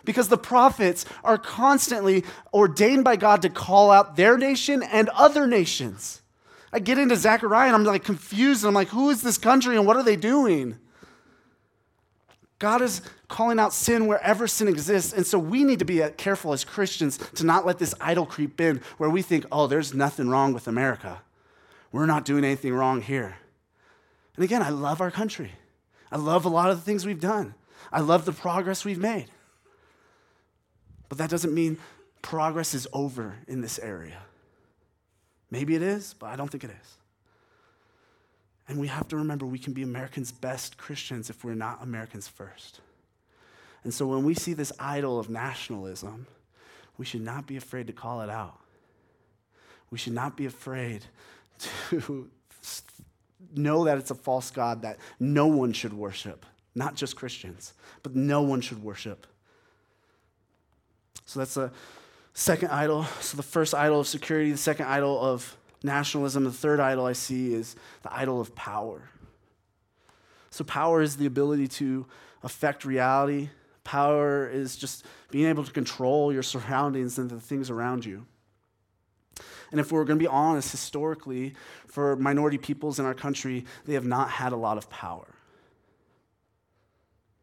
because 0.08 0.30
the 0.30 0.38
prophets 0.38 1.06
are 1.22 1.38
constantly 1.38 2.24
ordained 2.54 3.04
by 3.04 3.18
God 3.18 3.42
to 3.42 3.50
call 3.50 3.92
out 3.92 4.16
their 4.16 4.38
nation 4.38 4.82
and 4.82 5.10
other 5.10 5.46
nations. 5.46 6.22
I 6.72 6.80
get 6.80 6.98
into 6.98 7.18
Zechariah 7.18 7.68
and 7.68 7.76
I'm 7.76 7.84
like 7.84 8.06
confused. 8.06 8.64
And 8.64 8.70
I'm 8.70 8.74
like, 8.74 8.88
who 8.88 9.10
is 9.10 9.22
this 9.22 9.38
country 9.38 9.76
and 9.76 9.86
what 9.86 9.98
are 9.98 10.04
they 10.04 10.16
doing? 10.16 10.80
God 12.58 12.82
is 12.82 13.02
calling 13.28 13.60
out 13.60 13.74
sin 13.74 14.08
wherever 14.08 14.48
sin 14.48 14.70
exists. 14.70 15.12
And 15.12 15.28
so 15.28 15.38
we 15.38 15.66
need 15.66 15.80
to 15.80 15.86
be 15.86 16.02
uh, 16.02 16.12
careful 16.12 16.54
as 16.54 16.64
Christians 16.64 17.18
to 17.36 17.46
not 17.46 17.66
let 17.66 17.78
this 17.78 17.94
idol 18.00 18.26
creep 18.26 18.62
in 18.62 18.82
where 18.98 19.10
we 19.10 19.22
think, 19.22 19.46
oh, 19.52 19.68
there's 19.68 19.94
nothing 19.94 20.30
wrong 20.30 20.54
with 20.54 20.70
America. 20.70 21.22
We're 21.92 22.06
not 22.06 22.24
doing 22.24 22.46
anything 22.46 22.74
wrong 22.74 23.02
here. 23.02 23.36
And 24.38 24.46
again, 24.46 24.62
I 24.62 24.70
love 24.70 25.02
our 25.02 25.12
country. 25.12 25.52
I 26.14 26.16
love 26.16 26.46
a 26.46 26.50
lot 26.50 26.70
of 26.70 26.78
the 26.78 26.84
things 26.84 27.06
we've 27.06 27.20
done. 27.20 27.56
I 27.92 28.00
love 28.00 28.24
the 28.24 28.32
progress 28.32 28.86
we've 28.86 28.98
made. 28.98 29.26
But 31.10 31.18
that 31.20 31.30
doesn't 31.30 31.54
mean 31.54 31.78
progress 32.22 32.74
is 32.74 32.88
over 32.94 33.36
in 33.48 33.62
this 33.62 33.80
area. 33.80 34.22
Maybe 35.50 35.76
it 35.76 35.82
is, 35.82 36.14
but 36.14 36.28
I 36.28 36.36
don't 36.36 36.50
think 36.50 36.64
it 36.64 36.72
is. 36.72 36.98
And 38.68 38.80
we 38.80 38.88
have 38.88 39.08
to 39.10 39.18
remember 39.18 39.46
we 39.46 39.60
can 39.60 39.74
be 39.74 39.84
Americans' 39.84 40.32
best 40.32 40.78
Christians 40.78 41.30
if 41.30 41.44
we're 41.44 41.54
not 41.54 41.82
Americans 41.82 42.28
first. 42.28 42.82
And 43.84 43.94
so 43.94 44.08
when 44.08 44.26
we 44.26 44.34
see 44.34 44.54
this 44.54 44.74
idol 44.80 45.20
of 45.20 45.30
nationalism, 45.30 46.28
we 46.98 47.06
should 47.06 47.22
not 47.22 47.48
be 47.48 47.56
afraid 47.56 47.88
to 47.88 47.94
call 47.94 48.22
it 48.22 48.30
out. 48.30 48.60
We 49.90 49.98
should 49.98 50.14
not 50.14 50.36
be 50.36 50.46
afraid 50.46 51.06
to 51.92 52.30
know 53.56 53.86
that 53.86 53.98
it's 53.98 54.12
a 54.12 54.16
false 54.16 54.52
God 54.52 54.82
that 54.82 54.98
no 55.20 55.48
one 55.48 55.72
should 55.72 55.94
worship, 55.94 56.46
not 56.76 56.96
just 56.96 57.16
Christians, 57.16 57.74
but 58.04 58.16
no 58.16 58.42
one 58.42 58.60
should 58.60 58.84
worship. 58.84 59.28
So 61.28 61.40
that's 61.40 61.54
the 61.54 61.72
second 62.34 62.70
idol. 62.70 63.04
So 63.20 63.38
the 63.38 63.44
first 63.44 63.76
idol 63.76 64.00
of 64.00 64.08
security, 64.08 64.50
the 64.50 64.58
second 64.58 64.88
idol 64.88 65.20
of 65.20 65.56
nationalism, 65.84 66.46
the 66.46 66.52
third 66.52 66.80
idol 66.80 67.06
I 67.06 67.14
see 67.14 67.54
is 67.54 67.76
the 68.02 68.12
idol 68.12 68.42
of 68.42 68.56
power. 68.56 69.10
So 70.50 70.64
power 70.64 71.02
is 71.02 71.18
the 71.18 71.26
ability 71.26 71.68
to 71.68 72.08
affect 72.44 72.86
reality. 72.86 73.50
Power 73.84 74.48
is 74.48 74.78
just 74.78 75.06
being 75.30 75.48
able 75.48 75.66
to 75.66 75.72
control 75.72 76.34
your 76.34 76.44
surroundings 76.44 77.20
and 77.20 77.30
the 77.30 77.40
things 77.40 77.70
around 77.70 78.06
you. 78.06 78.26
And 79.72 79.82
if 79.82 79.92
we're 79.92 80.06
going 80.06 80.18
to 80.18 80.24
be 80.24 80.28
honest, 80.28 80.72
historically, 80.72 81.56
for 81.88 82.16
minority 82.16 82.58
peoples 82.58 83.00
in 83.00 83.06
our 83.06 83.14
country, 83.14 83.66
they 83.86 83.94
have 83.96 84.06
not 84.06 84.30
had 84.30 84.54
a 84.54 84.56
lot 84.56 84.78
of 84.78 84.90
power. 84.90 85.28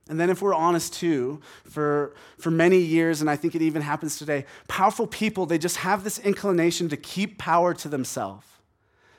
And 0.09 0.21
then, 0.21 0.29
if 0.29 0.43
we're 0.43 0.55
honest 0.55 0.93
too, 0.93 1.41
for, 1.65 2.15
for 2.39 2.51
many 2.51 2.79
years, 2.79 3.23
and 3.23 3.31
I 3.31 3.37
think 3.37 3.55
it 3.55 3.63
even 3.63 3.81
happens 3.81 4.19
today, 4.19 4.45
powerful 4.69 5.07
people, 5.07 5.47
they 5.47 5.57
just 5.57 5.79
have 5.79 6.05
this 6.05 6.19
inclination 6.19 6.91
to 6.91 6.97
keep 6.97 7.39
power 7.39 7.73
to 7.75 7.89
themselves. 7.89 8.47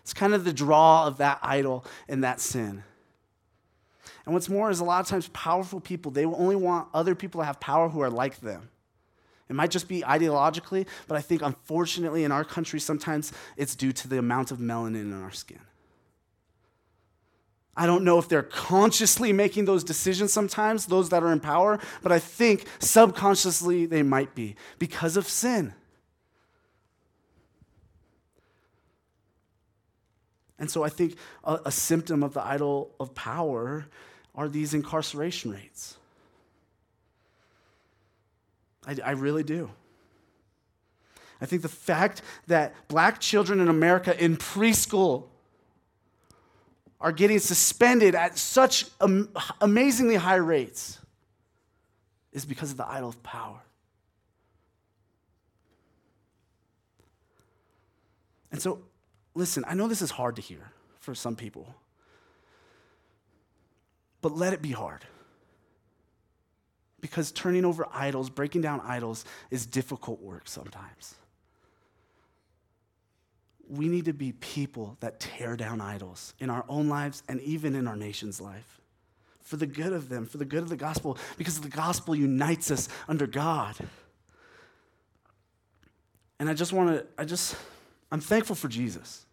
It's 0.02 0.14
kind 0.14 0.36
of 0.36 0.44
the 0.44 0.54
draw 0.54 1.08
of 1.08 1.18
that 1.18 1.40
idol 1.42 1.84
and 2.08 2.24
that 2.24 2.40
sin. 2.40 2.84
And 4.26 4.34
what's 4.34 4.50
more 4.50 4.70
is 4.70 4.80
a 4.80 4.84
lot 4.84 5.02
of 5.02 5.08
times 5.08 5.28
powerful 5.30 5.80
people, 5.80 6.12
they 6.12 6.26
only 6.26 6.56
want 6.56 6.88
other 6.94 7.16
people 7.16 7.42
to 7.42 7.46
have 7.46 7.60
power 7.60 7.90
who 7.90 8.02
are 8.02 8.10
like 8.10 8.40
them. 8.42 8.70
It 9.50 9.56
might 9.56 9.72
just 9.72 9.88
be 9.88 10.02
ideologically, 10.02 10.88
but 11.08 11.18
I 11.18 11.22
think 11.22 11.42
unfortunately 11.44 12.24
in 12.24 12.32
our 12.32 12.44
country, 12.44 12.80
sometimes 12.80 13.32
it's 13.58 13.76
due 13.76 13.92
to 13.94 14.08
the 14.08 14.18
amount 14.18 14.52
of 14.52 14.58
melanin 14.58 15.02
in 15.02 15.22
our 15.22 15.32
skin. 15.32 15.60
I 17.78 17.86
don't 17.86 18.03
know 18.03 18.17
if 18.17 18.30
they're 18.30 18.43
consciously 18.43 19.34
making 19.34 19.65
those 19.65 19.84
decisions 19.84 20.32
sometimes, 20.32 20.86
those 20.86 21.09
that 21.09 21.23
are 21.23 21.32
in 21.34 21.41
power, 21.41 21.80
but 22.01 22.11
I 22.11 22.19
think 22.19 22.65
subconsciously 22.80 23.86
they 23.86 24.01
might 24.01 24.34
be 24.34 24.55
because 24.80 25.17
of 25.17 25.28
sin. 25.28 25.73
And 30.57 30.71
so 30.71 30.84
I 30.84 30.89
think 30.89 31.17
a, 31.43 31.59
a, 31.65 31.71
symptom 31.71 32.23
of 32.23 32.34
the 32.34 32.45
idol 32.45 32.95
of 32.97 33.13
power 33.13 33.88
are 34.34 34.47
these 34.47 34.73
incarceration 34.73 35.51
rates. 35.51 35.97
I, 38.88 38.95
I 39.03 39.11
really 39.11 39.43
do. 39.43 39.69
I 41.41 41.45
think 41.45 41.61
the 41.61 41.67
fact 41.67 42.21
that 42.47 42.73
black 42.88 43.19
children 43.19 43.59
in 43.59 43.67
America 43.67 44.17
in 44.23 44.38
preschool 44.38 45.26
are 47.06 47.12
getting 47.12 47.38
suspended 47.38 48.16
at 48.16 48.36
such 48.36 48.88
am- 48.99 49.30
amazingly 49.62 50.16
high 50.16 50.34
rates 50.38 50.97
is 52.34 52.45
because 52.45 52.72
of 52.72 52.78
the 52.78 52.88
idol 52.88 53.10
of 53.10 53.22
power. 53.22 53.62
And 58.51 58.60
so, 58.60 58.80
listen, 59.36 59.64
I 59.68 59.76
know 59.76 59.88
this 59.88 60.01
is 60.01 60.10
hard 60.10 60.38
to 60.38 60.41
hear 60.41 60.72
for 60.99 61.14
some 61.14 61.36
people, 61.36 61.76
but 64.22 64.36
let 64.36 64.53
it 64.53 64.64
be 64.64 64.72
hard. 64.72 65.06
Because 67.01 67.32
turning 67.32 67.66
over 67.66 67.86
idols, 67.93 68.32
breaking 68.32 68.62
down 68.62 68.82
idols, 68.84 69.26
is 69.51 69.68
difficult 69.68 70.24
work 70.24 70.47
sometimes 70.47 71.14
we 73.70 73.88
need 73.88 74.05
to 74.05 74.13
be 74.13 74.32
people 74.34 74.97
that 74.99 75.20
tear 75.20 75.55
down 75.55 75.82
idols 75.82 76.34
in 76.39 76.49
our 76.49 76.66
own 76.70 76.88
lives 76.88 77.24
and 77.28 77.41
even 77.41 77.76
in 77.76 77.88
our 77.88 77.95
nation's 77.95 78.39
life 78.39 78.82
for 79.41 79.57
the 79.57 79.68
good 79.68 79.93
of 79.93 80.09
them, 80.09 80.26
for 80.26 80.38
the 80.38 80.45
good 80.45 80.63
of 80.63 80.70
the 80.70 80.76
gospel, 80.76 81.18
because 81.38 81.61
the 81.61 81.70
gospel 81.70 82.16
unites 82.16 82.72
us 82.72 82.89
under 83.07 83.28
God. 83.28 83.76
And 86.39 86.49
I 86.49 86.53
just 86.53 86.74
want 86.74 86.89
to, 86.89 87.05
I 87.18 87.26
just, 87.26 87.55
I'm 88.11 88.20
thankful 88.20 88.55
for 88.55 88.68
Jesus 88.68 89.26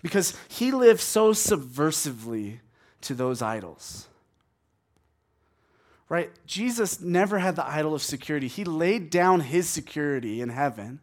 because 0.00 0.38
he 0.48 0.70
lived 0.70 1.00
so 1.00 1.32
subversively 1.32 2.60
to 3.02 3.14
those 3.14 3.42
idols. 3.42 4.06
Right? 6.08 6.30
Jesus 6.46 7.00
never 7.00 7.40
had 7.40 7.56
the 7.56 7.66
idol 7.66 7.94
of 7.94 8.02
security. 8.02 8.46
He 8.46 8.64
laid 8.64 9.10
down 9.10 9.40
his 9.40 9.68
security 9.68 10.40
in 10.40 10.50
heaven 10.50 11.00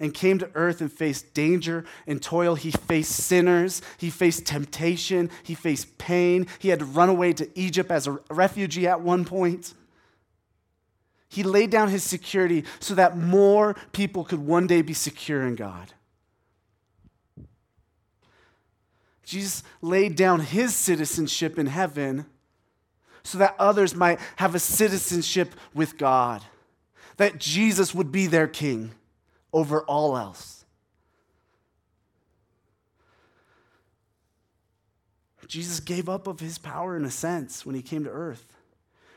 and 0.00 0.12
came 0.12 0.38
to 0.38 0.50
earth 0.54 0.80
and 0.80 0.92
faced 0.92 1.34
danger 1.34 1.84
and 2.06 2.20
toil. 2.20 2.54
He 2.54 2.70
faced 2.70 3.12
sinners. 3.12 3.80
He 3.98 4.10
faced 4.10 4.46
temptation. 4.46 5.30
He 5.42 5.54
faced 5.54 5.98
pain. 5.98 6.46
He 6.58 6.68
had 6.68 6.80
to 6.80 6.84
run 6.84 7.08
away 7.08 7.32
to 7.34 7.48
Egypt 7.58 7.90
as 7.90 8.06
a 8.06 8.18
refugee 8.30 8.86
at 8.86 9.00
one 9.00 9.24
point. 9.24 9.74
He 11.28 11.42
laid 11.42 11.70
down 11.70 11.88
his 11.88 12.04
security 12.04 12.64
so 12.80 12.94
that 12.94 13.16
more 13.16 13.74
people 13.92 14.24
could 14.24 14.40
one 14.40 14.66
day 14.66 14.82
be 14.82 14.94
secure 14.94 15.46
in 15.46 15.54
God. 15.54 15.92
Jesus 19.24 19.62
laid 19.80 20.16
down 20.16 20.40
his 20.40 20.74
citizenship 20.74 21.58
in 21.58 21.66
heaven 21.66 22.26
so 23.22 23.38
that 23.38 23.56
others 23.58 23.94
might 23.94 24.20
have 24.36 24.54
a 24.54 24.58
citizenship 24.58 25.54
with 25.72 25.96
God, 25.96 26.42
that 27.16 27.38
Jesus 27.38 27.94
would 27.94 28.12
be 28.12 28.26
their 28.26 28.46
king 28.46 28.92
over 29.54 29.82
all 29.82 30.18
else. 30.18 30.64
Jesus 35.46 35.78
gave 35.78 36.08
up 36.08 36.26
of 36.26 36.40
his 36.40 36.58
power 36.58 36.96
in 36.96 37.04
a 37.04 37.10
sense 37.10 37.64
when 37.64 37.76
he 37.76 37.82
came 37.82 38.02
to 38.04 38.10
earth. 38.10 38.56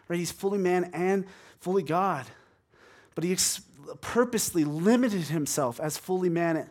Right? 0.08 0.20
He's 0.20 0.32
fully 0.32 0.60
man 0.60 0.92
and 0.94 1.26
fully 1.60 1.82
God. 1.82 2.28
But 3.16 3.24
he 3.24 3.32
ex- 3.32 3.62
purposely 4.02 4.64
limited 4.64 5.24
himself 5.24 5.80
as 5.80 5.98
fully 5.98 6.30
man. 6.30 6.70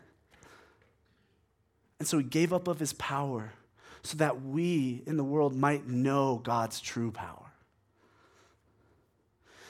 And 1.99 2.07
so 2.07 2.19
he 2.19 2.25
gave 2.25 2.53
up 2.53 2.69
of 2.69 2.79
his 2.79 2.93
power 2.93 3.53
so 4.05 4.17
that 4.19 4.43
we 4.43 5.03
in 5.07 5.17
the 5.17 5.25
world 5.25 5.57
might 5.57 5.89
know 5.89 6.41
God's 6.45 6.81
true 6.81 7.11
power. 7.11 7.51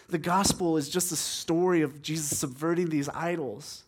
The 0.08 0.18
gospel 0.18 0.76
is 0.76 0.90
just 0.90 1.10
a 1.10 1.16
story 1.16 1.80
of 1.80 2.02
Jesus 2.02 2.38
subverting 2.38 2.90
these 2.90 3.08
idols. 3.08 3.84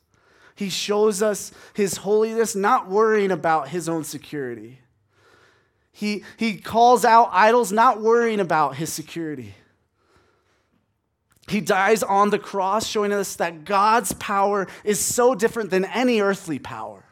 He 0.58 0.70
shows 0.70 1.22
us 1.22 1.52
his 1.72 1.98
holiness, 1.98 2.56
not 2.56 2.88
worrying 2.88 3.30
about 3.30 3.68
his 3.68 3.88
own 3.88 4.02
security. 4.02 4.80
He, 5.92 6.24
he 6.36 6.56
calls 6.56 7.04
out 7.04 7.28
idols, 7.30 7.70
not 7.70 8.00
worrying 8.00 8.40
about 8.40 8.74
his 8.74 8.92
security. 8.92 9.54
He 11.46 11.60
dies 11.60 12.02
on 12.02 12.30
the 12.30 12.40
cross, 12.40 12.88
showing 12.88 13.12
us 13.12 13.36
that 13.36 13.64
God's 13.64 14.14
power 14.14 14.66
is 14.82 14.98
so 14.98 15.36
different 15.36 15.70
than 15.70 15.84
any 15.84 16.20
earthly 16.20 16.58
power. 16.58 17.04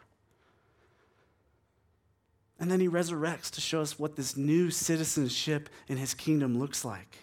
And 2.59 2.69
then 2.69 2.81
he 2.81 2.89
resurrects 2.89 3.53
to 3.53 3.61
show 3.61 3.81
us 3.81 3.97
what 3.97 4.17
this 4.17 4.37
new 4.37 4.73
citizenship 4.73 5.69
in 5.87 5.99
his 5.99 6.15
kingdom 6.15 6.59
looks 6.59 6.85
like. 6.85 7.19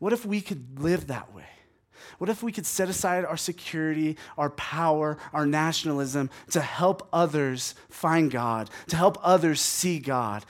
What 0.00 0.12
if 0.12 0.26
we 0.26 0.40
could 0.40 0.80
live 0.80 1.06
that 1.06 1.32
way? 1.32 1.46
What 2.18 2.30
if 2.30 2.42
we 2.42 2.52
could 2.52 2.66
set 2.66 2.88
aside 2.88 3.24
our 3.24 3.36
security, 3.36 4.16
our 4.36 4.50
power, 4.50 5.18
our 5.32 5.46
nationalism 5.46 6.30
to 6.50 6.60
help 6.60 7.08
others 7.12 7.74
find 7.88 8.30
God, 8.30 8.70
to 8.88 8.96
help 8.96 9.18
others 9.22 9.60
see 9.60 9.98
God? 9.98 10.44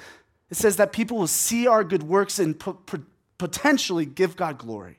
It 0.50 0.56
says 0.56 0.76
that 0.76 0.92
people 0.92 1.16
will 1.16 1.26
see 1.26 1.66
our 1.66 1.84
good 1.84 2.02
works 2.02 2.38
and 2.38 2.62
potentially 3.38 4.04
give 4.04 4.36
God 4.36 4.58
glory. 4.58 4.98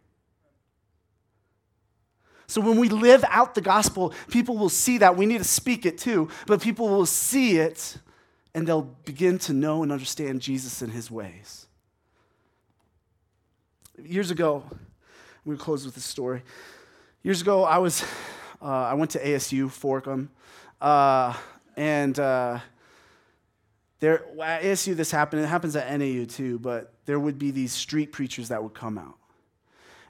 So 2.47 2.59
when 2.59 2.77
we 2.77 2.89
live 2.89 3.23
out 3.29 3.55
the 3.55 3.61
gospel, 3.61 4.13
people 4.29 4.57
will 4.57 4.67
see 4.67 4.97
that. 4.97 5.15
We 5.15 5.25
need 5.25 5.37
to 5.37 5.45
speak 5.45 5.85
it 5.85 5.97
too, 5.97 6.29
but 6.47 6.61
people 6.61 6.89
will 6.89 7.05
see 7.05 7.57
it 7.57 7.97
and 8.53 8.67
they'll 8.67 8.81
begin 9.05 9.39
to 9.39 9.53
know 9.53 9.83
and 9.83 9.91
understand 9.91 10.41
Jesus 10.41 10.81
and 10.81 10.91
his 10.91 11.09
ways. 11.09 11.67
Years 14.03 14.31
ago, 14.31 14.63
I'm 15.43 15.49
going 15.49 15.57
to 15.57 15.63
close 15.63 15.85
with 15.85 15.95
this 15.95 16.05
story. 16.05 16.43
Years 17.23 17.41
ago, 17.41 17.63
I 17.63 17.79
was, 17.79 18.03
uh, 18.61 18.65
I 18.65 18.93
went 18.93 19.09
to 19.11 19.19
ASU, 19.25 19.71
Fork 19.71 20.07
'em, 20.07 20.29
uh, 20.79 21.33
and 21.75 22.19
uh, 22.19 22.59
there, 24.01 24.23
at 24.39 24.61
ASU, 24.61 24.95
this 24.95 25.09
happened. 25.09 25.41
It 25.41 25.47
happens 25.47 25.75
at 25.75 25.91
NAU 25.97 26.25
too, 26.25 26.59
but 26.59 26.93
there 27.05 27.19
would 27.19 27.39
be 27.39 27.49
these 27.49 27.73
street 27.73 28.11
preachers 28.11 28.49
that 28.49 28.61
would 28.61 28.75
come 28.75 28.99
out. 28.99 29.15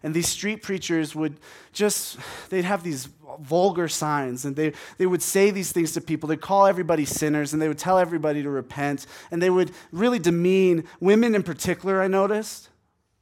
And 0.04 0.14
these 0.14 0.28
street 0.28 0.64
preachers 0.64 1.16
would 1.16 1.38
just, 1.72 2.18
they'd 2.50 2.66
have 2.66 2.84
these 2.84 3.08
vulgar 3.40 3.88
signs 3.88 4.44
and 4.44 4.56
they, 4.56 4.74
they 4.98 5.06
would 5.06 5.22
say 5.22 5.50
these 5.52 5.72
things 5.72 5.94
to 5.94 6.02
people. 6.02 6.28
They'd 6.28 6.42
call 6.42 6.66
everybody 6.66 7.06
sinners 7.06 7.54
and 7.54 7.62
they 7.62 7.70
would 7.70 7.78
tell 7.78 7.98
everybody 7.98 8.44
to 8.44 8.50
repent. 8.50 9.06
And 9.30 9.42
they 9.42 9.50
would 9.50 9.72
really 9.94 10.20
demean 10.20 10.84
women 11.00 11.36
in 11.36 11.44
particular, 11.44 12.02
I 12.02 12.08
noticed, 12.08 12.68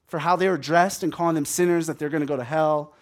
for 0.10 0.20
how 0.20 0.36
they 0.36 0.50
were 0.50 0.58
dressed 0.58 1.04
and 1.04 1.14
calling 1.14 1.36
them 1.36 1.46
sinners, 1.46 1.88
that 1.88 2.00
they're 2.00 2.10
going 2.10 2.22
to 2.22 2.28
go 2.28 2.36
to 2.36 2.44
hell. 2.44 2.94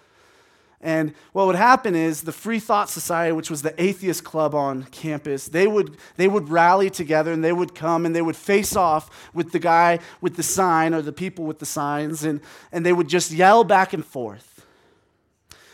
And 0.80 1.16
what 1.34 1.48
would 1.48 1.56
happen 1.56 1.96
is 1.96 2.22
the 2.22 2.32
Free 2.32 2.60
Thought 2.60 2.90
Society, 2.90 3.32
which 3.32 3.50
was 3.50 3.64
the 3.64 3.74
atheist 3.82 4.24
club 4.24 4.54
on 4.54 4.84
campus, 4.84 5.48
they 5.48 5.66
would, 5.66 5.98
they 6.18 6.28
would 6.28 6.50
rally 6.50 6.92
together 6.92 7.32
and 7.32 7.44
they 7.44 7.52
would 7.52 7.74
come 7.74 8.06
and 8.06 8.16
they 8.16 8.22
would 8.22 8.36
face 8.36 8.76
off 8.76 9.32
with 9.34 9.52
the 9.52 9.60
guy 9.60 10.00
with 10.22 10.36
the 10.36 10.44
sign 10.44 10.94
or 10.94 11.02
the 11.02 11.12
people 11.12 11.46
with 11.46 11.58
the 11.58 11.66
signs, 11.66 12.24
and, 12.24 12.42
and 12.72 12.86
they 12.86 12.94
would 12.94 13.08
just 13.08 13.32
yell 13.32 13.64
back 13.64 13.94
and 13.94 14.06
forth. 14.06 14.66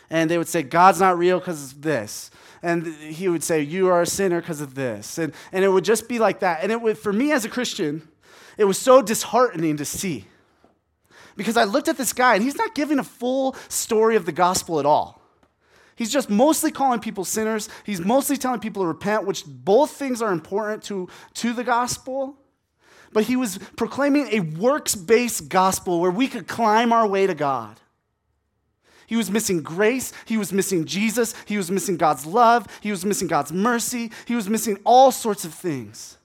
And 0.08 0.30
they 0.30 0.38
would 0.38 0.48
say, 0.48 0.62
God's 0.62 1.00
not 1.00 1.18
real 1.18 1.38
because 1.38 1.72
of 1.72 1.82
this. 1.82 2.30
And 2.62 2.86
he 2.86 3.28
would 3.28 3.42
say, 3.42 3.60
You 3.60 3.88
are 3.88 4.02
a 4.02 4.06
sinner 4.06 4.40
because 4.40 4.62
of 4.62 4.74
this. 4.74 5.18
And, 5.18 5.34
and 5.52 5.64
it 5.64 5.68
would 5.68 5.84
just 5.84 6.08
be 6.08 6.18
like 6.18 6.40
that. 6.40 6.62
And 6.62 6.72
it 6.72 6.80
would, 6.80 6.96
for 6.96 7.12
me 7.12 7.30
as 7.32 7.44
a 7.44 7.48
Christian, 7.50 8.08
it 8.56 8.64
was 8.64 8.78
so 8.78 9.02
disheartening 9.02 9.76
to 9.76 9.84
see 9.84 10.26
because 11.36 11.56
I 11.56 11.64
looked 11.64 11.88
at 11.88 11.96
this 11.96 12.12
guy 12.12 12.34
and 12.34 12.42
he's 12.42 12.56
not 12.56 12.74
giving 12.74 12.98
a 12.98 13.04
full 13.04 13.54
story 13.68 14.16
of 14.16 14.26
the 14.26 14.32
gospel 14.32 14.80
at 14.80 14.86
all. 14.86 15.20
He's 15.96 16.12
just 16.12 16.28
mostly 16.28 16.72
calling 16.72 17.00
people 17.00 17.24
sinners. 17.24 17.68
He's 17.84 18.00
mostly 18.00 18.36
telling 18.36 18.60
people 18.60 18.82
to 18.82 18.88
repent, 18.88 19.26
which 19.26 19.44
both 19.46 19.92
things 19.92 20.20
are 20.20 20.32
important 20.32 20.82
to, 20.84 21.08
to 21.34 21.52
the 21.52 21.64
gospel. 21.64 22.36
But 23.12 23.24
he 23.24 23.36
was 23.36 23.58
proclaiming 23.76 24.28
a 24.32 24.40
works 24.40 24.96
based 24.96 25.48
gospel 25.48 26.00
where 26.00 26.10
we 26.10 26.26
could 26.26 26.48
climb 26.48 26.92
our 26.92 27.06
way 27.06 27.26
to 27.26 27.34
God. 27.34 27.80
He 29.06 29.16
was 29.16 29.30
missing 29.30 29.62
grace. 29.62 30.12
He 30.24 30.36
was 30.36 30.52
missing 30.52 30.84
Jesus. 30.84 31.34
He 31.46 31.56
was 31.56 31.70
missing 31.70 31.96
God's 31.96 32.26
love. 32.26 32.66
He 32.80 32.90
was 32.90 33.04
missing 33.04 33.28
God's 33.28 33.52
mercy. 33.52 34.10
He 34.26 34.34
was 34.34 34.48
missing 34.48 34.78
all 34.84 35.12
sorts 35.12 35.44
of 35.44 35.54
things. 35.54 36.18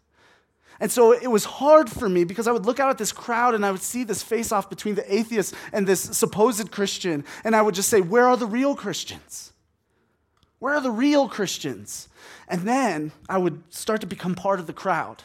And 0.79 0.91
so 0.91 1.11
it 1.11 1.27
was 1.27 1.43
hard 1.43 1.89
for 1.89 2.07
me 2.07 2.23
because 2.23 2.47
I 2.47 2.51
would 2.51 2.65
look 2.65 2.79
out 2.79 2.89
at 2.89 2.97
this 2.97 3.11
crowd 3.11 3.53
and 3.53 3.65
I 3.65 3.71
would 3.71 3.81
see 3.81 4.03
this 4.03 4.23
face 4.23 4.51
off 4.51 4.69
between 4.69 4.95
the 4.95 5.13
atheist 5.13 5.53
and 5.73 5.85
this 5.85 6.01
supposed 6.01 6.71
Christian. 6.71 7.25
And 7.43 7.55
I 7.55 7.61
would 7.61 7.75
just 7.75 7.89
say, 7.89 8.01
Where 8.01 8.27
are 8.27 8.37
the 8.37 8.45
real 8.45 8.75
Christians? 8.75 9.51
Where 10.59 10.75
are 10.75 10.81
the 10.81 10.91
real 10.91 11.27
Christians? 11.27 12.07
And 12.47 12.61
then 12.61 13.11
I 13.27 13.37
would 13.37 13.61
start 13.73 14.01
to 14.01 14.07
become 14.07 14.35
part 14.35 14.59
of 14.59 14.67
the 14.67 14.73
crowd 14.73 15.23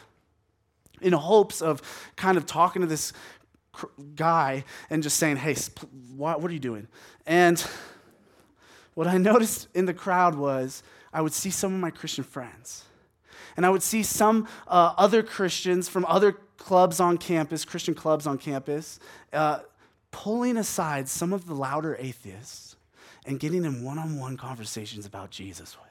in 1.01 1.13
hopes 1.13 1.61
of 1.61 1.81
kind 2.15 2.37
of 2.37 2.45
talking 2.45 2.81
to 2.81 2.87
this 2.87 3.13
guy 4.15 4.63
and 4.89 5.03
just 5.03 5.17
saying, 5.17 5.37
Hey, 5.37 5.55
what 6.15 6.43
are 6.43 6.53
you 6.53 6.59
doing? 6.59 6.87
And 7.25 7.65
what 8.93 9.07
I 9.07 9.17
noticed 9.17 9.67
in 9.73 9.85
the 9.85 9.93
crowd 9.93 10.35
was 10.35 10.83
I 11.13 11.21
would 11.21 11.33
see 11.33 11.49
some 11.49 11.73
of 11.73 11.79
my 11.79 11.91
Christian 11.91 12.25
friends 12.25 12.83
and 13.57 13.65
I 13.65 13.69
would 13.69 13.83
see 13.83 14.03
some 14.03 14.47
uh, 14.67 14.93
other 14.97 15.23
Christians 15.23 15.87
from 15.87 16.05
other 16.05 16.33
clubs 16.57 16.99
on 16.99 17.17
campus, 17.17 17.65
Christian 17.65 17.93
clubs 17.93 18.27
on 18.27 18.37
campus, 18.37 18.99
uh, 19.33 19.59
pulling 20.11 20.57
aside 20.57 21.07
some 21.07 21.33
of 21.33 21.45
the 21.45 21.53
louder 21.53 21.95
atheists 21.99 22.75
and 23.25 23.39
getting 23.39 23.65
in 23.65 23.83
one 23.83 23.97
on 23.97 24.19
one 24.19 24.37
conversations 24.37 25.05
about 25.05 25.31
Jesus 25.31 25.75
with. 25.77 25.85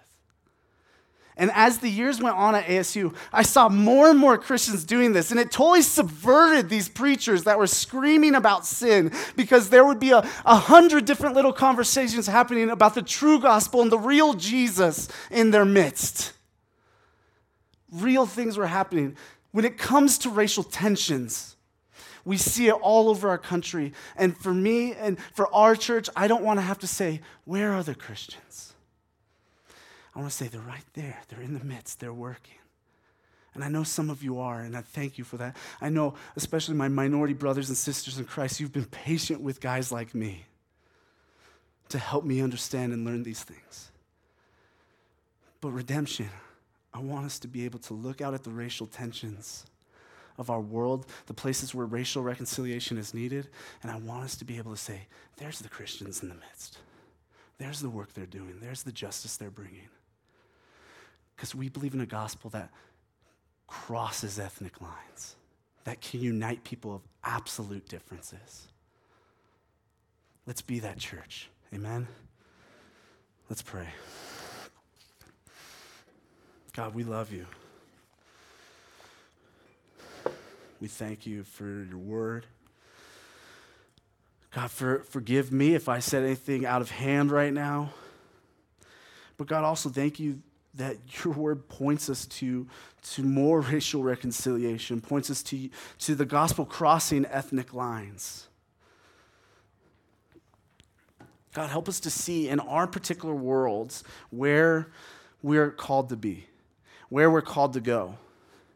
And 1.37 1.51
as 1.53 1.79
the 1.79 1.89
years 1.89 2.23
went 2.23 2.37
on 2.37 2.55
at 2.55 2.67
ASU, 2.67 3.13
I 3.33 3.43
saw 3.43 3.69
more 3.69 4.09
and 4.09 4.17
more 4.17 4.39
Christians 4.39 4.85
doing 4.85 5.13
this, 5.13 5.33
and 5.33 5.41
it 5.41 5.51
totally 5.51 5.83
subverted 5.83 6.69
these 6.69 6.89
preachers 6.89 7.43
that 7.43 7.59
were 7.59 7.67
screaming 7.67 8.37
about 8.37 8.65
sin 8.65 9.11
because 9.35 9.69
there 9.69 9.85
would 9.85 9.99
be 9.99 10.13
a, 10.13 10.19
a 10.45 10.55
hundred 10.55 11.07
different 11.07 11.35
little 11.35 11.53
conversations 11.53 12.29
happening 12.29 12.71
about 12.71 12.95
the 12.95 13.03
true 13.03 13.41
gospel 13.41 13.83
and 13.83 13.91
the 13.91 13.99
real 13.99 14.35
Jesus 14.35 15.09
in 15.29 15.51
their 15.51 15.65
midst 15.65 16.34
real 17.95 18.27
things 18.27 18.57
were 18.57 18.67
happening. 18.67 19.17
When 19.53 19.65
it 19.65 19.79
comes 19.79 20.19
to 20.19 20.31
racial 20.31 20.65
tensions, 20.65 21.57
we 22.25 22.37
see 22.37 22.69
it 22.69 22.73
all 22.73 23.09
over 23.09 23.29
our 23.29 23.39
country. 23.39 23.93
And 24.17 24.37
for 24.37 24.53
me 24.53 24.95
and 24.95 25.19
for 25.35 25.53
our 25.55 25.77
church, 25.77 26.09
I 26.17 26.27
don't 26.27 26.43
want 26.43 26.59
to 26.59 26.63
have 26.63 26.79
to 26.81 26.87
say, 26.87 27.21
Where 27.45 27.73
are 27.73 27.83
the 27.83 27.95
Christians? 27.95 28.73
I 30.15 30.21
want 30.21 30.31
to 30.31 30.37
say 30.37 30.49
they're 30.49 30.61
right 30.61 30.85
there. 30.95 31.21
They're 31.29 31.43
in 31.43 31.59
the 31.59 31.65
midst, 31.65 32.01
they're 32.01 32.13
working. 32.13 32.55
And 33.55 33.63
I 33.63 33.69
know 33.69 33.85
some 33.85 34.11
of 34.11 34.23
you 34.23 34.41
are, 34.41 34.61
and 34.61 34.77
I 34.77 34.81
thank 34.81 35.17
you 35.17 35.23
for 35.23 35.37
that. 35.37 35.57
I 35.81 35.89
know, 35.89 36.15
especially 36.35 36.75
my 36.75 36.89
minority 36.89 37.35
brothers 37.35 37.69
and 37.69 37.79
sisters 37.79 38.19
in 38.19 38.25
Christ, 38.25 38.59
you've 38.59 38.73
been 38.73 38.85
patient 38.85 39.41
with 39.41 39.61
guys 39.61 39.93
like 39.93 40.13
me 40.13 40.45
to 41.91 41.99
help 41.99 42.25
me 42.25 42.41
understand 42.41 42.93
and 42.93 43.05
learn 43.05 43.23
these 43.23 43.45
things. 43.45 43.93
But 45.61 45.71
redemption, 45.71 46.31
I 46.95 47.01
want 47.01 47.27
us 47.27 47.41
to 47.41 47.49
be 47.49 47.65
able 47.65 47.81
to 47.81 47.95
look 47.95 48.21
out 48.21 48.35
at 48.35 48.45
the 48.45 48.51
racial 48.51 48.87
tensions 48.87 49.67
of 50.39 50.49
our 50.49 50.61
world, 50.61 51.07
the 51.27 51.35
places 51.35 51.75
where 51.75 51.87
racial 51.87 52.23
reconciliation 52.23 52.99
is 52.99 53.13
needed, 53.13 53.49
and 53.83 53.91
I 53.91 53.97
want 53.97 54.25
us 54.25 54.37
to 54.37 54.45
be 54.45 54.59
able 54.59 54.73
to 54.73 54.81
say, 54.81 55.03
there's 55.37 55.59
the 55.59 55.69
Christians 55.69 56.23
in 56.23 56.29
the 56.29 56.37
midst. 56.37 56.79
There's 57.59 57.81
the 57.81 57.91
work 57.91 58.15
they're 58.15 58.27
doing. 58.27 58.59
There's 58.61 58.83
the 58.83 58.93
justice 58.93 59.37
they're 59.37 59.51
bringing. 59.51 59.89
Because 61.35 61.55
we 61.55 61.69
believe 61.69 61.95
in 61.95 62.01
a 62.01 62.07
gospel 62.07 62.51
that 62.51 62.71
crosses 63.67 64.39
ethnic 64.39 64.81
lines, 64.81 65.37
that 65.85 66.01
can 66.01 66.21
unite 66.21 66.65
people 66.65 66.95
of 66.95 67.03
absolute 67.25 67.89
differences. 67.89 68.69
Let's 70.47 70.63
be 70.63 70.81
that 70.81 70.99
church. 70.99 71.49
Amen? 71.73 72.07
Let's 73.49 73.63
pray. 73.63 73.89
God, 76.75 76.95
we 76.95 77.05
love 77.05 77.33
you. 77.33 77.47
We 80.81 80.89
thank 80.89 81.27
you 81.27 81.45
for 81.45 81.65
your 81.65 81.99
word. 81.99 82.47
God, 84.55 84.71
for, 84.71 85.01
forgive 85.01 85.53
me 85.53 85.75
if 85.75 85.89
I 85.89 85.99
said 86.01 86.25
anything 86.25 86.67
out 86.67 86.81
of 86.83 86.91
hand 86.91 87.31
right 87.31 87.53
now. 87.53 87.91
But 89.37 89.47
God, 89.47 89.65
also 89.65 89.89
thank 89.89 90.21
you 90.21 90.43
that 90.75 90.97
your 91.25 91.35
word 91.35 91.69
points 91.69 92.11
us 92.11 92.27
to, 92.27 92.67
to 93.03 93.23
more 93.23 93.61
racial 93.61 94.03
reconciliation, 94.03 95.01
points 95.01 95.31
us 95.31 95.43
to, 95.45 95.69
to 96.01 96.15
the 96.15 96.25
gospel 96.25 96.65
crossing 96.65 97.25
ethnic 97.27 97.73
lines. 97.73 98.49
God, 101.53 101.71
help 101.71 101.89
us 101.89 102.01
to 102.01 102.11
see 102.11 102.49
in 102.49 102.59
our 102.59 102.89
particular 102.89 103.35
worlds 103.35 104.03
where 104.31 104.89
we're 105.41 105.71
called 105.71 106.09
to 106.09 106.17
be, 106.17 106.47
where 107.15 107.31
we're 107.31 107.41
called 107.41 107.75
to 107.75 107.81
go. 107.81 108.17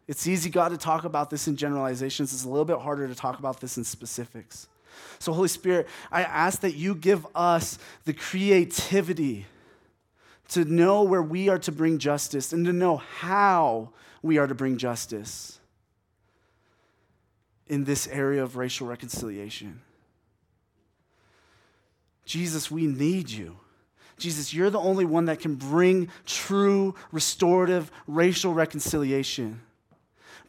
It's 0.07 0.28
easy, 0.28 0.49
God, 0.49 0.68
to 0.68 0.76
talk 0.76 1.03
about 1.03 1.28
this 1.28 1.49
in 1.49 1.57
generalizations. 1.57 2.32
It's 2.32 2.45
a 2.45 2.49
little 2.49 2.64
bit 2.64 2.78
harder 2.78 3.09
to 3.09 3.14
talk 3.16 3.41
about 3.41 3.61
this 3.61 3.76
in 3.76 3.82
specifics. 3.82 4.68
So, 5.18 5.32
Holy 5.32 5.49
Spirit, 5.49 5.89
I 6.12 6.22
ask 6.22 6.61
that 6.61 6.76
you 6.76 6.95
give 6.95 7.26
us 7.34 7.80
the 8.05 8.12
creativity 8.12 9.47
to 10.51 10.64
know 10.64 11.03
where 11.03 11.20
we 11.20 11.49
are 11.49 11.59
to 11.59 11.72
bring 11.72 11.99
justice 11.99 12.53
and 12.53 12.64
to 12.66 12.72
know 12.72 12.99
how 12.99 13.91
we 14.22 14.39
are 14.39 14.47
to 14.47 14.55
bring 14.55 14.78
justice 14.78 15.59
in 17.66 17.82
this 17.82 18.07
area 18.07 18.45
of 18.45 18.55
racial 18.57 18.86
reconciliation. 18.86 19.80
Jesus, 22.24 22.70
we 22.70 22.86
need 22.86 23.30
you. 23.30 23.57
Jesus, 24.18 24.52
you're 24.52 24.70
the 24.70 24.78
only 24.78 25.04
one 25.04 25.26
that 25.26 25.40
can 25.40 25.54
bring 25.54 26.08
true, 26.26 26.94
restorative 27.12 27.90
racial 28.06 28.52
reconciliation. 28.52 29.60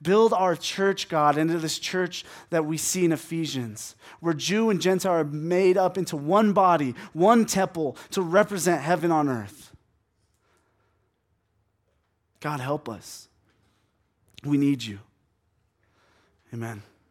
Build 0.01 0.31
our 0.31 0.55
church, 0.55 1.09
God, 1.09 1.37
into 1.37 1.57
this 1.57 1.77
church 1.77 2.23
that 2.51 2.65
we 2.65 2.77
see 2.77 3.03
in 3.03 3.11
Ephesians, 3.11 3.95
where 4.21 4.33
Jew 4.33 4.69
and 4.69 4.79
Gentile 4.79 5.11
are 5.11 5.23
made 5.25 5.77
up 5.77 5.97
into 5.97 6.15
one 6.15 6.53
body, 6.53 6.95
one 7.11 7.45
temple 7.45 7.97
to 8.11 8.21
represent 8.21 8.81
heaven 8.81 9.11
on 9.11 9.27
earth. 9.27 9.73
God, 12.39 12.61
help 12.61 12.87
us. 12.87 13.27
We 14.45 14.57
need 14.57 14.83
you. 14.83 14.99
Amen. 16.53 16.81